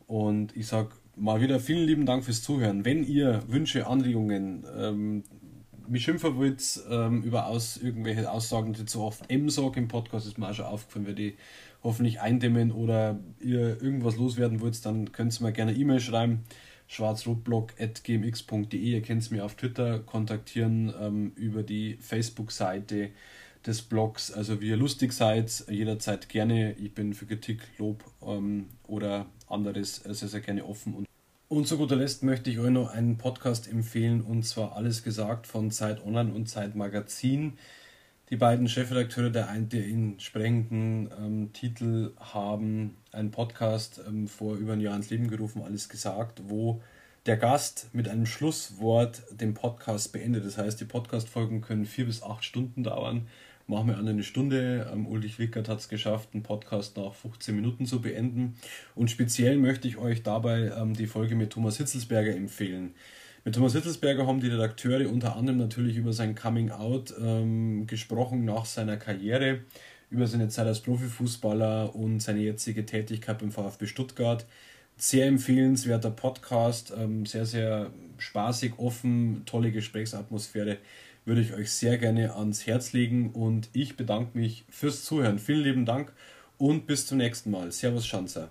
Und 0.07 0.57
ich 0.57 0.68
sage 0.68 0.91
mal 1.16 1.41
wieder 1.41 1.59
vielen 1.59 1.85
lieben 1.85 2.07
Dank 2.07 2.22
fürs 2.22 2.45
Zuhören. 2.45 2.85
Wenn 2.85 3.03
ihr 3.03 3.43
Wünsche, 3.49 3.89
Anregungen, 3.89 4.64
ähm, 4.78 5.24
mich 5.89 6.05
schimpfen 6.05 6.37
wollt 6.37 6.80
ähm, 6.89 7.24
über 7.24 7.47
aus, 7.47 7.76
irgendwelche 7.76 8.30
Aussagen, 8.30 8.72
die 8.72 8.85
zu 8.85 9.01
oft 9.01 9.28
M 9.28 9.51
sage 9.51 9.80
im 9.80 9.89
Podcast, 9.89 10.28
ist 10.28 10.39
mir 10.39 10.49
auch 10.49 10.55
schon 10.55 10.66
aufgefallen, 10.66 11.09
werde 11.09 11.22
ich 11.22 11.35
hoffentlich 11.82 12.20
eindämmen 12.20 12.70
oder 12.70 13.18
ihr 13.41 13.82
irgendwas 13.82 14.14
loswerden 14.14 14.61
wollt, 14.61 14.87
dann 14.87 15.11
könnt 15.11 15.41
ihr 15.41 15.45
mir 15.45 15.53
gerne 15.53 15.74
E-Mail 15.74 15.99
schreiben 15.99 16.45
schwarzrotblog.gmx.de. 16.87 18.78
Ihr 18.78 19.03
könnt 19.03 19.30
mir 19.30 19.45
auf 19.45 19.55
Twitter 19.55 19.99
kontaktieren 20.01 20.93
ähm, 21.01 21.32
über 21.37 21.62
die 21.62 21.97
Facebook-Seite 22.01 23.11
des 23.66 23.82
Blogs. 23.82 24.32
Also 24.32 24.61
wie 24.61 24.68
ihr 24.68 24.76
lustig 24.76 25.12
seid, 25.12 25.64
jederzeit 25.68 26.28
gerne. 26.28 26.74
Ich 26.74 26.93
bin 26.95 27.14
für 27.14 27.26
Kritik, 27.26 27.61
Lob 27.78 28.05
ähm, 28.22 28.66
oder 28.87 29.26
anderes 29.49 29.97
sehr, 29.97 30.28
sehr 30.28 30.41
gerne 30.41 30.64
offen. 30.64 30.95
Und, 30.95 31.07
und 31.49 31.66
zu 31.66 31.76
guter 31.78 31.97
Letzt 31.97 32.22
möchte 32.22 32.51
ich 32.51 32.59
euch 32.59 32.70
noch 32.70 32.91
einen 32.91 33.16
Podcast 33.16 33.68
empfehlen 33.68 34.20
und 34.20 34.45
zwar 34.45 34.76
Alles 34.76 35.03
gesagt 35.03 35.47
von 35.47 35.70
Zeit 35.70 36.05
Online 36.05 36.32
und 36.32 36.49
Zeit 36.49 36.74
Magazin. 36.74 37.55
Die 38.30 38.36
beiden 38.36 38.68
Chefredakteure 38.68 39.28
der 39.28 39.50
einen 39.50 39.70
entsprechenden 39.70 41.10
ähm, 41.18 41.52
Titel 41.52 42.12
haben 42.18 42.96
einen 43.12 43.30
Podcast 43.30 44.00
ähm, 44.08 44.28
vor 44.28 44.56
über 44.56 44.72
ein 44.72 44.80
Jahr 44.80 44.96
ins 44.96 45.10
Leben 45.10 45.28
gerufen, 45.28 45.62
alles 45.62 45.90
gesagt, 45.90 46.40
wo 46.46 46.80
der 47.26 47.36
Gast 47.36 47.90
mit 47.92 48.08
einem 48.08 48.24
Schlusswort 48.24 49.22
den 49.30 49.52
Podcast 49.52 50.12
beendet. 50.12 50.46
Das 50.46 50.56
heißt, 50.56 50.80
die 50.80 50.86
Podcast-Folgen 50.86 51.60
können 51.60 51.84
vier 51.84 52.06
bis 52.06 52.22
acht 52.22 52.44
Stunden 52.44 52.82
dauern. 52.82 53.28
Machen 53.66 53.88
wir 53.88 53.98
an 53.98 54.08
eine 54.08 54.22
Stunde. 54.22 54.90
Ähm, 54.90 55.06
Ulrich 55.06 55.38
Wickert 55.38 55.68
hat 55.68 55.80
es 55.80 55.90
geschafft, 55.90 56.30
einen 56.32 56.42
Podcast 56.42 56.96
nach 56.96 57.12
15 57.12 57.54
Minuten 57.54 57.84
zu 57.84 58.00
beenden. 58.00 58.56
Und 58.94 59.10
speziell 59.10 59.58
möchte 59.58 59.86
ich 59.86 59.98
euch 59.98 60.22
dabei 60.22 60.72
ähm, 60.74 60.94
die 60.94 61.06
Folge 61.06 61.34
mit 61.34 61.50
Thomas 61.50 61.76
Hitzelsberger 61.76 62.34
empfehlen. 62.34 62.94
Mit 63.45 63.57
Thomas 63.57 63.74
Hitzelsberger 63.74 64.26
haben 64.26 64.40
die 64.40 64.49
Redakteure 64.49 65.07
unter 65.11 65.36
anderem 65.36 65.59
natürlich 65.59 65.99
über 65.99 66.14
sein 66.14 66.34
Coming 66.34 66.70
Out 66.70 67.12
ähm, 67.20 67.86
gesprochen 67.86 68.47
nach 68.47 68.64
seiner 68.64 68.97
Karriere, 68.97 69.61
über 70.09 70.26
seine 70.26 70.49
Zeit 70.49 70.66
als 70.66 70.80
Profifußballer 70.80 71.95
und 71.95 72.20
seine 72.20 72.40
jetzige 72.40 72.86
Tätigkeit 72.86 73.38
beim 73.40 73.53
VfB 73.53 73.86
Stuttgart. 73.86 74.47
Sehr 74.97 75.26
empfehlenswerter 75.26 76.11
Podcast, 76.11 76.95
ähm, 76.97 77.26
sehr, 77.26 77.45
sehr 77.45 77.90
spaßig, 78.16 78.78
offen, 78.78 79.42
tolle 79.45 79.72
Gesprächsatmosphäre. 79.72 80.78
Würde 81.26 81.42
ich 81.42 81.53
euch 81.53 81.70
sehr 81.70 81.99
gerne 81.99 82.34
ans 82.36 82.66
Herz 82.66 82.95
legen 82.95 83.30
und 83.30 83.68
ich 83.74 83.99
bedanke 83.99 84.38
mich 84.38 84.64
fürs 84.70 85.05
Zuhören. 85.05 85.38
Vielen 85.38 85.64
lieben 85.64 85.84
Dank 85.84 86.14
und 86.57 86.86
bis 86.86 87.07
zum 87.07 87.18
nächsten 87.18 87.51
Mal. 87.51 87.72
Servus, 87.72 88.07
Schanzer. 88.07 88.49